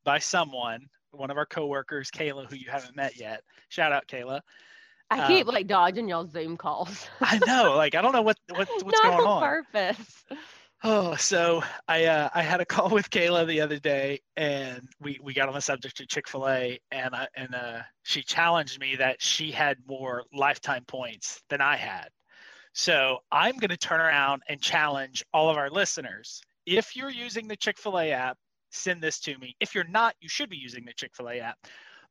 by 0.04 0.18
someone, 0.18 0.86
one 1.12 1.30
of 1.30 1.36
our 1.36 1.46
coworkers, 1.46 2.10
Kayla, 2.10 2.50
who 2.50 2.56
you 2.56 2.68
haven't 2.68 2.96
met 2.96 3.16
yet. 3.16 3.42
Shout 3.68 3.92
out, 3.92 4.06
Kayla. 4.08 4.40
I 5.10 5.26
keep 5.26 5.48
um, 5.48 5.54
like 5.54 5.66
dodging 5.66 6.08
y'all 6.08 6.26
Zoom 6.26 6.56
calls. 6.56 7.08
I 7.20 7.38
know, 7.46 7.76
like 7.76 7.94
I 7.94 8.02
don't 8.02 8.12
know 8.12 8.22
what, 8.22 8.38
what 8.48 8.68
what's 8.82 9.02
not 9.02 9.16
going 9.16 9.26
on 9.26 9.26
on. 9.26 9.42
purpose. 9.42 10.24
Oh, 10.82 11.14
so 11.16 11.62
I 11.88 12.06
uh, 12.06 12.28
I 12.34 12.42
had 12.42 12.60
a 12.60 12.64
call 12.64 12.88
with 12.90 13.10
Kayla 13.10 13.46
the 13.46 13.60
other 13.60 13.78
day, 13.78 14.20
and 14.36 14.88
we, 15.00 15.18
we 15.22 15.34
got 15.34 15.48
on 15.48 15.54
the 15.54 15.60
subject 15.60 16.00
of 16.00 16.08
Chick 16.08 16.28
Fil 16.28 16.48
A, 16.48 16.78
and 16.90 17.14
I, 17.14 17.28
and 17.34 17.54
uh, 17.54 17.80
she 18.02 18.22
challenged 18.22 18.80
me 18.80 18.96
that 18.96 19.20
she 19.20 19.50
had 19.50 19.78
more 19.86 20.24
lifetime 20.32 20.84
points 20.86 21.42
than 21.50 21.60
I 21.60 21.76
had. 21.76 22.08
So 22.72 23.18
I'm 23.32 23.58
going 23.58 23.70
to 23.70 23.76
turn 23.76 24.00
around 24.00 24.42
and 24.48 24.60
challenge 24.60 25.24
all 25.34 25.50
of 25.50 25.56
our 25.56 25.70
listeners. 25.70 26.40
If 26.70 26.94
you're 26.94 27.10
using 27.10 27.48
the 27.48 27.56
Chick 27.56 27.78
Fil 27.78 27.98
A 27.98 28.12
app, 28.12 28.38
send 28.70 29.02
this 29.02 29.18
to 29.20 29.36
me. 29.38 29.56
If 29.58 29.74
you're 29.74 29.84
not, 29.84 30.14
you 30.20 30.28
should 30.28 30.48
be 30.48 30.56
using 30.56 30.84
the 30.84 30.92
Chick 30.92 31.10
Fil 31.16 31.28
A 31.28 31.40
app. 31.40 31.58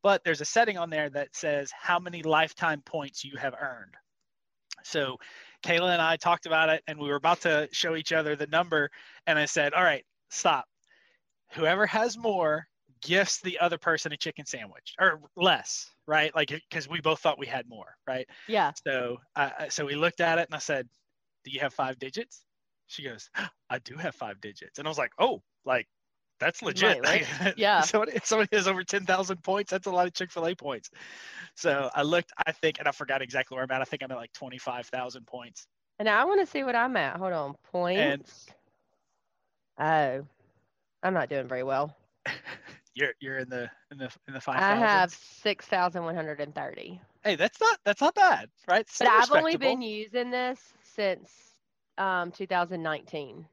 But 0.03 0.21
there's 0.25 0.41
a 0.41 0.45
setting 0.45 0.77
on 0.77 0.89
there 0.89 1.09
that 1.09 1.33
says 1.33 1.71
how 1.71 1.97
many 1.97 2.23
lifetime 2.23 2.81
points 2.81 3.23
you 3.23 3.37
have 3.37 3.53
earned. 3.59 3.95
So 4.83 5.17
Kayla 5.63 5.93
and 5.93 6.01
I 6.01 6.17
talked 6.17 6.45
about 6.45 6.67
it, 6.67 6.83
and 6.87 6.99
we 6.99 7.07
were 7.07 7.15
about 7.15 7.41
to 7.41 7.69
show 7.71 7.95
each 7.95 8.11
other 8.11 8.35
the 8.35 8.47
number. 8.47 8.89
And 9.27 9.39
I 9.39 9.45
said, 9.45 9.73
"All 9.73 9.83
right, 9.83 10.05
stop. 10.29 10.65
Whoever 11.53 11.85
has 11.85 12.17
more 12.17 12.67
gifts 13.01 13.39
the 13.39 13.59
other 13.59 13.77
person 13.77 14.11
a 14.11 14.17
chicken 14.17 14.45
sandwich, 14.45 14.93
or 14.99 15.21
less, 15.37 15.89
right? 16.05 16.35
Like 16.35 16.49
because 16.49 16.89
we 16.89 16.99
both 16.99 17.21
thought 17.21 17.39
we 17.39 17.47
had 17.47 17.67
more, 17.67 17.95
right? 18.05 18.27
Yeah. 18.47 18.73
So, 18.85 19.21
uh, 19.37 19.69
so 19.69 19.85
we 19.85 19.95
looked 19.95 20.19
at 20.19 20.37
it, 20.37 20.47
and 20.47 20.55
I 20.55 20.59
said, 20.59 20.87
"Do 21.45 21.51
you 21.51 21.61
have 21.61 21.73
five 21.73 21.97
digits?" 21.97 22.43
She 22.89 23.03
goes, 23.03 23.29
"I 23.69 23.79
do 23.79 23.95
have 23.95 24.15
five 24.15 24.41
digits," 24.41 24.79
and 24.79 24.87
I 24.87 24.89
was 24.89 24.97
like, 24.97 25.13
"Oh, 25.17 25.41
like." 25.65 25.87
That's 26.39 26.61
legit. 26.61 27.01
Right, 27.03 27.27
Yeah. 27.57 27.81
somebody, 27.81 28.13
somebody 28.23 28.55
has 28.55 28.65
over 28.65 28.81
10,000 28.81 29.43
points, 29.43 29.71
that's 29.71 29.87
a 29.87 29.91
lot 29.91 30.07
of 30.07 30.13
Chick 30.13 30.31
fil 30.31 30.47
A 30.47 30.55
points. 30.55 30.89
So 31.55 31.89
I 31.93 32.01
looked, 32.03 32.31
I 32.47 32.53
think, 32.53 32.79
and 32.79 32.87
I 32.87 32.91
forgot 32.91 33.21
exactly 33.21 33.55
where 33.55 33.63
I'm 33.65 33.71
at. 33.71 33.81
I 33.81 33.83
think 33.83 34.03
I'm 34.03 34.11
at 34.11 34.17
like 34.17 34.31
25,000 34.31 35.27
points. 35.27 35.67
And 35.99 36.05
now 36.05 36.21
I 36.21 36.23
want 36.23 36.39
to 36.39 36.45
see 36.45 36.63
what 36.63 36.77
I'm 36.77 36.95
at. 36.95 37.17
Hold 37.17 37.33
on. 37.33 37.55
Points. 37.73 38.47
oh, 39.79 40.25
I'm 41.03 41.13
not 41.13 41.27
doing 41.29 41.49
very 41.49 41.63
well. 41.63 41.93
You're 42.95 43.13
you're 43.19 43.37
in 43.37 43.49
the 43.49 43.69
in 43.91 43.97
the 43.97 44.09
in 44.27 44.33
the 44.33 44.41
five. 44.41 44.61
I 44.61 44.75
have 44.75 45.11
6,130. 45.11 47.01
Hey, 47.23 47.35
that's 47.35 47.61
not 47.61 47.79
that's 47.85 48.01
not 48.01 48.15
bad, 48.15 48.49
right? 48.67 48.85
But 48.97 49.07
I've 49.07 49.31
only 49.31 49.55
been 49.55 49.81
using 49.81 50.31
this 50.31 50.73
since 50.81 51.48
um, 51.99 52.31
2019. 52.31 53.45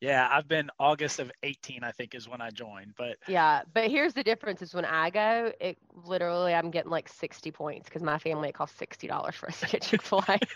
Yeah, 0.00 0.26
I've 0.30 0.48
been 0.48 0.70
August 0.78 1.18
of 1.18 1.30
18, 1.42 1.84
I 1.84 1.92
think, 1.92 2.14
is 2.14 2.26
when 2.26 2.40
I 2.40 2.48
joined. 2.48 2.94
But 2.96 3.18
Yeah. 3.28 3.62
But 3.74 3.90
here's 3.90 4.14
the 4.14 4.22
difference 4.24 4.62
is 4.62 4.72
when 4.72 4.86
I 4.86 5.10
go, 5.10 5.52
it 5.60 5.76
literally, 6.04 6.54
I'm 6.54 6.70
getting 6.70 6.90
like 6.90 7.08
60 7.08 7.50
points 7.50 7.88
because 7.88 8.02
my 8.02 8.18
family, 8.18 8.48
it 8.48 8.54
costs 8.54 8.80
$60 8.80 9.34
for 9.34 9.48
us 9.48 9.60
to 9.60 9.66
get 9.66 9.82
Chick 9.82 10.00
fil 10.00 10.24
A. 10.26 10.38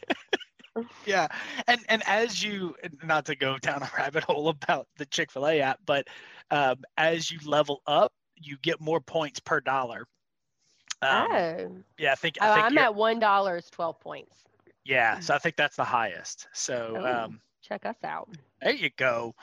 yeah, 1.06 1.28
and 1.68 1.80
and 1.88 2.02
as 2.06 2.42
you 2.42 2.74
not 3.04 3.26
to 3.26 3.36
go 3.36 3.58
down 3.58 3.82
a 3.82 3.90
rabbit 3.96 4.24
hole 4.24 4.48
about 4.48 4.88
the 4.96 5.06
Chick 5.06 5.30
Fil 5.30 5.46
A 5.46 5.60
app, 5.60 5.78
but 5.86 6.08
um, 6.50 6.76
as 6.96 7.30
you 7.30 7.38
level 7.44 7.80
up, 7.86 8.12
you 8.36 8.56
get 8.60 8.80
more 8.80 9.00
points 9.00 9.40
per 9.40 9.60
dollar. 9.60 10.06
Um, 11.02 11.28
oh. 11.30 11.70
Yeah, 11.98 12.12
I 12.12 12.14
think 12.14 12.36
Oh, 12.40 12.50
I 12.50 12.54
think 12.54 12.78
I'm 12.78 12.78
at 12.78 12.92
$1 12.92 13.58
is 13.58 13.70
12 13.70 14.00
points. 14.00 14.34
Yeah, 14.84 15.20
so 15.20 15.34
I 15.34 15.38
think 15.38 15.56
that's 15.56 15.76
the 15.76 15.84
highest. 15.84 16.48
So. 16.52 16.96
Oh. 16.98 17.24
Um, 17.24 17.40
Check 17.66 17.86
us 17.86 17.96
out. 18.04 18.28
There 18.60 18.74
you 18.74 18.90
go. 18.98 19.34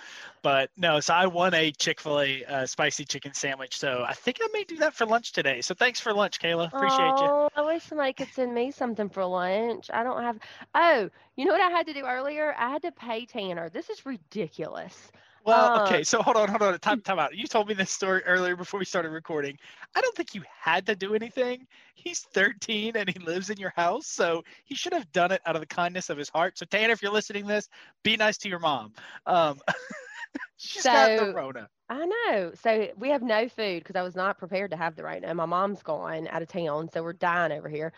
But 0.43 0.69
no, 0.77 0.99
so 0.99 1.15
I 1.15 1.25
won 1.25 1.56
a 1.56 1.71
Chick 1.71 1.99
fil 1.99 2.21
A 2.21 2.45
uh, 2.45 2.65
spicy 2.67 3.04
chicken 3.04 3.34
sandwich. 3.34 3.80
So 3.80 4.06
I 4.08 4.13
think 4.13 4.38
I 4.43 4.47
may 4.54 4.63
do 4.63 4.77
that 4.77 4.93
for 4.93 5.08
lunch 5.08 5.32
today. 5.32 5.62
So 5.62 5.73
thanks 5.73 5.99
for 5.99 6.13
lunch, 6.13 6.39
Kayla. 6.39 6.67
Appreciate 6.67 6.99
you. 6.99 7.27
oh, 7.27 7.49
I 7.56 7.62
wish 7.63 7.82
somebody 7.84 8.13
could 8.13 8.27
send 8.27 8.54
me 8.54 8.69
something 8.69 9.10
for 9.10 9.25
lunch. 9.25 9.89
I 9.91 10.04
don't 10.04 10.21
have. 10.21 10.38
Oh, 10.75 11.10
you 11.36 11.45
know 11.45 11.51
what 11.51 11.62
I 11.62 11.71
had 11.71 11.88
to 11.88 11.93
do 11.93 12.06
earlier? 12.06 12.54
I 12.56 12.69
had 12.69 12.84
to 12.84 12.91
pay 12.91 13.25
Tanner. 13.25 13.69
This 13.69 13.89
is 13.89 14.06
ridiculous. 14.06 15.12
Well, 15.43 15.75
uh, 15.75 15.84
okay. 15.84 16.04
So 16.04 16.21
hold 16.21 16.38
on, 16.38 16.49
hold 16.49 16.62
on. 16.62 16.77
Time, 16.80 17.01
time 17.06 17.19
out. 17.19 17.36
You 17.36 17.45
told 17.47 17.67
me 17.67 17.73
this 17.73 17.91
story 17.91 18.21
earlier 18.23 18.56
before 18.56 18.80
we 18.80 18.86
started 18.86 19.10
recording. 19.10 19.58
I 19.95 20.01
don't 20.01 20.15
think 20.15 20.36
you 20.36 20.43
had 20.47 20.86
to 20.88 20.95
do 20.95 21.15
anything. 21.15 21.67
He's 21.95 22.19
13 22.19 22.95
and 22.95 23.10
he 23.10 23.19
lives 23.19 23.49
in 23.49 23.58
your 23.58 23.73
house. 23.75 24.08
So 24.08 24.43
he 24.63 24.75
should 24.75 24.93
have 24.93 25.12
done 25.12 25.32
it 25.32 25.41
out 25.45 25.56
of 25.56 25.62
the 25.62 25.67
kindness 25.67 26.10
of 26.10 26.17
his 26.17 26.30
heart. 26.30 26.58
So 26.58 26.65
Tanner, 26.65 26.93
if 26.93 27.01
you're 27.01 27.12
listening 27.12 27.43
to 27.43 27.49
this, 27.49 27.69
be 28.04 28.17
nice 28.17 28.38
to 28.39 28.49
your 28.49 28.60
mom. 28.60 28.93
Um, 29.25 29.60
she's 30.58 30.84
got 30.84 31.17
the 31.17 31.34
Rona. 31.34 31.69
I 31.89 32.06
know. 32.06 32.51
So 32.54 32.88
we 32.97 33.10
have 33.10 33.21
no 33.21 33.49
food 33.49 33.84
because 33.84 33.97
I 33.97 34.01
was 34.01 34.15
not 34.15 34.38
prepared 34.38 34.71
to 34.71 34.77
have 34.77 34.95
the 34.95 35.04
Rona. 35.04 35.34
My 35.34 35.45
mom's 35.45 35.84
gone 35.84 36.27
out 36.30 36.41
of 36.41 36.47
town, 36.47 36.89
so 36.93 37.04
we're 37.04 37.13
dying 37.13 37.51
over 37.51 37.67
here. 37.67 37.91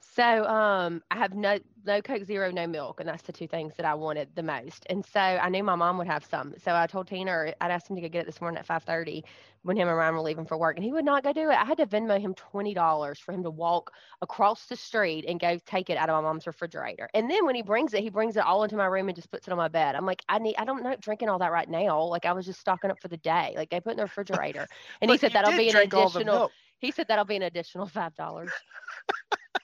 So 0.00 0.44
um, 0.46 1.02
I 1.10 1.16
have 1.18 1.34
no 1.34 1.58
no 1.84 2.02
Coke 2.02 2.24
Zero, 2.24 2.50
no 2.50 2.66
milk, 2.66 3.00
and 3.00 3.08
that's 3.08 3.22
the 3.22 3.32
two 3.32 3.48
things 3.48 3.74
that 3.76 3.86
I 3.86 3.94
wanted 3.94 4.28
the 4.34 4.42
most. 4.42 4.86
And 4.90 5.04
so 5.04 5.20
I 5.20 5.48
knew 5.48 5.64
my 5.64 5.76
mom 5.76 5.98
would 5.98 6.06
have 6.08 6.24
some. 6.24 6.54
So 6.58 6.74
I 6.74 6.86
told 6.86 7.08
Tina, 7.08 7.30
or 7.32 7.54
I'd 7.60 7.70
asked 7.70 7.88
him 7.90 7.96
to 7.96 8.02
go 8.02 8.08
get 8.08 8.22
it 8.22 8.26
this 8.26 8.40
morning 8.40 8.58
at 8.58 8.66
5:30 8.66 9.24
when 9.62 9.76
him 9.76 9.88
and 9.88 9.96
Ryan 9.96 10.14
were 10.14 10.22
leaving 10.22 10.46
for 10.46 10.56
work, 10.58 10.76
and 10.76 10.84
he 10.84 10.92
would 10.92 11.04
not 11.04 11.22
go 11.24 11.32
do 11.32 11.50
it. 11.50 11.54
I 11.56 11.64
had 11.64 11.78
to 11.78 11.86
Venmo 11.86 12.20
him 12.20 12.34
twenty 12.34 12.74
dollars 12.74 13.18
for 13.18 13.32
him 13.32 13.42
to 13.44 13.50
walk 13.50 13.92
across 14.22 14.66
the 14.66 14.76
street 14.76 15.24
and 15.26 15.40
go 15.40 15.58
take 15.66 15.90
it 15.90 15.98
out 15.98 16.08
of 16.10 16.14
my 16.14 16.28
mom's 16.28 16.46
refrigerator. 16.46 17.08
And 17.14 17.30
then 17.30 17.46
when 17.46 17.54
he 17.54 17.62
brings 17.62 17.94
it, 17.94 18.02
he 18.02 18.10
brings 18.10 18.36
it 18.36 18.44
all 18.44 18.64
into 18.64 18.76
my 18.76 18.86
room 18.86 19.08
and 19.08 19.16
just 19.16 19.30
puts 19.30 19.48
it 19.48 19.52
on 19.52 19.58
my 19.58 19.68
bed. 19.68 19.96
I'm 19.96 20.06
like, 20.06 20.22
I 20.28 20.38
need, 20.38 20.56
I 20.58 20.64
don't 20.64 20.82
know 20.82 20.96
drinking 21.00 21.28
all 21.30 21.38
that 21.40 21.52
right 21.52 21.68
now. 21.68 22.02
Like 22.04 22.26
I 22.26 22.32
was 22.32 22.46
just 22.46 22.60
stocking 22.60 22.90
up 22.90 23.00
for 23.00 23.08
the 23.08 23.18
day. 23.18 23.54
Like 23.56 23.72
I 23.74 23.80
put 23.80 23.92
in 23.92 23.96
the 23.98 24.04
refrigerator, 24.04 24.68
and 25.02 25.10
he 25.10 25.16
said 25.18 25.32
that'll 25.34 25.52
be 25.52 25.70
an 25.70 25.76
additional. 25.76 26.52
He 26.80 26.90
said 26.90 27.06
that'll 27.08 27.24
be 27.24 27.36
an 27.36 27.42
additional 27.42 27.86
five 27.86 28.14
dollars. 28.14 28.50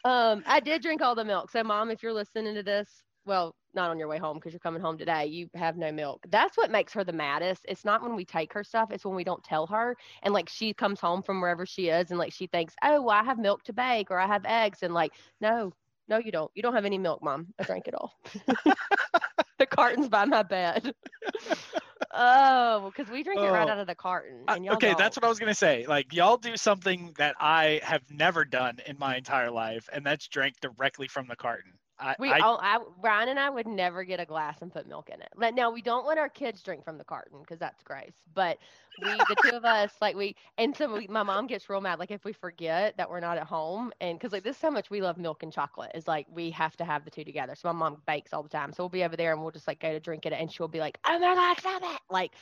um, 0.04 0.42
I 0.46 0.60
did 0.60 0.82
drink 0.82 1.02
all 1.02 1.14
the 1.14 1.24
milk. 1.24 1.50
So, 1.50 1.62
mom, 1.64 1.90
if 1.90 2.02
you're 2.02 2.12
listening 2.12 2.54
to 2.54 2.62
this, 2.62 3.02
well, 3.24 3.54
not 3.74 3.90
on 3.90 3.98
your 3.98 4.08
way 4.08 4.18
home 4.18 4.36
because 4.36 4.52
you're 4.52 4.60
coming 4.60 4.80
home 4.80 4.96
today. 4.96 5.26
You 5.26 5.48
have 5.54 5.76
no 5.76 5.92
milk. 5.92 6.24
That's 6.30 6.56
what 6.56 6.70
makes 6.70 6.92
her 6.94 7.04
the 7.04 7.12
maddest. 7.12 7.64
It's 7.68 7.84
not 7.84 8.02
when 8.02 8.14
we 8.16 8.24
take 8.24 8.52
her 8.54 8.64
stuff, 8.64 8.90
it's 8.90 9.04
when 9.04 9.16
we 9.16 9.24
don't 9.24 9.42
tell 9.44 9.66
her. 9.66 9.96
And 10.22 10.32
like 10.32 10.48
she 10.48 10.72
comes 10.72 11.00
home 11.00 11.22
from 11.22 11.40
wherever 11.40 11.66
she 11.66 11.88
is 11.88 12.10
and 12.10 12.18
like 12.18 12.32
she 12.32 12.46
thinks, 12.46 12.74
oh, 12.82 13.02
well, 13.02 13.16
I 13.16 13.24
have 13.24 13.38
milk 13.38 13.64
to 13.64 13.72
bake 13.72 14.10
or 14.10 14.18
I 14.18 14.26
have 14.26 14.44
eggs. 14.46 14.78
And 14.82 14.94
like, 14.94 15.12
no, 15.40 15.72
no, 16.08 16.18
you 16.18 16.32
don't. 16.32 16.50
You 16.54 16.62
don't 16.62 16.74
have 16.74 16.84
any 16.84 16.98
milk, 16.98 17.22
mom. 17.22 17.48
I 17.58 17.64
drank 17.64 17.88
it 17.88 17.94
all. 17.94 18.12
the 19.58 19.66
carton's 19.66 20.08
by 20.08 20.24
my 20.24 20.42
bed. 20.42 20.92
oh, 22.12 22.92
because 22.94 23.10
we 23.10 23.22
drink 23.22 23.40
it 23.40 23.44
right 23.44 23.68
oh. 23.68 23.72
out 23.72 23.78
of 23.78 23.86
the 23.86 23.94
carton. 23.94 24.44
okay, 24.48 24.88
don't. 24.88 24.98
that's 24.98 25.16
what 25.16 25.24
I 25.24 25.28
was 25.28 25.38
gonna 25.38 25.54
say. 25.54 25.86
Like 25.86 26.12
y'all 26.12 26.36
do 26.36 26.56
something 26.56 27.14
that 27.18 27.36
I 27.40 27.80
have 27.82 28.02
never 28.10 28.44
done 28.44 28.78
in 28.86 28.98
my 28.98 29.16
entire 29.16 29.50
life, 29.50 29.88
and 29.92 30.04
that's 30.04 30.28
drink 30.28 30.56
directly 30.60 31.08
from 31.08 31.26
the 31.28 31.36
carton. 31.36 31.72
I, 31.98 32.14
we 32.18 32.30
I, 32.30 32.40
all, 32.40 32.58
I, 32.62 32.78
Ryan 33.02 33.30
and 33.30 33.38
I 33.38 33.48
would 33.48 33.66
never 33.66 34.04
get 34.04 34.20
a 34.20 34.26
glass 34.26 34.60
and 34.60 34.70
put 34.70 34.86
milk 34.86 35.08
in 35.08 35.20
it. 35.20 35.54
Now 35.54 35.70
we 35.70 35.80
don't 35.80 36.06
let 36.06 36.18
our 36.18 36.28
kids 36.28 36.62
drink 36.62 36.84
from 36.84 36.98
the 36.98 37.04
carton 37.04 37.40
because 37.40 37.58
that's 37.58 37.82
gross. 37.82 38.12
But 38.34 38.58
we, 39.02 39.10
the 39.10 39.36
two 39.42 39.56
of 39.56 39.64
us, 39.64 39.92
like 40.00 40.14
we, 40.14 40.36
and 40.58 40.76
so 40.76 40.94
we, 40.94 41.06
my 41.06 41.22
mom 41.22 41.46
gets 41.46 41.68
real 41.70 41.80
mad. 41.80 41.98
Like 41.98 42.10
if 42.10 42.24
we 42.24 42.32
forget 42.32 42.96
that 42.98 43.08
we're 43.08 43.20
not 43.20 43.38
at 43.38 43.46
home, 43.46 43.92
and 44.00 44.18
because 44.18 44.32
like 44.32 44.44
this 44.44 44.56
is 44.56 44.62
how 44.62 44.70
much 44.70 44.90
we 44.90 45.00
love 45.00 45.16
milk 45.16 45.42
and 45.42 45.52
chocolate 45.52 45.92
is 45.94 46.06
like 46.06 46.26
we 46.30 46.50
have 46.50 46.76
to 46.76 46.84
have 46.84 47.04
the 47.04 47.10
two 47.10 47.24
together. 47.24 47.54
So 47.54 47.68
my 47.68 47.78
mom 47.78 48.02
bakes 48.06 48.32
all 48.32 48.42
the 48.42 48.48
time, 48.48 48.72
so 48.72 48.82
we'll 48.82 48.90
be 48.90 49.04
over 49.04 49.16
there 49.16 49.32
and 49.32 49.40
we'll 49.40 49.50
just 49.50 49.66
like 49.66 49.80
go 49.80 49.92
to 49.92 50.00
drink 50.00 50.26
it, 50.26 50.32
and 50.32 50.52
she'll 50.52 50.68
be 50.68 50.80
like, 50.80 50.98
"Oh 51.06 51.18
my 51.18 51.34
god, 51.34 51.58
stop 51.58 51.82
it!" 51.82 52.00
Like 52.10 52.32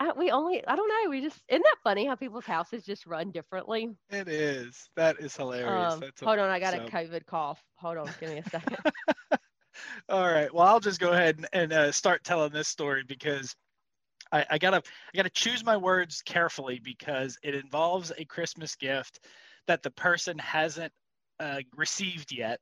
I, 0.00 0.12
we 0.16 0.30
only 0.30 0.66
I 0.66 0.74
don't 0.76 0.88
know. 0.88 1.10
We 1.10 1.20
just 1.20 1.38
isn't 1.48 1.62
that 1.62 1.76
funny 1.84 2.06
how 2.06 2.14
people's 2.14 2.46
houses 2.46 2.84
just 2.84 3.06
run 3.06 3.30
differently. 3.30 3.90
It 4.08 4.28
is. 4.28 4.88
That 4.96 5.20
is 5.20 5.36
hilarious. 5.36 5.92
Um, 5.92 6.02
hold 6.22 6.38
on, 6.38 6.48
I 6.48 6.58
got 6.58 6.72
so. 6.72 6.84
a 6.84 6.88
COVID 6.88 7.26
cough. 7.26 7.62
Hold 7.76 7.98
on, 7.98 8.08
give 8.18 8.30
me 8.30 8.38
a 8.38 8.48
second. 8.48 8.78
All 10.08 10.26
right. 10.26 10.52
Well, 10.52 10.66
I'll 10.66 10.80
just 10.80 11.00
go 11.00 11.12
ahead 11.12 11.36
and, 11.36 11.48
and 11.52 11.72
uh, 11.72 11.92
start 11.92 12.24
telling 12.24 12.50
this 12.50 12.66
story 12.66 13.04
because 13.06 13.54
I, 14.32 14.46
I, 14.50 14.58
gotta 14.58 14.78
I 14.78 15.16
gotta 15.16 15.30
choose 15.30 15.64
my 15.64 15.76
words 15.76 16.22
carefully 16.22 16.80
because 16.82 17.38
it 17.42 17.54
involves 17.54 18.10
a 18.16 18.24
Christmas 18.24 18.76
gift 18.76 19.20
that 19.66 19.82
the 19.82 19.90
person 19.90 20.38
hasn't 20.38 20.92
uh, 21.38 21.60
received 21.76 22.32
yet. 22.32 22.58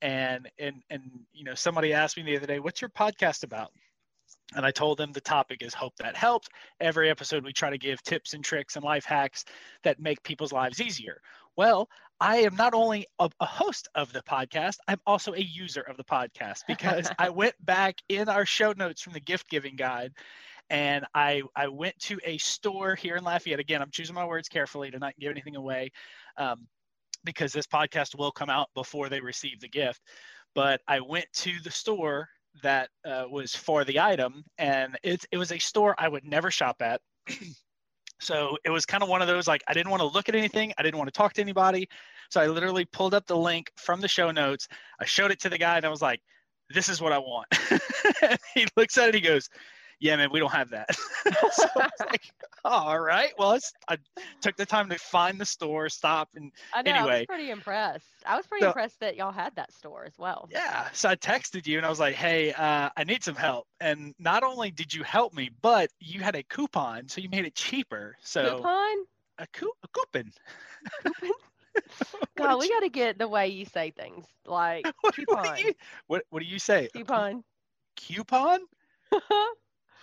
And 0.00 0.48
and 0.58 0.76
and 0.90 1.02
you 1.32 1.44
know 1.44 1.54
somebody 1.54 1.92
asked 1.92 2.16
me 2.16 2.22
the 2.22 2.36
other 2.36 2.46
day, 2.46 2.60
"What's 2.60 2.80
your 2.80 2.90
podcast 2.90 3.42
about?" 3.42 3.72
And 4.54 4.64
I 4.64 4.70
told 4.70 4.98
them 4.98 5.12
the 5.12 5.20
topic 5.20 5.62
is 5.62 5.74
Hope 5.74 5.94
That 5.96 6.16
Helped. 6.16 6.48
Every 6.80 7.10
episode, 7.10 7.44
we 7.44 7.52
try 7.52 7.70
to 7.70 7.78
give 7.78 8.02
tips 8.02 8.32
and 8.32 8.42
tricks 8.42 8.76
and 8.76 8.84
life 8.84 9.04
hacks 9.04 9.44
that 9.82 10.00
make 10.00 10.22
people's 10.22 10.52
lives 10.52 10.80
easier. 10.80 11.20
Well, 11.56 11.88
I 12.20 12.38
am 12.38 12.56
not 12.56 12.72
only 12.72 13.06
a, 13.18 13.30
a, 13.40 13.46
host 13.46 13.88
of 13.94 14.12
the 14.12 14.22
podcast, 14.22 14.76
I'm 14.88 15.00
also 15.06 15.34
a 15.34 15.40
user 15.40 15.82
of 15.82 15.96
the 15.96 16.04
podcast 16.04 16.62
because 16.66 17.10
I 17.18 17.28
went 17.28 17.54
back 17.64 17.96
in 18.08 18.28
our 18.28 18.46
show 18.46 18.72
notes 18.72 19.02
from 19.02 19.12
the 19.12 19.20
gift 19.20 19.50
giving 19.50 19.76
guide 19.76 20.12
and 20.70 21.04
I, 21.14 21.42
I 21.56 21.68
went 21.68 21.98
to 22.00 22.18
a 22.24 22.38
store 22.38 22.94
here 22.94 23.16
in 23.16 23.24
Lafayette. 23.24 23.60
Again, 23.60 23.80
I'm 23.80 23.90
choosing 23.90 24.14
my 24.14 24.26
words 24.26 24.48
carefully 24.48 24.90
to 24.90 24.98
not 24.98 25.18
give 25.18 25.30
anything 25.30 25.56
away 25.56 25.92
um, 26.36 26.66
because 27.24 27.52
this 27.52 27.66
podcast 27.66 28.18
will 28.18 28.30
come 28.30 28.50
out 28.50 28.68
before 28.74 29.08
they 29.08 29.20
receive 29.20 29.60
the 29.60 29.68
gift. 29.68 30.02
But 30.54 30.80
I 30.86 31.00
went 31.00 31.26
to 31.34 31.52
the 31.64 31.70
store 31.70 32.28
that 32.62 32.90
uh, 33.04 33.24
was 33.30 33.54
for 33.54 33.84
the 33.84 34.00
item, 34.00 34.44
and 34.58 34.98
it, 35.02 35.24
it 35.30 35.38
was 35.38 35.52
a 35.52 35.58
store 35.58 35.94
I 35.98 36.08
would 36.08 36.24
never 36.24 36.50
shop 36.50 36.76
at. 36.80 37.00
so 38.20 38.56
it 38.64 38.70
was 38.70 38.86
kind 38.86 39.02
of 39.02 39.08
one 39.08 39.22
of 39.22 39.28
those 39.28 39.46
like 39.46 39.62
I 39.68 39.74
didn't 39.74 39.90
want 39.90 40.00
to 40.00 40.08
look 40.08 40.28
at 40.28 40.34
anything, 40.34 40.72
I 40.78 40.82
didn't 40.82 40.98
want 40.98 41.08
to 41.08 41.16
talk 41.16 41.32
to 41.34 41.40
anybody. 41.40 41.88
So 42.30 42.40
I 42.40 42.46
literally 42.46 42.84
pulled 42.84 43.14
up 43.14 43.26
the 43.26 43.36
link 43.36 43.70
from 43.76 44.00
the 44.00 44.08
show 44.08 44.30
notes. 44.30 44.68
I 45.00 45.06
showed 45.06 45.30
it 45.30 45.40
to 45.40 45.48
the 45.48 45.58
guy, 45.58 45.76
and 45.76 45.86
I 45.86 45.88
was 45.88 46.02
like, 46.02 46.20
"This 46.74 46.88
is 46.88 47.00
what 47.00 47.12
I 47.12 47.18
want." 47.18 47.46
he 48.54 48.66
looks 48.76 48.98
at 48.98 49.08
it, 49.08 49.14
he 49.14 49.20
goes, 49.20 49.48
yeah, 50.00 50.16
man, 50.16 50.30
we 50.32 50.38
don't 50.38 50.52
have 50.52 50.70
that. 50.70 50.94
so 51.52 51.66
I 51.76 51.84
was 51.84 51.90
like, 52.00 52.30
oh, 52.64 52.70
all 52.70 53.00
right. 53.00 53.32
Well, 53.38 53.58
I 53.88 53.98
took 54.40 54.56
the 54.56 54.66
time 54.66 54.88
to 54.90 54.98
find 54.98 55.40
the 55.40 55.44
store, 55.44 55.88
stop, 55.88 56.30
and 56.36 56.52
I 56.72 56.82
know, 56.82 56.92
anyway. 56.92 57.14
I 57.14 57.18
was 57.18 57.26
pretty 57.26 57.50
impressed. 57.50 58.06
I 58.24 58.36
was 58.36 58.46
pretty 58.46 58.62
so, 58.62 58.68
impressed 58.68 59.00
that 59.00 59.16
y'all 59.16 59.32
had 59.32 59.56
that 59.56 59.72
store 59.72 60.04
as 60.04 60.18
well. 60.18 60.48
Yeah. 60.50 60.88
So 60.92 61.08
I 61.08 61.16
texted 61.16 61.66
you 61.66 61.78
and 61.78 61.86
I 61.86 61.90
was 61.90 62.00
like, 62.00 62.14
hey, 62.14 62.52
uh, 62.52 62.90
I 62.96 63.04
need 63.04 63.24
some 63.24 63.34
help. 63.34 63.66
And 63.80 64.14
not 64.18 64.42
only 64.42 64.70
did 64.70 64.94
you 64.94 65.02
help 65.02 65.34
me, 65.34 65.50
but 65.62 65.90
you 66.00 66.20
had 66.20 66.36
a 66.36 66.42
coupon, 66.42 67.08
so 67.08 67.20
you 67.20 67.28
made 67.28 67.44
it 67.44 67.54
cheaper. 67.54 68.16
So 68.22 68.56
coupon? 68.56 68.96
A, 69.38 69.46
coup- 69.52 69.72
a 69.82 69.88
coupon. 69.88 70.32
Coupon? 71.04 71.30
God, 72.36 72.58
we 72.58 72.66
you... 72.66 72.72
got 72.72 72.80
to 72.80 72.88
get 72.88 73.18
the 73.18 73.28
way 73.28 73.48
you 73.48 73.64
say 73.64 73.92
things. 73.92 74.26
Like 74.44 74.86
what, 75.00 75.14
coupon. 75.14 75.36
What 75.36 75.56
do, 75.56 75.62
you, 75.64 75.74
what, 76.06 76.24
what 76.30 76.42
do 76.42 76.48
you 76.48 76.58
say? 76.58 76.88
Coupon. 76.94 77.44
Coupon? 77.96 78.60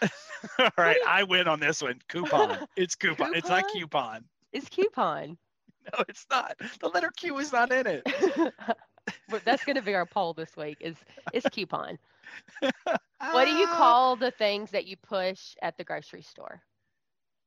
All 0.60 0.70
right, 0.78 0.98
I 1.08 1.24
win 1.24 1.48
on 1.48 1.60
this 1.60 1.82
one. 1.82 2.00
Coupon. 2.08 2.68
It's 2.76 2.96
coupon. 2.96 3.28
coupon? 3.28 3.36
It's 3.36 3.50
not 3.50 3.64
coupon. 3.74 4.26
It's 4.54 4.70
coupon. 4.70 5.38
No, 5.94 6.04
it's 6.10 6.26
not. 6.32 6.56
The 6.80 6.88
letter 6.88 7.12
Q 7.16 7.38
is 7.38 7.52
not 7.52 7.72
in 7.72 7.86
it. 7.86 8.08
but 9.30 9.46
that's 9.46 9.64
going 9.64 9.76
to 9.76 9.84
be 9.84 9.94
our 9.94 10.08
poll 10.08 10.34
this 10.34 10.58
week. 10.58 10.78
Is 10.80 10.96
is 11.32 11.44
coupon? 11.52 12.00
what 12.60 13.46
do 13.46 13.52
you 13.52 13.68
call 13.68 14.16
the 14.16 14.32
things 14.32 14.72
that 14.72 14.88
you 14.88 14.98
push 14.98 15.56
at 15.62 15.78
the 15.78 15.84
grocery 15.84 16.24
store? 16.24 16.60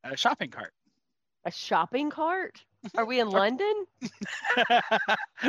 A 0.05 0.17
shopping 0.17 0.51
cart. 0.51 0.73
A 1.47 1.51
shopping 1.51 2.11
cart? 2.11 2.63
Are 2.97 3.05
we 3.05 3.19
in 3.19 3.29
London? 3.29 3.87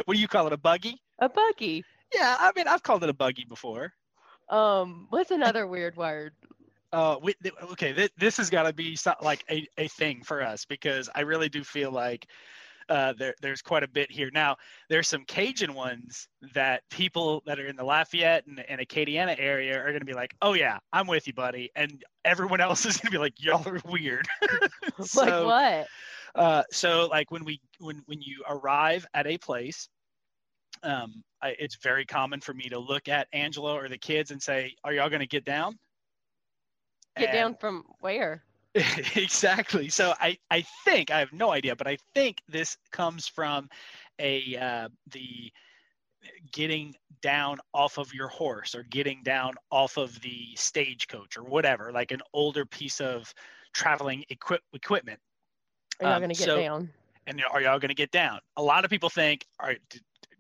what 0.06 0.16
do 0.16 0.20
you 0.20 0.28
call 0.28 0.48
it? 0.48 0.54
A 0.54 0.58
buggy? 0.58 1.00
A 1.20 1.30
buggy. 1.30 1.84
Yeah, 2.14 2.38
I 2.40 2.52
mean, 2.56 2.68
I've 2.68 2.82
called 2.82 3.04
it 3.04 3.10
a 3.10 3.14
buggy 3.14 3.46
before. 3.46 3.94
Um, 4.50 5.06
what's 5.12 5.30
another 5.30 5.68
weird 5.68 5.96
word? 5.96 6.34
Uh, 6.92 7.18
we, 7.22 7.36
okay, 7.72 7.94
th- 7.94 8.12
this 8.18 8.38
has 8.38 8.50
got 8.50 8.64
to 8.64 8.74
be 8.74 8.98
like 9.22 9.44
a, 9.50 9.68
a 9.78 9.88
thing 9.90 10.24
for 10.24 10.42
us 10.42 10.66
because 10.66 11.10
I 11.14 11.22
really 11.22 11.50
do 11.50 11.64
feel 11.64 11.92
like 11.92 12.28
uh, 12.90 13.14
there, 13.18 13.36
there's 13.42 13.62
quite 13.62 13.84
a 13.84 13.88
bit 13.88 14.12
here. 14.12 14.32
Now, 14.34 14.58
there's 14.90 15.08
some 15.08 15.24
Cajun 15.26 15.74
ones 15.74 16.28
that 16.54 16.82
people 16.90 17.44
that 17.46 17.60
are 17.60 17.68
in 17.68 17.76
the 17.76 17.84
Lafayette 17.84 18.48
and, 18.48 18.60
and 18.68 18.82
Acadiana 18.82 19.36
area 19.38 19.80
are 19.80 19.90
going 19.90 20.00
to 20.00 20.06
be 20.06 20.14
like, 20.14 20.36
oh, 20.42 20.54
yeah, 20.54 20.80
I'm 20.92 21.06
with 21.06 21.28
you, 21.28 21.34
buddy. 21.34 21.70
And 21.76 22.04
everyone 22.26 22.62
else 22.62 22.86
is 22.86 22.98
going 22.98 23.12
to 23.12 23.18
be 23.18 23.20
like, 23.20 23.36
y'all 23.38 23.68
are 23.68 23.80
weird. 23.86 24.28
so, 25.04 25.22
like 25.22 25.46
what? 25.46 25.88
Uh, 26.36 26.64
so, 26.72 27.08
like 27.08 27.32
when 27.32 27.44
we 27.44 27.60
when 27.80 28.04
when 28.06 28.22
you 28.22 28.44
arrive 28.48 29.06
at 29.14 29.26
a 29.26 29.38
place, 29.38 29.90
um, 30.84 31.24
I, 31.42 31.56
it's 31.60 31.78
very 31.78 32.06
common 32.06 32.40
for 32.40 32.54
me 32.54 32.70
to 32.70 32.80
look 32.80 33.08
at 33.08 33.28
Angela 33.34 33.74
or 33.74 33.90
the 33.90 33.98
kids 33.98 34.32
and 34.32 34.42
say, 34.42 34.76
"Are 34.84 34.94
y'all 34.94 35.10
going 35.10 35.22
to 35.22 35.28
get 35.28 35.44
down?" 35.44 35.78
Get 37.18 37.30
and, 37.30 37.34
down 37.34 37.56
from 37.56 37.86
where? 38.00 38.44
exactly. 38.76 39.90
So 39.90 40.14
I 40.20 40.38
I 40.52 40.64
think 40.86 41.12
I 41.12 41.20
have 41.20 41.34
no 41.34 41.52
idea, 41.52 41.76
but 41.76 41.88
I 41.88 41.98
think 42.14 42.42
this 42.48 42.78
comes 42.92 43.28
from 43.28 43.70
a 44.20 44.56
uh, 44.58 44.90
the 45.12 45.52
getting 46.52 46.96
down 47.22 47.60
off 47.74 47.98
of 47.98 48.14
your 48.14 48.28
horse 48.28 48.76
or 48.76 48.84
getting 48.84 49.24
down 49.24 49.54
off 49.72 49.98
of 49.98 50.20
the 50.22 50.48
stagecoach 50.56 51.38
or 51.38 51.44
whatever, 51.44 51.92
like 51.92 52.12
an 52.12 52.22
older 52.34 52.66
piece 52.66 53.02
of 53.02 53.34
traveling 53.74 54.24
equip 54.30 54.62
equipment. 54.74 55.20
Are 56.00 56.06
y'all 56.06 56.14
um, 56.14 56.20
going 56.20 56.30
to 56.30 56.38
get 56.38 56.46
so, 56.46 56.62
down? 56.62 56.90
And 57.28 57.42
are 57.52 57.62
y'all 57.62 57.80
going 57.80 57.90
to 57.90 57.96
get 57.96 58.12
down? 58.12 58.40
A 58.58 58.64
lot 58.64 58.86
of 58.86 58.92
people 58.92 59.10
think, 59.10 59.46
all 59.60 59.68
right, 59.68 59.80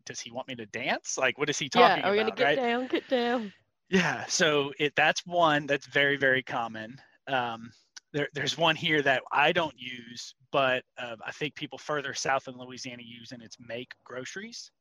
does 0.05 0.19
he 0.19 0.31
want 0.31 0.47
me 0.47 0.55
to 0.55 0.65
dance? 0.67 1.17
Like, 1.17 1.37
what 1.37 1.49
is 1.49 1.59
he 1.59 1.69
talking 1.69 1.99
about?" 1.99 1.99
yeah, 1.99 2.07
are 2.07 2.11
we 2.11 2.17
gonna 2.17 2.35
get 2.35 2.43
right? 2.43 2.55
down, 2.55 2.87
get 2.87 3.07
down. 3.07 3.53
Yeah, 3.89 4.25
so 4.27 4.71
it 4.79 4.95
that's 4.95 5.25
one 5.25 5.65
that's 5.65 5.87
very 5.87 6.15
very 6.17 6.43
common. 6.43 6.99
Um, 7.27 7.71
there, 8.13 8.27
there's 8.33 8.57
one 8.57 8.75
here 8.75 9.01
that 9.03 9.21
I 9.31 9.51
don't 9.51 9.75
use, 9.77 10.33
but 10.51 10.83
uh, 10.97 11.15
I 11.25 11.31
think 11.31 11.55
people 11.55 11.77
further 11.77 12.13
south 12.13 12.47
in 12.47 12.57
Louisiana 12.57 13.03
use, 13.05 13.31
and 13.31 13.41
it's 13.43 13.57
make 13.59 13.91
groceries. 14.03 14.71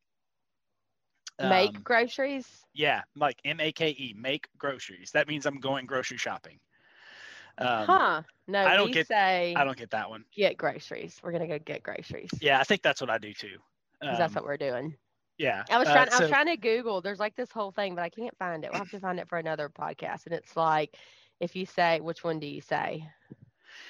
Make 1.41 1.77
um, 1.77 1.83
groceries. 1.83 2.65
Yeah, 2.75 3.03
like 3.15 3.39
M 3.45 3.61
A 3.61 3.71
K 3.71 3.91
E, 3.91 4.15
make 4.19 4.49
groceries. 4.59 5.11
That 5.13 5.29
means 5.29 5.47
I'm 5.47 5.61
going 5.61 5.87
grocery 5.87 6.17
shopping. 6.17 6.59
Um, 7.59 7.87
huh? 7.87 8.23
No, 8.47 8.65
I 8.65 8.77
don't 8.77 8.93
get- 8.93 9.09
say 9.09 9.55
I 9.57 9.65
don't 9.65 9.77
get 9.77 9.91
that 9.91 10.09
one. 10.11 10.25
get 10.35 10.57
groceries. 10.57 11.21
We're 11.23 11.33
gonna 11.33 11.47
go 11.49 11.59
get 11.59 11.83
groceries. 11.83 12.31
Yeah, 12.41 12.61
I 12.61 12.65
think 12.65 12.83
that's 12.83 13.01
what 13.01 13.11
I 13.11 13.19
do 13.19 13.33
too. 13.33 13.59
'Cause 14.01 14.19
that's 14.19 14.37
Um, 14.37 14.43
what 14.43 14.45
we're 14.45 14.57
doing. 14.57 14.97
Yeah. 15.39 15.65
I 15.71 15.79
was 15.79 15.89
uh, 15.89 15.93
trying. 15.93 16.09
I 16.13 16.19
was 16.21 16.29
trying 16.29 16.47
to 16.47 16.57
Google. 16.57 17.01
There's 17.01 17.21
like 17.21 17.37
this 17.37 17.51
whole 17.51 17.71
thing, 17.71 17.95
but 17.95 18.03
I 18.03 18.09
can't 18.09 18.37
find 18.39 18.65
it. 18.65 18.71
We'll 18.71 18.81
have 18.81 18.91
to 18.91 19.01
find 19.01 19.19
it 19.19 19.29
for 19.29 19.39
another 19.39 19.69
podcast. 19.69 20.27
And 20.27 20.35
it's 20.35 20.57
like, 20.57 20.97
if 21.41 21.55
you 21.55 21.67
say, 21.67 22.01
which 22.01 22.25
one 22.25 22.39
do 22.41 22.47
you 22.47 22.61
say? 22.61 23.09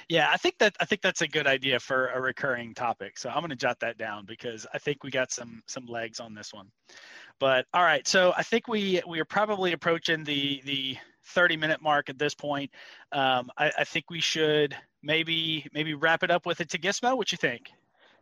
Yeah, 0.09 0.29
I 0.31 0.37
think 0.37 0.59
that 0.59 0.77
I 0.81 0.85
think 0.85 1.03
that's 1.03 1.23
a 1.23 1.29
good 1.29 1.47
idea 1.47 1.81
for 1.81 2.09
a 2.09 2.21
recurring 2.21 2.75
topic. 2.75 3.19
So 3.19 3.29
I'm 3.29 3.41
going 3.41 3.51
to 3.51 3.57
jot 3.57 3.81
that 3.81 3.99
down 3.99 4.27
because 4.27 4.67
I 4.73 4.79
think 4.79 5.03
we 5.03 5.11
got 5.11 5.31
some 5.31 5.63
some 5.67 5.87
legs 5.87 6.21
on 6.21 6.35
this 6.35 6.53
one. 6.53 6.69
But 7.39 7.67
all 7.73 7.83
right, 7.83 8.07
so 8.07 8.33
I 8.37 8.43
think 8.43 8.69
we 8.69 9.01
we 9.07 9.21
are 9.21 9.25
probably 9.25 9.73
approaching 9.73 10.25
the 10.25 10.63
the 10.65 10.97
30 11.29 11.57
minute 11.57 11.83
mark 11.83 12.09
at 12.09 12.19
this 12.19 12.35
point. 12.35 12.71
Um, 13.13 13.51
I, 13.57 13.71
I 13.79 13.85
think 13.85 14.11
we 14.11 14.21
should 14.21 14.75
maybe 15.03 15.67
maybe 15.73 15.95
wrap 15.95 16.23
it 16.23 16.31
up 16.31 16.47
with 16.47 16.61
a 16.61 16.65
Tagismo. 16.65 17.17
What 17.17 17.33
you 17.33 17.39
think? 17.39 17.71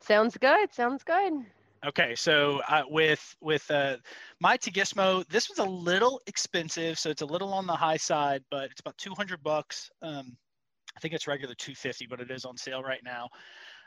Sounds 0.01 0.37
good. 0.37 0.73
Sounds 0.75 1.03
good. 1.03 1.45
Okay, 1.87 2.17
so 2.17 2.61
uh, 2.69 2.83
with 2.89 3.37
with 3.41 3.71
uh, 3.71 3.99
my 4.41 4.57
Tagismo, 4.57 5.27
this 5.29 5.49
was 5.49 5.61
a 5.61 5.65
little 5.65 6.21
expensive, 6.27 6.99
so 6.99 7.11
it's 7.11 7.23
a 7.23 7.27
little 7.27 7.55
on 7.55 7.65
the 7.65 7.77
high 7.77 7.97
side, 7.97 8.43
but 8.51 8.65
it's 8.73 8.81
about 8.81 8.99
200 8.99 9.41
bucks. 9.41 9.89
Um, 10.03 10.37
I 10.97 11.01
think 11.01 11.15
it's 11.15 11.29
regular 11.29 11.55
250, 11.55 12.07
but 12.09 12.21
it 12.21 12.29
is 12.33 12.45
on 12.45 12.57
sale 12.57 12.83
right 12.83 13.03
now. 13.05 13.29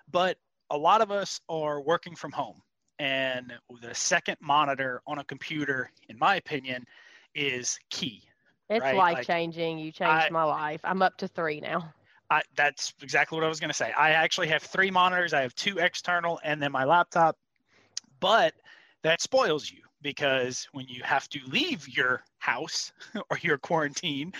But 0.10 0.38
a 0.70 0.78
lot 0.78 1.02
of 1.02 1.12
us 1.12 1.41
are 1.50 1.82
working 1.82 2.16
from 2.16 2.32
home, 2.32 2.62
and 3.00 3.52
the 3.82 3.93
second 3.93 4.38
monitor 4.39 5.02
on 5.06 5.20
a 5.20 5.24
computer, 5.26 5.91
in 6.08 6.18
my 6.18 6.38
opinion, 6.38 6.86
is 7.36 7.78
key. 7.89 8.24
It's 8.70 8.82
Right, 8.82 8.95
life 8.95 9.14
like, 9.16 9.28
changing. 9.28 9.78
You 9.78 9.91
changed 9.91 10.08
I- 10.08 10.30
my 10.32 10.43
life. 10.43 10.80
I'm 10.86 11.02
up 11.02 11.18
to 11.18 11.28
three 11.28 11.60
now. 11.60 11.93
I, 12.30 12.43
that's 12.56 12.93
exactly 13.02 13.36
what 13.38 13.43
I 13.43 13.50
was 13.50 13.60
going 13.60 13.72
to 13.72 13.76
say. 13.76 13.91
I 13.91 14.12
actually 14.12 14.47
have 14.50 14.62
three 14.62 14.91
monitors. 14.91 15.34
I 15.34 15.41
have 15.41 15.56
two 15.56 15.80
external 15.80 16.39
and 16.43 16.62
then 16.62 16.72
my 16.72 16.86
laptop. 16.86 17.36
But 18.20 18.53
that 19.03 19.22
spoils 19.22 19.72
you 19.72 19.82
because 20.01 20.67
when 20.72 20.88
you 20.88 21.03
have 21.03 21.28
to 21.30 21.39
leave 21.47 21.88
your 21.88 22.24
house 22.38 22.91
or 23.30 23.38
your 23.41 23.57
quarantine, 23.57 24.34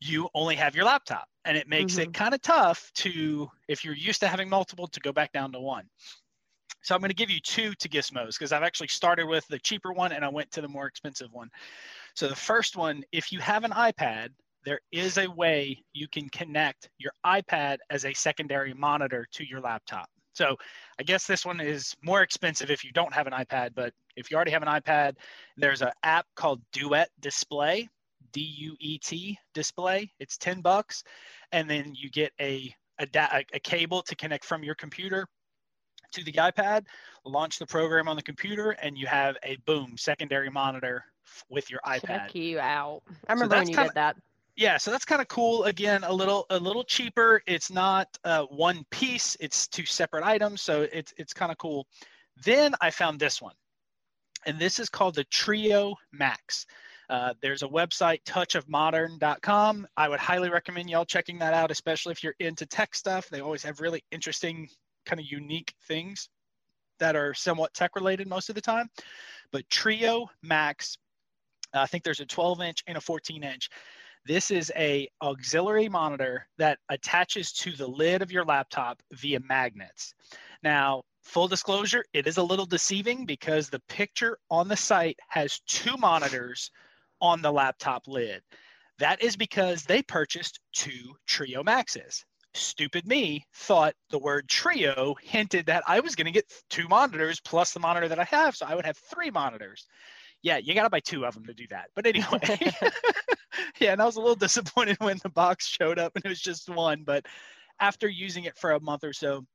you 0.00 0.28
only 0.34 0.56
have 0.56 0.74
your 0.74 0.84
laptop. 0.84 1.28
And 1.44 1.56
it 1.56 1.68
makes 1.68 1.98
it 1.98 2.04
mm-hmm. 2.04 2.12
kind 2.12 2.34
of 2.34 2.42
tough 2.42 2.90
to, 2.94 3.50
if 3.68 3.84
you're 3.84 3.94
used 3.94 4.20
to 4.20 4.28
having 4.28 4.48
multiple, 4.48 4.86
to 4.88 5.00
go 5.00 5.12
back 5.12 5.32
down 5.32 5.52
to 5.52 5.60
one. 5.60 5.84
So 6.82 6.94
I'm 6.94 7.00
going 7.00 7.10
to 7.10 7.14
give 7.14 7.30
you 7.30 7.40
two 7.40 7.70
Tagismos 7.72 8.38
because 8.38 8.52
I've 8.52 8.62
actually 8.62 8.88
started 8.88 9.26
with 9.26 9.46
the 9.48 9.58
cheaper 9.58 9.92
one 9.92 10.12
and 10.12 10.24
I 10.24 10.28
went 10.28 10.50
to 10.52 10.60
the 10.60 10.68
more 10.68 10.86
expensive 10.86 11.32
one. 11.32 11.48
So 12.14 12.28
the 12.28 12.36
first 12.36 12.76
one, 12.76 13.02
if 13.10 13.32
you 13.32 13.38
have 13.40 13.64
an 13.64 13.70
iPad, 13.70 14.28
there 14.64 14.80
is 14.92 15.18
a 15.18 15.26
way 15.26 15.82
you 15.92 16.08
can 16.08 16.28
connect 16.28 16.90
your 16.98 17.12
iPad 17.24 17.78
as 17.90 18.04
a 18.04 18.12
secondary 18.12 18.74
monitor 18.74 19.26
to 19.32 19.46
your 19.46 19.60
laptop. 19.60 20.08
So 20.34 20.56
I 20.98 21.02
guess 21.04 21.26
this 21.26 21.46
one 21.46 21.60
is 21.60 21.94
more 22.02 22.22
expensive 22.22 22.70
if 22.70 22.84
you 22.84 22.92
don't 22.92 23.14
have 23.14 23.26
an 23.26 23.32
iPad, 23.32 23.70
but 23.74 23.92
if 24.16 24.30
you 24.30 24.36
already 24.36 24.50
have 24.50 24.62
an 24.62 24.68
iPad, 24.68 25.14
there's 25.56 25.80
an 25.82 25.92
app 26.02 26.26
called 26.34 26.60
Duet 26.72 27.08
Display, 27.20 27.88
D 28.32 28.40
U 28.40 28.76
E 28.80 28.98
T 28.98 29.38
Display. 29.54 30.12
It's 30.18 30.36
10 30.36 30.60
bucks. 30.60 31.04
And 31.52 31.70
then 31.70 31.94
you 31.94 32.10
get 32.10 32.32
a, 32.40 32.74
a, 32.98 33.06
da- 33.06 33.42
a, 33.52 33.60
cable 33.60 34.02
to 34.02 34.16
connect 34.16 34.44
from 34.44 34.64
your 34.64 34.74
computer 34.74 35.26
to 36.12 36.24
the 36.24 36.32
iPad, 36.32 36.84
launch 37.24 37.58
the 37.58 37.66
program 37.66 38.08
on 38.08 38.16
the 38.16 38.22
computer, 38.22 38.72
and 38.72 38.98
you 38.98 39.06
have 39.06 39.36
a 39.44 39.56
boom 39.66 39.94
secondary 39.96 40.50
monitor 40.50 41.04
f- 41.26 41.44
with 41.48 41.70
your 41.70 41.80
iPad. 41.86 42.06
Check 42.06 42.34
you 42.34 42.58
out. 42.60 43.02
I 43.28 43.32
remember 43.32 43.56
when 43.56 43.68
you 43.68 43.74
kinda- 43.74 43.90
did 43.90 43.96
that. 43.96 44.16
Yeah 44.56 44.76
so 44.76 44.90
that's 44.90 45.04
kind 45.04 45.20
of 45.20 45.28
cool. 45.28 45.64
Again 45.64 46.04
a 46.04 46.12
little 46.12 46.46
a 46.50 46.58
little 46.58 46.84
cheaper. 46.84 47.42
It's 47.46 47.70
not 47.70 48.08
uh, 48.24 48.44
one 48.44 48.84
piece. 48.90 49.36
It's 49.40 49.66
two 49.66 49.86
separate 49.86 50.24
items 50.24 50.62
so 50.62 50.86
it's 50.92 51.12
it's 51.16 51.32
kind 51.32 51.52
of 51.52 51.58
cool. 51.58 51.86
Then 52.44 52.74
i 52.80 52.90
found 52.90 53.20
this 53.20 53.40
one 53.40 53.54
and 54.46 54.58
this 54.58 54.78
is 54.78 54.88
called 54.88 55.14
the 55.14 55.24
trio 55.24 55.94
max. 56.12 56.66
Uh, 57.10 57.34
there's 57.42 57.62
a 57.62 57.68
website 57.68 58.22
touchofmodern.com 58.24 59.86
i 59.98 60.08
would 60.08 60.18
highly 60.18 60.48
recommend 60.48 60.88
y'all 60.88 61.04
checking 61.04 61.38
that 61.38 61.52
out 61.52 61.70
especially 61.70 62.12
if 62.12 62.22
you're 62.22 62.34
into 62.40 62.66
tech 62.66 62.94
stuff. 62.94 63.28
They 63.28 63.40
always 63.40 63.62
have 63.62 63.80
really 63.80 64.02
interesting 64.10 64.68
kind 65.04 65.20
of 65.20 65.26
unique 65.26 65.74
things 65.86 66.28
that 66.98 67.14
are 67.14 67.34
somewhat 67.34 67.74
tech 67.74 67.94
related 67.94 68.26
most 68.26 68.48
of 68.48 68.54
the 68.54 68.60
time. 68.60 68.88
But 69.52 69.68
trio 69.68 70.28
max 70.42 70.96
i 71.74 71.86
think 71.86 72.04
there's 72.04 72.20
a 72.20 72.26
12 72.26 72.62
inch 72.62 72.82
and 72.86 72.96
a 72.96 73.00
14 73.00 73.42
inch 73.42 73.68
this 74.26 74.50
is 74.50 74.72
a 74.76 75.08
auxiliary 75.22 75.88
monitor 75.88 76.46
that 76.58 76.78
attaches 76.88 77.52
to 77.52 77.72
the 77.72 77.86
lid 77.86 78.22
of 78.22 78.32
your 78.32 78.44
laptop 78.44 79.02
via 79.12 79.40
magnets. 79.40 80.14
Now, 80.62 81.02
full 81.22 81.48
disclosure, 81.48 82.04
it 82.12 82.26
is 82.26 82.38
a 82.38 82.42
little 82.42 82.66
deceiving 82.66 83.26
because 83.26 83.68
the 83.68 83.82
picture 83.88 84.38
on 84.50 84.68
the 84.68 84.76
site 84.76 85.18
has 85.28 85.60
two 85.66 85.96
monitors 85.96 86.70
on 87.20 87.42
the 87.42 87.52
laptop 87.52 88.06
lid. 88.06 88.42
That 88.98 89.22
is 89.22 89.36
because 89.36 89.82
they 89.84 90.02
purchased 90.02 90.60
two 90.72 91.16
Trio 91.26 91.62
Maxes. 91.62 92.24
Stupid 92.54 93.06
me 93.06 93.44
thought 93.52 93.94
the 94.10 94.18
word 94.18 94.48
trio 94.48 95.16
hinted 95.20 95.66
that 95.66 95.82
I 95.88 95.98
was 95.98 96.14
going 96.14 96.26
to 96.26 96.30
get 96.30 96.52
two 96.70 96.86
monitors 96.86 97.40
plus 97.40 97.72
the 97.72 97.80
monitor 97.80 98.06
that 98.06 98.20
I 98.20 98.24
have, 98.24 98.54
so 98.54 98.64
I 98.64 98.76
would 98.76 98.86
have 98.86 98.96
three 98.96 99.30
monitors. 99.30 99.86
Yeah, 100.44 100.58
you 100.58 100.74
got 100.74 100.82
to 100.82 100.90
buy 100.90 101.00
two 101.00 101.24
of 101.24 101.32
them 101.32 101.46
to 101.46 101.54
do 101.54 101.66
that. 101.70 101.86
But 101.96 102.06
anyway, 102.06 102.38
yeah, 103.80 103.92
and 103.92 104.02
I 104.02 104.04
was 104.04 104.16
a 104.16 104.20
little 104.20 104.36
disappointed 104.36 104.98
when 105.00 105.18
the 105.22 105.30
box 105.30 105.66
showed 105.66 105.98
up 105.98 106.12
and 106.14 106.24
it 106.24 106.28
was 106.28 106.40
just 106.40 106.68
one. 106.68 107.02
But 107.02 107.24
after 107.80 108.08
using 108.08 108.44
it 108.44 108.56
for 108.58 108.72
a 108.72 108.80
month 108.80 109.04
or 109.04 109.14
so, 109.14 109.46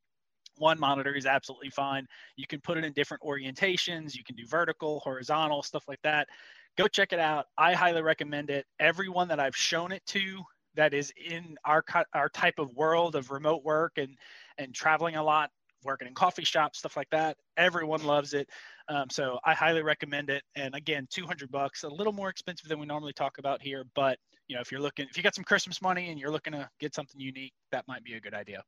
one 0.57 0.79
monitor 0.79 1.13
is 1.15 1.27
absolutely 1.27 1.69
fine. 1.69 2.07
You 2.37 2.47
can 2.47 2.59
put 2.59 2.79
it 2.79 2.83
in 2.83 2.91
different 2.93 3.21
orientations. 3.21 4.15
You 4.15 4.23
can 4.23 4.35
do 4.35 4.47
vertical, 4.47 4.99
horizontal, 5.01 5.61
stuff 5.61 5.83
like 5.87 6.01
that. 6.01 6.27
Go 6.75 6.87
check 6.87 7.13
it 7.13 7.19
out. 7.19 7.45
I 7.55 7.75
highly 7.75 8.01
recommend 8.01 8.49
it. 8.49 8.65
Everyone 8.79 9.27
that 9.27 9.39
I've 9.39 9.55
shown 9.55 9.91
it 9.91 10.03
to 10.07 10.41
that 10.73 10.95
is 10.95 11.13
in 11.23 11.55
our 11.65 11.83
our 12.15 12.29
type 12.29 12.57
of 12.57 12.73
world 12.73 13.15
of 13.15 13.29
remote 13.29 13.63
work 13.63 13.93
and 13.97 14.17
and 14.57 14.73
traveling 14.73 15.17
a 15.17 15.23
lot, 15.23 15.51
working 15.83 16.07
in 16.07 16.13
coffee 16.13 16.43
shops, 16.43 16.79
stuff 16.79 16.97
like 16.97 17.09
that. 17.11 17.37
Everyone 17.57 18.03
loves 18.03 18.33
it. 18.33 18.49
Um, 18.87 19.09
so 19.09 19.39
I 19.45 19.53
highly 19.53 19.81
recommend 19.81 20.29
it. 20.29 20.43
And 20.55 20.75
again, 20.75 21.07
200 21.09 21.51
bucks, 21.51 21.83
a 21.83 21.89
little 21.89 22.13
more 22.13 22.29
expensive 22.29 22.67
than 22.67 22.79
we 22.79 22.85
normally 22.85 23.13
talk 23.13 23.37
about 23.37 23.61
here. 23.61 23.83
But 23.95 24.17
you 24.47 24.55
know, 24.55 24.61
if 24.61 24.71
you're 24.71 24.81
looking, 24.81 25.07
if 25.09 25.15
you 25.15 25.23
got 25.23 25.35
some 25.35 25.43
Christmas 25.43 25.81
money 25.81 26.09
and 26.09 26.19
you're 26.19 26.31
looking 26.31 26.53
to 26.53 26.69
get 26.79 26.95
something 26.95 27.19
unique, 27.19 27.53
that 27.71 27.87
might 27.87 28.03
be 28.03 28.15
a 28.15 28.19
good 28.19 28.33
idea. 28.33 28.63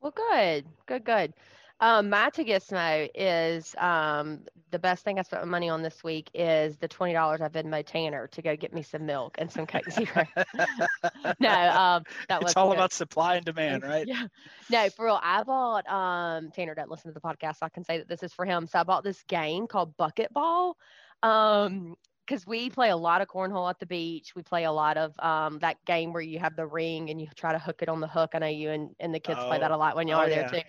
Well, 0.00 0.12
good, 0.14 0.66
good, 0.86 1.04
good. 1.04 1.32
Um, 1.80 2.08
my 2.08 2.30
Tagismo 2.30 3.08
is 3.14 3.74
um, 3.78 4.40
the 4.70 4.78
best 4.78 5.04
thing 5.04 5.18
I 5.18 5.22
spent 5.22 5.42
my 5.42 5.50
money 5.50 5.68
on 5.68 5.82
this 5.82 6.04
week 6.04 6.30
is 6.32 6.76
the 6.78 6.88
twenty 6.88 7.12
dollars 7.12 7.40
I've 7.40 7.52
been 7.52 7.68
mo 7.68 7.82
Tanner 7.82 8.28
to 8.28 8.42
go 8.42 8.56
get 8.56 8.72
me 8.72 8.82
some 8.82 9.06
milk 9.06 9.36
and 9.38 9.50
some 9.50 9.66
Coke 9.66 9.90
Zero. 9.90 10.24
no, 11.40 11.50
um, 11.50 12.04
that 12.28 12.40
was 12.40 12.52
it's 12.52 12.56
all 12.56 12.72
about 12.72 12.92
supply 12.92 13.36
and 13.36 13.44
demand, 13.44 13.82
right? 13.88 14.06
Yeah. 14.06 14.26
No, 14.70 14.88
for 14.90 15.06
real. 15.06 15.20
I 15.22 15.42
bought 15.42 15.88
um 15.90 16.50
Tanner 16.52 16.74
doesn't 16.74 16.90
listen 16.90 17.12
to 17.12 17.14
the 17.14 17.20
podcast, 17.20 17.58
so 17.58 17.66
I 17.66 17.70
can 17.70 17.84
say 17.84 17.98
that 17.98 18.08
this 18.08 18.22
is 18.22 18.32
for 18.32 18.44
him. 18.44 18.66
So 18.66 18.78
I 18.78 18.84
bought 18.84 19.04
this 19.04 19.22
game 19.24 19.66
called 19.66 19.96
Bucket 19.96 20.32
Ball. 20.32 20.76
Um 21.22 21.96
because 22.26 22.46
we 22.46 22.70
play 22.70 22.90
a 22.90 22.96
lot 22.96 23.20
of 23.20 23.28
cornhole 23.28 23.68
at 23.68 23.78
the 23.78 23.86
beach. 23.86 24.34
We 24.34 24.42
play 24.42 24.64
a 24.64 24.72
lot 24.72 24.96
of 24.96 25.18
um, 25.20 25.58
that 25.60 25.76
game 25.86 26.12
where 26.12 26.22
you 26.22 26.38
have 26.38 26.56
the 26.56 26.66
ring 26.66 27.10
and 27.10 27.20
you 27.20 27.26
try 27.36 27.52
to 27.52 27.58
hook 27.58 27.82
it 27.82 27.88
on 27.88 28.00
the 28.00 28.08
hook. 28.08 28.30
I 28.34 28.38
know 28.38 28.46
you 28.46 28.70
and, 28.70 28.90
and 29.00 29.14
the 29.14 29.20
kids 29.20 29.44
play 29.44 29.58
that 29.58 29.70
a 29.70 29.76
lot 29.76 29.96
when 29.96 30.08
y'all 30.08 30.18
Oh, 30.18 30.24
are 30.24 30.28
there 30.28 30.44
yeah. 30.44 30.44
too. 30.44 30.62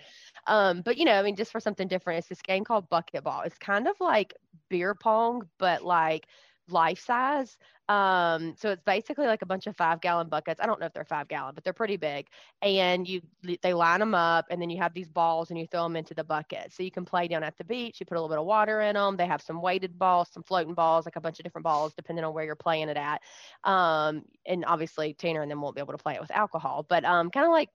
Um, 0.47 0.81
but 0.81 0.97
you 0.97 1.05
know, 1.05 1.13
I 1.13 1.23
mean, 1.23 1.35
just 1.35 1.51
for 1.51 1.59
something 1.59 1.87
different, 1.87 2.19
it's 2.19 2.27
this 2.27 2.41
game 2.41 2.63
called 2.63 2.89
Bucket 2.89 3.23
Ball. 3.23 3.41
It's 3.41 3.57
kind 3.57 3.87
of 3.87 3.95
like 3.99 4.33
beer 4.69 4.95
pong, 4.95 5.49
but 5.57 5.83
like 5.83 6.27
life 6.69 6.99
size. 6.99 7.57
Um, 7.87 8.55
so 8.57 8.71
it's 8.71 8.81
basically 8.83 9.27
like 9.27 9.43
a 9.43 9.45
bunch 9.45 9.67
of 9.67 9.75
five 9.75 10.01
gallon 10.01 10.27
buckets. 10.27 10.59
I 10.59 10.65
don't 10.65 10.79
know 10.79 10.87
if 10.87 10.93
they're 10.93 11.05
five 11.05 11.27
gallon, 11.27 11.53
but 11.53 11.63
they're 11.63 11.73
pretty 11.73 11.97
big. 11.97 12.27
And 12.61 13.07
you 13.07 13.21
they 13.61 13.73
line 13.73 13.99
them 13.99 14.15
up, 14.15 14.45
and 14.49 14.59
then 14.59 14.69
you 14.69 14.81
have 14.81 14.93
these 14.93 15.09
balls, 15.09 15.51
and 15.51 15.59
you 15.59 15.67
throw 15.67 15.83
them 15.83 15.95
into 15.95 16.13
the 16.13 16.23
bucket. 16.23 16.73
So 16.73 16.81
you 16.81 16.91
can 16.91 17.05
play 17.05 17.27
down 17.27 17.43
at 17.43 17.57
the 17.57 17.63
beach. 17.63 17.99
You 17.99 18.05
put 18.05 18.17
a 18.17 18.21
little 18.21 18.35
bit 18.35 18.39
of 18.39 18.45
water 18.45 18.81
in 18.81 18.95
them. 18.95 19.17
They 19.17 19.27
have 19.27 19.41
some 19.41 19.61
weighted 19.61 19.99
balls, 19.99 20.29
some 20.31 20.43
floating 20.43 20.73
balls, 20.73 21.05
like 21.05 21.15
a 21.15 21.21
bunch 21.21 21.39
of 21.39 21.43
different 21.43 21.63
balls, 21.65 21.93
depending 21.95 22.25
on 22.25 22.33
where 22.33 22.43
you're 22.43 22.55
playing 22.55 22.89
it 22.89 22.97
at. 22.97 23.21
Um, 23.63 24.23
and 24.45 24.65
obviously 24.65 25.13
Tanner 25.13 25.41
and 25.41 25.51
them 25.51 25.61
won't 25.61 25.75
be 25.75 25.81
able 25.81 25.93
to 25.93 26.03
play 26.03 26.15
it 26.15 26.21
with 26.21 26.31
alcohol, 26.31 26.85
but 26.87 27.05
um, 27.05 27.29
kind 27.29 27.45
of 27.45 27.51
like 27.51 27.69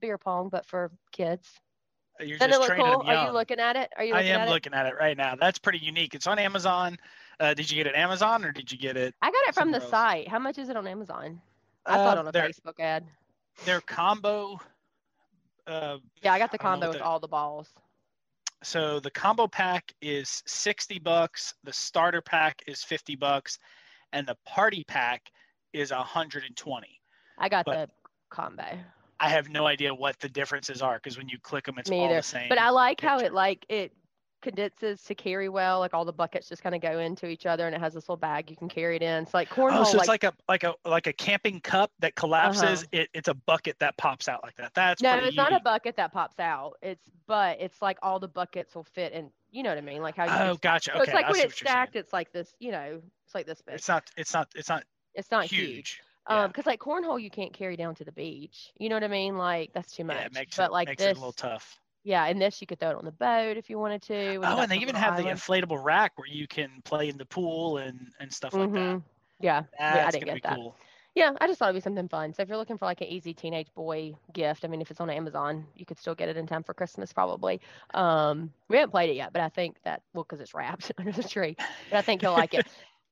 beer 0.00 0.18
pong, 0.18 0.50
but 0.50 0.66
for 0.66 0.90
kids. 1.12 1.48
You're 2.20 2.38
Doesn't 2.38 2.54
it 2.54 2.60
look 2.60 2.76
cool? 2.76 3.02
Are 3.06 3.26
you 3.26 3.32
looking 3.32 3.58
at 3.58 3.76
it? 3.76 3.90
Are 3.96 4.04
you 4.04 4.14
I 4.14 4.22
am 4.22 4.42
at 4.42 4.48
it? 4.48 4.50
looking 4.50 4.72
at 4.72 4.86
it 4.86 4.94
right 4.98 5.16
now. 5.16 5.34
That's 5.36 5.58
pretty 5.58 5.78
unique. 5.78 6.14
It's 6.14 6.26
on 6.26 6.38
Amazon. 6.38 6.96
Uh, 7.38 7.54
did 7.54 7.70
you 7.70 7.76
get 7.76 7.86
it 7.86 7.94
Amazon 7.96 8.44
or 8.44 8.52
did 8.52 8.70
you 8.72 8.78
get 8.78 8.96
it? 8.96 9.14
I 9.20 9.30
got 9.30 9.48
it 9.48 9.54
from 9.54 9.70
the 9.70 9.80
else? 9.80 9.90
site. 9.90 10.28
How 10.28 10.38
much 10.38 10.58
is 10.58 10.68
it 10.68 10.76
on 10.76 10.86
Amazon? 10.86 11.40
I 11.84 11.96
saw 11.96 12.12
it 12.12 12.16
Uh, 12.16 12.20
on 12.20 12.28
a 12.28 12.32
their, 12.32 12.48
Facebook 12.48 12.80
ad. 12.80 13.06
their 13.64 13.80
combo. 13.82 14.58
Uh, 15.66 15.98
Yeah, 16.22 16.32
I 16.32 16.38
got 16.38 16.50
the 16.50 16.58
I 16.60 16.64
don't 16.64 16.80
know 16.80 16.86
combo 16.86 16.88
with 16.88 16.98
the- 16.98 17.04
all 17.04 17.20
the 17.20 17.28
balls. 17.28 17.68
so 18.62 19.00
the 19.00 19.10
combo 19.10 19.46
pack 19.46 19.92
is 20.00 20.42
60 20.46 20.98
bucks. 20.98 21.54
The 21.64 21.72
starter 21.72 22.22
pack 22.22 22.62
is 22.66 22.82
50 22.82 23.16
bucks, 23.16 23.58
and 24.12 24.26
the 24.26 24.36
party 24.46 24.84
pack 24.84 25.30
is 25.72 25.92
120. 25.92 27.00
I 27.38 27.48
got 27.50 27.66
But- 27.66 27.88
the 27.90 28.08
combo. 28.30 28.78
I 29.20 29.28
have 29.30 29.48
no 29.48 29.66
idea 29.66 29.94
what 29.94 30.18
the 30.20 30.28
differences 30.28 30.82
are 30.82 30.94
because 30.96 31.16
when 31.16 31.28
you 31.28 31.38
click 31.38 31.64
them, 31.64 31.78
it's 31.78 31.88
Me 31.90 31.98
all 32.00 32.04
either. 32.06 32.16
the 32.16 32.22
same. 32.22 32.48
But 32.50 32.58
I 32.58 32.68
like 32.70 33.00
how 33.00 33.18
it 33.18 33.32
like 33.32 33.64
it 33.70 33.92
condenses 34.42 35.02
to 35.02 35.14
carry 35.14 35.48
well. 35.48 35.80
Like 35.80 35.94
all 35.94 36.04
the 36.04 36.12
buckets 36.12 36.48
just 36.48 36.62
kind 36.62 36.74
of 36.74 36.80
go 36.80 36.98
into 36.98 37.26
each 37.26 37.46
other, 37.46 37.66
and 37.66 37.74
it 37.74 37.80
has 37.80 37.94
this 37.94 38.04
little 38.04 38.16
bag 38.16 38.50
you 38.50 38.56
can 38.56 38.68
carry 38.68 38.96
it 38.96 39.02
in. 39.02 39.22
It's 39.24 39.34
like 39.34 39.48
cornhole. 39.48 39.80
Oh, 39.80 39.84
so 39.84 39.98
it's 39.98 40.08
like, 40.08 40.22
like, 40.22 40.24
a 40.24 40.32
like 40.48 40.64
a 40.64 40.88
like 40.88 41.06
a 41.06 41.12
camping 41.12 41.60
cup 41.60 41.90
that 42.00 42.14
collapses. 42.14 42.86
It, 42.92 43.08
it's 43.12 43.28
a 43.28 43.34
bucket 43.34 43.78
that 43.80 43.96
pops 43.96 44.28
out 44.28 44.42
like 44.42 44.56
that. 44.56 44.72
That's 44.74 45.02
no, 45.02 45.14
it's 45.16 45.36
not 45.36 45.52
a 45.52 45.60
bucket 45.60 45.96
that 45.96 46.12
pops 46.12 46.38
out. 46.38 46.74
It's 46.82 47.04
but 47.26 47.60
it's 47.60 47.80
like 47.82 47.98
all 48.02 48.20
the 48.20 48.28
buckets 48.28 48.74
will 48.74 48.84
fit 48.84 49.12
in. 49.12 49.30
You 49.50 49.62
know 49.62 49.70
what 49.70 49.78
I 49.78 49.82
mean? 49.82 50.02
Like 50.02 50.16
how 50.16 50.24
you. 50.24 50.30
Oh, 50.30 50.48
just- 50.50 50.62
gotcha. 50.62 50.90
so 50.92 51.00
Okay, 51.00 51.02
it's 51.04 51.14
like 51.14 51.26
I 51.26 51.32
when 51.32 51.40
it's 51.40 51.56
stacked, 51.56 51.96
it's 51.96 52.12
like 52.12 52.32
this. 52.32 52.54
You 52.58 52.72
know, 52.72 53.00
it's 53.24 53.34
like 53.34 53.46
this 53.46 53.62
big. 53.62 53.76
It's 53.76 53.88
not. 53.88 54.04
It's 54.16 54.32
not. 54.32 54.48
It's 54.54 54.68
not 54.68 54.84
It's 55.14 55.30
not 55.30 55.46
huge. 55.46 55.68
huge. 55.68 56.00
Yeah. 56.28 56.42
Um, 56.42 56.48
because 56.50 56.66
like 56.66 56.80
cornhole, 56.80 57.22
you 57.22 57.30
can't 57.30 57.52
carry 57.52 57.76
down 57.76 57.94
to 57.96 58.04
the 58.04 58.12
beach. 58.12 58.72
You 58.78 58.88
know 58.88 58.96
what 58.96 59.04
I 59.04 59.08
mean? 59.08 59.36
Like 59.36 59.72
that's 59.72 59.92
too 59.92 60.04
much. 60.04 60.16
yeah, 60.16 60.26
it 60.26 60.34
makes 60.34 60.56
but 60.56 60.66
it 60.66 60.72
like 60.72 60.88
makes 60.88 61.02
this, 61.02 61.12
it 61.12 61.16
a 61.16 61.20
little 61.20 61.32
tough. 61.32 61.78
Yeah, 62.06 62.24
and 62.26 62.40
this 62.40 62.60
you 62.60 62.66
could 62.66 62.78
throw 62.78 62.90
it 62.90 62.96
on 62.96 63.04
the 63.04 63.10
boat 63.12 63.56
if 63.56 63.68
you 63.68 63.78
wanted 63.78 64.02
to. 64.02 64.38
when 64.38 64.48
Oh, 64.48 64.60
and 64.60 64.70
they 64.70 64.78
even 64.78 64.94
have 64.94 65.16
the 65.16 65.24
inflatable 65.24 65.82
rack 65.82 66.12
where 66.16 66.28
you 66.28 66.46
can 66.46 66.80
play 66.84 67.08
in 67.08 67.16
the 67.18 67.26
pool 67.26 67.78
and 67.78 67.98
and 68.20 68.32
stuff 68.32 68.54
like 68.54 68.72
that. 68.74 68.80
Mhm. 68.80 69.02
Yeah, 69.40 69.64
That's 69.72 69.96
yeah, 69.96 70.06
I 70.06 70.10
didn't 70.12 70.26
get 70.26 70.34
be 70.34 70.40
that. 70.42 70.54
cool. 70.54 70.76
Yeah, 71.14 71.32
I 71.40 71.46
just 71.46 71.58
thought 71.58 71.70
it'd 71.70 71.76
be 71.76 71.80
something 71.80 72.08
fun. 72.08 72.34
So 72.34 72.42
if 72.42 72.48
you're 72.48 72.58
looking 72.58 72.76
for 72.78 72.84
like 72.84 73.00
an 73.00 73.06
easy 73.08 73.32
teenage 73.34 73.72
boy 73.74 74.14
gift, 74.32 74.64
I 74.64 74.68
mean, 74.68 74.82
if 74.82 74.90
it's 74.90 75.00
on 75.00 75.08
Amazon, 75.10 75.66
you 75.74 75.86
could 75.86 75.98
still 75.98 76.14
get 76.14 76.28
it 76.28 76.36
in 76.36 76.46
time 76.46 76.62
for 76.62 76.74
Christmas 76.74 77.12
probably. 77.12 77.60
Um, 77.94 78.52
we 78.68 78.76
haven't 78.76 78.90
played 78.90 79.10
it 79.10 79.16
yet, 79.16 79.32
but 79.32 79.40
I 79.42 79.48
think 79.48 79.78
that 79.84 80.02
well, 80.12 80.24
because 80.24 80.40
it's 80.40 80.54
wrapped 80.54 80.92
under 80.98 81.12
the 81.12 81.24
tree, 81.24 81.56
but 81.88 81.98
I 81.98 82.02
think 82.02 82.20
he'll 82.20 82.32
like 82.32 82.54
it. 82.54 82.66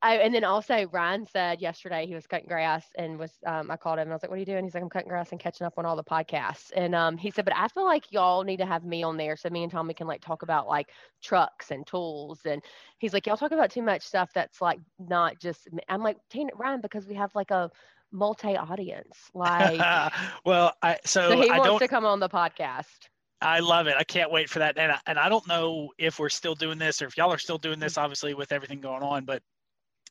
I, 0.04 0.16
and 0.16 0.34
then 0.34 0.44
also 0.44 0.86
Ryan 0.92 1.24
said 1.24 1.62
yesterday 1.62 2.06
he 2.06 2.14
was 2.14 2.26
cutting 2.26 2.46
grass 2.46 2.84
and 2.98 3.18
was 3.18 3.32
um, 3.46 3.70
I 3.70 3.78
called 3.78 3.98
him 3.98 4.02
and 4.02 4.12
I 4.12 4.14
was 4.14 4.22
like, 4.22 4.28
"What 4.28 4.36
are 4.36 4.40
you 4.40 4.44
doing?" 4.44 4.62
He's 4.62 4.74
like, 4.74 4.82
"I'm 4.82 4.90
cutting 4.90 5.08
grass 5.08 5.32
and 5.32 5.40
catching 5.40 5.66
up 5.66 5.78
on 5.78 5.86
all 5.86 5.96
the 5.96 6.04
podcasts." 6.04 6.70
And 6.76 6.94
um, 6.94 7.16
he 7.16 7.30
said, 7.30 7.46
"But 7.46 7.56
I 7.56 7.68
feel 7.68 7.86
like 7.86 8.12
y'all 8.12 8.44
need 8.44 8.58
to 8.58 8.66
have 8.66 8.84
me 8.84 9.02
on 9.02 9.16
there 9.16 9.34
so 9.34 9.48
me 9.48 9.62
and 9.62 9.72
Tommy 9.72 9.94
can 9.94 10.06
like 10.06 10.20
talk 10.20 10.42
about 10.42 10.68
like 10.68 10.90
trucks 11.22 11.70
and 11.70 11.86
tools." 11.86 12.40
And 12.44 12.62
he's 12.98 13.14
like, 13.14 13.26
"Y'all 13.26 13.38
talk 13.38 13.52
about 13.52 13.70
too 13.70 13.80
much 13.80 14.02
stuff 14.02 14.30
that's 14.34 14.60
like 14.60 14.78
not 14.98 15.40
just." 15.40 15.68
I'm 15.88 16.02
like, 16.02 16.18
"Tina 16.28 16.50
Ryan, 16.54 16.82
because 16.82 17.06
we 17.06 17.14
have 17.14 17.34
like 17.34 17.50
a 17.50 17.70
multi 18.12 18.58
audience. 18.58 19.30
Like, 19.32 19.80
well, 20.44 20.74
I 20.82 20.98
so, 21.06 21.30
so 21.30 21.40
he 21.40 21.48
I 21.48 21.56
wants 21.56 21.70
don't. 21.70 21.78
to 21.78 21.88
come 21.88 22.04
on 22.04 22.20
the 22.20 22.28
podcast. 22.28 23.08
I 23.40 23.60
love 23.60 23.86
it. 23.86 23.94
I 23.98 24.04
can't 24.04 24.30
wait 24.30 24.50
for 24.50 24.58
that. 24.58 24.76
And 24.76 24.92
I, 24.92 24.98
and 25.06 25.18
I 25.18 25.30
don't 25.30 25.46
know 25.48 25.92
if 25.98 26.18
we're 26.18 26.28
still 26.28 26.54
doing 26.54 26.78
this 26.78 27.00
or 27.00 27.06
if 27.06 27.16
y'all 27.16 27.32
are 27.32 27.38
still 27.38 27.58
doing 27.58 27.78
this. 27.78 27.96
Obviously, 27.96 28.34
with 28.34 28.52
everything 28.52 28.82
going 28.82 29.02
on, 29.02 29.24
but 29.24 29.42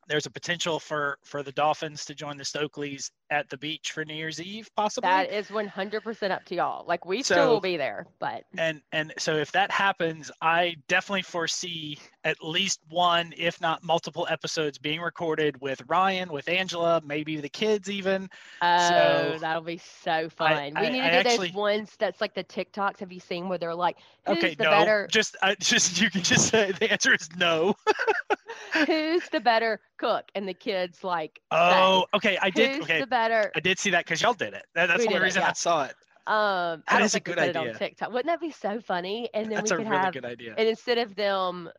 there's 0.08 0.26
a 0.26 0.32
potential 0.32 0.80
for 0.80 1.18
for 1.24 1.44
the 1.44 1.52
Dolphins 1.52 2.06
to 2.06 2.16
join 2.16 2.38
the 2.38 2.44
Stokeleys 2.44 3.12
at 3.30 3.50
the 3.50 3.58
beach 3.58 3.92
for 3.92 4.06
New 4.06 4.14
Year's 4.14 4.42
Eve, 4.42 4.70
possibly. 4.76 5.10
That 5.10 5.32
is 5.32 5.48
100% 5.48 6.32
up 6.32 6.46
to 6.46 6.56
y'all. 6.56 6.86
Like, 6.86 7.06
we 7.06 7.24
So- 7.24 7.34
still 7.36 7.50
will 7.50 7.62
be 7.62 7.78
there, 7.78 8.06
but 8.20 8.44
and 8.58 8.82
and 8.92 9.14
so 9.18 9.36
if 9.36 9.52
that 9.54 9.72
happens 9.72 10.30
i 10.42 10.76
definitely 10.88 11.22
foresee 11.22 11.98
at 12.24 12.38
least 12.44 12.80
one 12.90 13.34
if 13.38 13.60
not 13.62 13.84
multiple 13.84 14.28
episodes 14.30 14.78
being 14.78 15.02
recorded 15.02 15.60
with 15.62 15.82
ryan 15.88 16.32
with 16.32 16.48
angela 16.48 17.02
maybe 17.06 17.38
the 17.38 17.50
kids 17.50 17.90
even 17.90 18.30
oh, 18.62 18.90
So, 18.90 19.38
that'll 19.40 19.62
be 19.64 19.78
so 19.78 20.30
fun. 20.30 20.52
I- 20.76 20.82
we 20.82 20.90
need 20.90 21.00
to 21.00 21.06
I 21.06 21.10
get 21.10 21.26
actually- 21.28 21.48
those 21.48 21.56
ones 21.56 21.92
that's 21.98 22.22
like 22.22 22.34
the 22.34 22.44
TikToks. 22.44 23.00
Have 23.00 23.12
you 23.12 23.20
seen 23.20 23.50
where 23.50 23.58
they're 23.58 23.76
like, 23.76 23.98
who's 24.28 24.38
okay 24.38 24.56
no 24.60 24.70
better, 24.70 25.08
just 25.12 25.36
i 25.42 25.52
uh, 25.52 25.56
just 25.60 26.00
you 26.02 26.10
can 26.10 26.22
just 26.24 26.50
say 26.50 26.72
the 26.72 26.92
answer 26.92 27.14
is 27.14 27.30
no 27.38 27.76
who's 28.86 29.28
the 29.30 29.40
better 29.40 29.80
cook? 29.98 30.26
And 30.36 30.48
the 30.48 30.54
kids 30.54 31.04
like, 31.04 31.40
oh 31.52 32.06
okay 32.14 32.38
i 32.42 32.50
did 32.50 32.76
who's 32.76 32.84
okay 32.84 33.00
the 33.02 33.08
better? 33.08 33.52
i 33.56 33.60
did 33.60 33.80
see 33.80 33.92
that 33.92 34.06
because 34.06 34.22
y'all 34.22 34.34
did 34.34 34.54
it 34.54 34.66
That- 34.76 34.88
that's 34.88 35.00
We 35.00 35.08
the 35.08 35.16
only 35.16 35.20
did 35.20 35.24
it, 35.24 35.26
reason 35.26 35.44
i 35.44 35.54
saw 35.54 35.86
it 35.86 35.96
Um, 36.26 36.84
I 36.88 36.94
That 36.94 37.00
don't 37.00 37.06
is 37.06 37.16
a 37.16 37.20
good 37.20 37.38
idea. 37.40 37.74
on 37.74 37.78
TikTok. 37.78 38.10
Wouldn't 38.14 38.28
that 38.28 38.40
be 38.40 38.52
so 38.52 38.80
funny? 38.80 39.30
And 39.34 39.52
then 39.52 39.58
that's 39.58 39.72
we 39.72 39.76
a 39.76 39.78
could 39.80 39.90
really 39.90 39.98
have 40.06 40.14
good 40.14 40.26
idea 40.26 40.56
And 40.58 40.70
instead 40.70 40.98
of 40.98 41.16
them, 41.16 41.70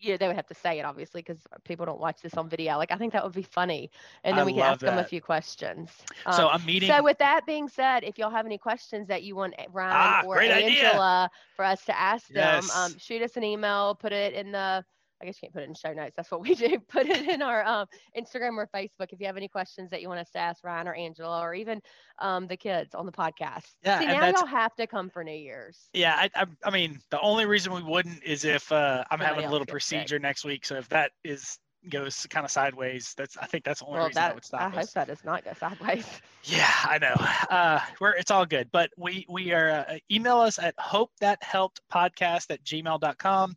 yeah, 0.00 0.16
they 0.16 0.26
would 0.26 0.34
have 0.34 0.48
to 0.48 0.54
say 0.54 0.80
it 0.80 0.84
obviously 0.84 1.22
because 1.22 1.40
people 1.64 1.86
don't 1.86 2.00
watch 2.00 2.20
this 2.20 2.34
on 2.34 2.48
video. 2.48 2.76
Like 2.76 2.90
I 2.90 2.96
think 2.96 3.12
that 3.12 3.22
would 3.24 3.32
be 3.34 3.42
funny, 3.44 3.90
and 4.24 4.36
then 4.36 4.42
I 4.42 4.46
we 4.46 4.52
can 4.54 4.62
ask 4.62 4.80
them 4.80 4.98
a 4.98 5.04
few 5.04 5.20
questions. 5.20 5.90
so 6.32 6.48
Um, 6.48 6.54
i'm 6.54 6.64
meeting 6.66 6.90
so 6.90 7.02
with 7.04 7.18
that 7.18 7.46
being 7.46 7.68
said, 7.68 8.02
if 8.02 8.18
y'all 8.18 8.30
have 8.30 8.46
any 8.46 8.58
questions 8.58 9.06
that 9.08 9.22
you 9.22 9.36
want 9.36 9.54
Ryan 9.72 9.92
Ah, 9.96 10.22
or 10.26 10.34
great 10.34 10.50
idea. 10.50 10.88
Angela 10.88 11.30
for 11.56 11.64
us 11.64 11.84
to 11.84 11.98
ask 11.98 12.26
them, 12.28 12.64
Yes. 12.64 12.76
um, 12.76 12.98
shoot 12.98 13.22
us 13.22 13.36
an 13.36 13.44
email, 13.44 13.94
put 13.94 14.12
it 14.12 14.34
in 14.34 14.50
the. 14.50 14.84
I 15.24 15.28
guess 15.28 15.38
you 15.42 15.46
can't 15.46 15.54
put 15.54 15.62
it 15.62 15.68
in 15.70 15.74
show 15.74 15.92
notes. 15.94 16.12
That's 16.16 16.30
what 16.30 16.42
we 16.42 16.54
do. 16.54 16.78
Put 16.88 17.06
it 17.06 17.28
in 17.28 17.40
our 17.40 17.64
um, 17.64 17.86
Instagram 18.16 18.56
or 18.58 18.68
Facebook 18.74 19.12
if 19.12 19.20
you 19.20 19.26
have 19.26 19.38
any 19.38 19.48
questions 19.48 19.90
that 19.90 20.02
you 20.02 20.08
want 20.08 20.20
us 20.20 20.30
to 20.32 20.38
ask 20.38 20.62
Ryan 20.62 20.86
or 20.88 20.94
Angela 20.94 21.40
or 21.40 21.54
even 21.54 21.80
um, 22.18 22.46
the 22.46 22.56
kids 22.58 22.94
on 22.94 23.06
the 23.06 23.12
podcast. 23.12 23.70
Yeah, 23.82 24.00
See, 24.00 24.06
now 24.06 24.26
y'all 24.28 24.46
have 24.46 24.74
to 24.76 24.86
come 24.86 25.08
for 25.08 25.24
New 25.24 25.32
Year's. 25.32 25.78
Yeah, 25.94 26.14
I, 26.14 26.30
I, 26.34 26.46
I 26.64 26.70
mean, 26.70 27.00
the 27.10 27.20
only 27.20 27.46
reason 27.46 27.72
we 27.72 27.82
wouldn't 27.82 28.22
is 28.22 28.44
if 28.44 28.70
uh, 28.70 29.02
I'm 29.10 29.18
Somebody 29.18 29.28
having 29.34 29.48
a 29.48 29.50
little 29.50 29.64
gets 29.64 29.86
sick. 29.86 29.98
procedure 29.98 30.18
next 30.18 30.44
week. 30.44 30.66
So 30.66 30.76
if 30.76 30.88
that 30.90 31.12
is 31.24 31.58
goes 31.90 32.26
kind 32.30 32.44
of 32.44 32.50
sideways, 32.50 33.14
that's 33.16 33.36
I 33.38 33.46
think 33.46 33.64
that's 33.64 33.80
the 33.80 33.86
only 33.86 33.98
Well, 33.98 34.08
reason 34.08 34.20
that, 34.20 34.28
that 34.28 34.34
would 34.34 34.44
stop 34.44 34.60
I 34.62 34.66
us. 34.66 34.74
hope 34.74 34.90
that 34.92 35.06
does 35.08 35.24
not 35.24 35.44
go 35.44 35.52
sideways. 35.58 36.06
Yeah, 36.46 36.68
I 36.84 36.98
know. 36.98 37.14
Uh, 37.48 37.80
we're 38.02 38.12
it's 38.16 38.30
all 38.30 38.44
good, 38.44 38.68
but 38.70 38.90
we 38.98 39.24
we 39.30 39.52
are 39.52 39.86
uh, 39.88 39.96
email 40.12 40.40
us 40.40 40.58
at 40.58 40.74
hope 40.78 41.10
that 41.20 41.42
helped 41.42 41.80
podcast 41.90 42.50
at 42.50 42.62
gmail.com 42.64 43.56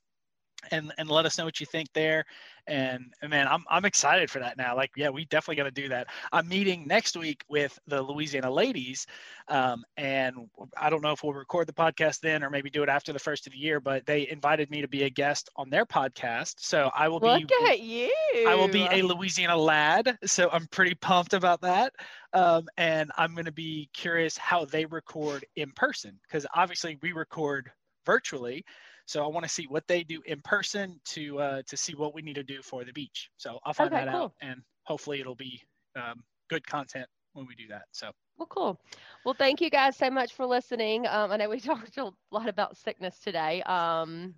and 0.72 0.93
and 0.97 1.09
let 1.09 1.26
us 1.26 1.38
know 1.38 1.45
what 1.45 1.59
you 1.59 1.65
think 1.65 1.91
there. 1.93 2.26
And, 2.68 3.13
and 3.22 3.30
man, 3.30 3.47
I'm 3.47 3.63
I'm 3.70 3.86
excited 3.86 4.30
for 4.30 4.39
that 4.39 4.57
now. 4.57 4.76
Like, 4.76 4.91
yeah, 4.97 5.09
we 5.09 5.26
definitely 5.26 5.55
got 5.55 5.63
to 5.63 5.82
do 5.82 5.88
that. 5.89 6.07
I'm 6.34 6.47
meeting 6.49 6.86
next 6.86 7.15
week 7.15 7.43
with 7.47 7.80
the 7.88 8.01
Louisiana 8.01 8.51
ladies, 8.51 9.07
um, 9.47 9.86
and 9.95 10.49
I 10.76 10.89
don't 10.89 11.01
know 11.01 11.11
if 11.11 11.24
we'll 11.24 11.34
record 11.34 11.68
the 11.68 11.74
podcast 11.74 12.20
then 12.20 12.43
or 12.43 12.49
maybe 12.49 12.70
do 12.70 12.84
it 12.84 12.89
after 12.89 13.13
the 13.13 13.20
first 13.20 13.47
of 13.47 13.53
the 13.53 13.59
year. 13.59 13.80
But 13.80 14.05
they 14.05 14.28
invited 14.30 14.70
me 14.70 14.82
to 14.82 14.88
be 14.88 15.03
a 15.03 15.09
guest 15.09 15.49
on 15.55 15.70
their 15.70 15.86
podcast, 15.86 16.55
so 16.57 16.91
I 16.93 17.07
will 17.07 17.20
Look 17.20 17.47
be 17.47 17.55
at 17.65 17.80
you. 17.80 18.11
I 18.47 18.55
will 18.55 18.68
be 18.68 18.86
a 18.91 19.01
Louisiana 19.01 19.55
lad, 19.55 20.18
so 20.26 20.49
I'm 20.51 20.68
pretty 20.68 20.95
pumped 20.95 21.34
about 21.34 21.61
that. 21.61 21.93
Um, 22.34 22.68
and 22.78 23.11
I'm 23.18 23.34
going 23.34 23.45
to 23.45 23.51
be 23.51 23.89
curious 23.93 24.38
how 24.38 24.65
they 24.65 24.86
record 24.86 25.45
in 25.55 25.72
person 25.72 26.20
because 26.24 26.45
obviously 26.53 26.97
we 27.01 27.13
record 27.13 27.72
virtually. 28.05 28.65
So 29.08 29.24
I 29.24 29.28
want 29.28 29.45
to 29.45 29.49
see 29.49 29.66
what 29.68 29.88
they 29.88 30.03
do 30.03 30.22
in 30.26 30.41
person 30.41 30.99
to 31.05 31.39
uh, 31.39 31.62
to 31.66 31.78
see 31.78 31.95
what 31.95 32.14
we 32.14 32.22
need 32.22 32.36
to 32.36 32.43
do 32.43 32.62
for 32.62 32.84
the 32.84 32.91
beach. 32.91 33.30
So 33.38 33.58
I'll 33.66 33.74
find 33.74 33.91
Okay, 33.93 34.03
that 34.05 34.12
cool. 34.12 34.24
out, 34.26 34.34
and 34.41 34.62
hopefully 34.84 35.22
it'll 35.22 35.34
be 35.36 35.62
um, 35.95 36.22
good 36.49 36.68
content 36.68 37.08
when 37.34 37.47
we 37.47 37.55
do 37.55 37.68
that. 37.70 37.84
So 37.93 38.12
Well, 38.38 38.47
cool. 38.47 38.80
Well, 39.24 39.34
thank 39.34 39.62
you 39.62 39.70
guys 39.70 39.95
so 39.95 40.10
much 40.12 40.34
for 40.34 40.45
listening. 40.45 41.08
Um, 41.08 41.32
I 41.32 41.38
know 41.38 41.49
we 41.49 41.60
talked 41.62 41.97
a 41.97 42.12
lot 42.32 42.49
about 42.49 42.76
sickness 42.76 43.20
today. 43.20 43.62
Um, 43.64 44.36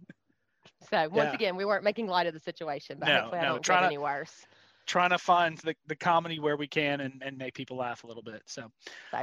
so 0.88 1.10
once 1.10 1.30
Yeah. 1.30 1.34
again, 1.34 1.56
we 1.56 1.66
weren't 1.66 1.84
making 1.84 2.06
light 2.08 2.28
of 2.28 2.34
the 2.36 2.40
situation, 2.40 2.98
but 3.00 3.08
No, 3.08 3.22
hopefully 3.22 3.40
I 3.40 3.44
no, 3.44 3.50
don't 3.54 3.66
get 3.66 3.80
to- 3.80 3.86
any 3.88 3.98
worse. 3.98 4.46
Trying 4.90 5.12
to 5.12 5.20
find 5.20 5.60
the, 5.60 5.76
the 5.88 5.96
comedy 5.96 6.40
where 6.40 6.58
we 6.58 6.68
can 6.68 7.00
and, 7.00 7.22
and 7.24 7.38
make 7.38 7.54
people 7.54 7.78
laugh 7.78 8.04
a 8.04 8.08
little 8.08 8.24
bit. 8.24 8.42
So 8.48 8.72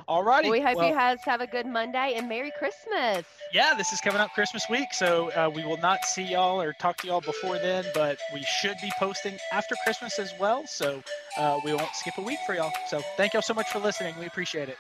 all 0.06 0.22
righty. 0.22 0.48
well, 0.48 0.58
we 0.58 0.64
hope 0.64 0.76
well, 0.76 0.88
you 0.88 0.94
guys 0.94 1.18
have 1.24 1.40
a 1.40 1.46
good 1.46 1.66
Monday 1.66 2.14
and 2.16 2.28
Merry 2.28 2.52
Christmas. 2.56 3.26
yeah, 3.52 3.74
this 3.76 3.92
is 3.92 4.00
coming 4.00 4.20
up 4.20 4.32
Christmas 4.32 4.64
week, 4.70 4.94
so 4.94 5.30
uh, 5.32 5.50
we 5.52 5.64
will 5.64 5.78
not 5.78 6.04
see 6.04 6.22
y'all 6.22 6.62
or 6.62 6.72
talk 6.80 6.96
to 6.98 7.08
y'all 7.08 7.20
before 7.20 7.58
then, 7.58 7.84
but 7.94 8.16
we 8.32 8.42
should 8.44 8.76
be 8.80 8.92
posting 8.98 9.36
after 9.52 9.74
Christmas 9.82 10.20
as 10.20 10.32
well. 10.38 10.64
So 10.68 11.02
uh, 11.36 11.58
we 11.64 11.74
won't 11.74 11.94
skip 11.94 12.16
a 12.18 12.22
week 12.22 12.38
for 12.46 12.54
y'all. 12.54 12.72
So 12.88 13.02
thank 13.16 13.32
y'all 13.32 13.42
so 13.42 13.54
much 13.54 13.68
for 13.68 13.80
listening. 13.80 14.14
We 14.20 14.26
appreciate 14.26 14.68
it. 14.68 14.78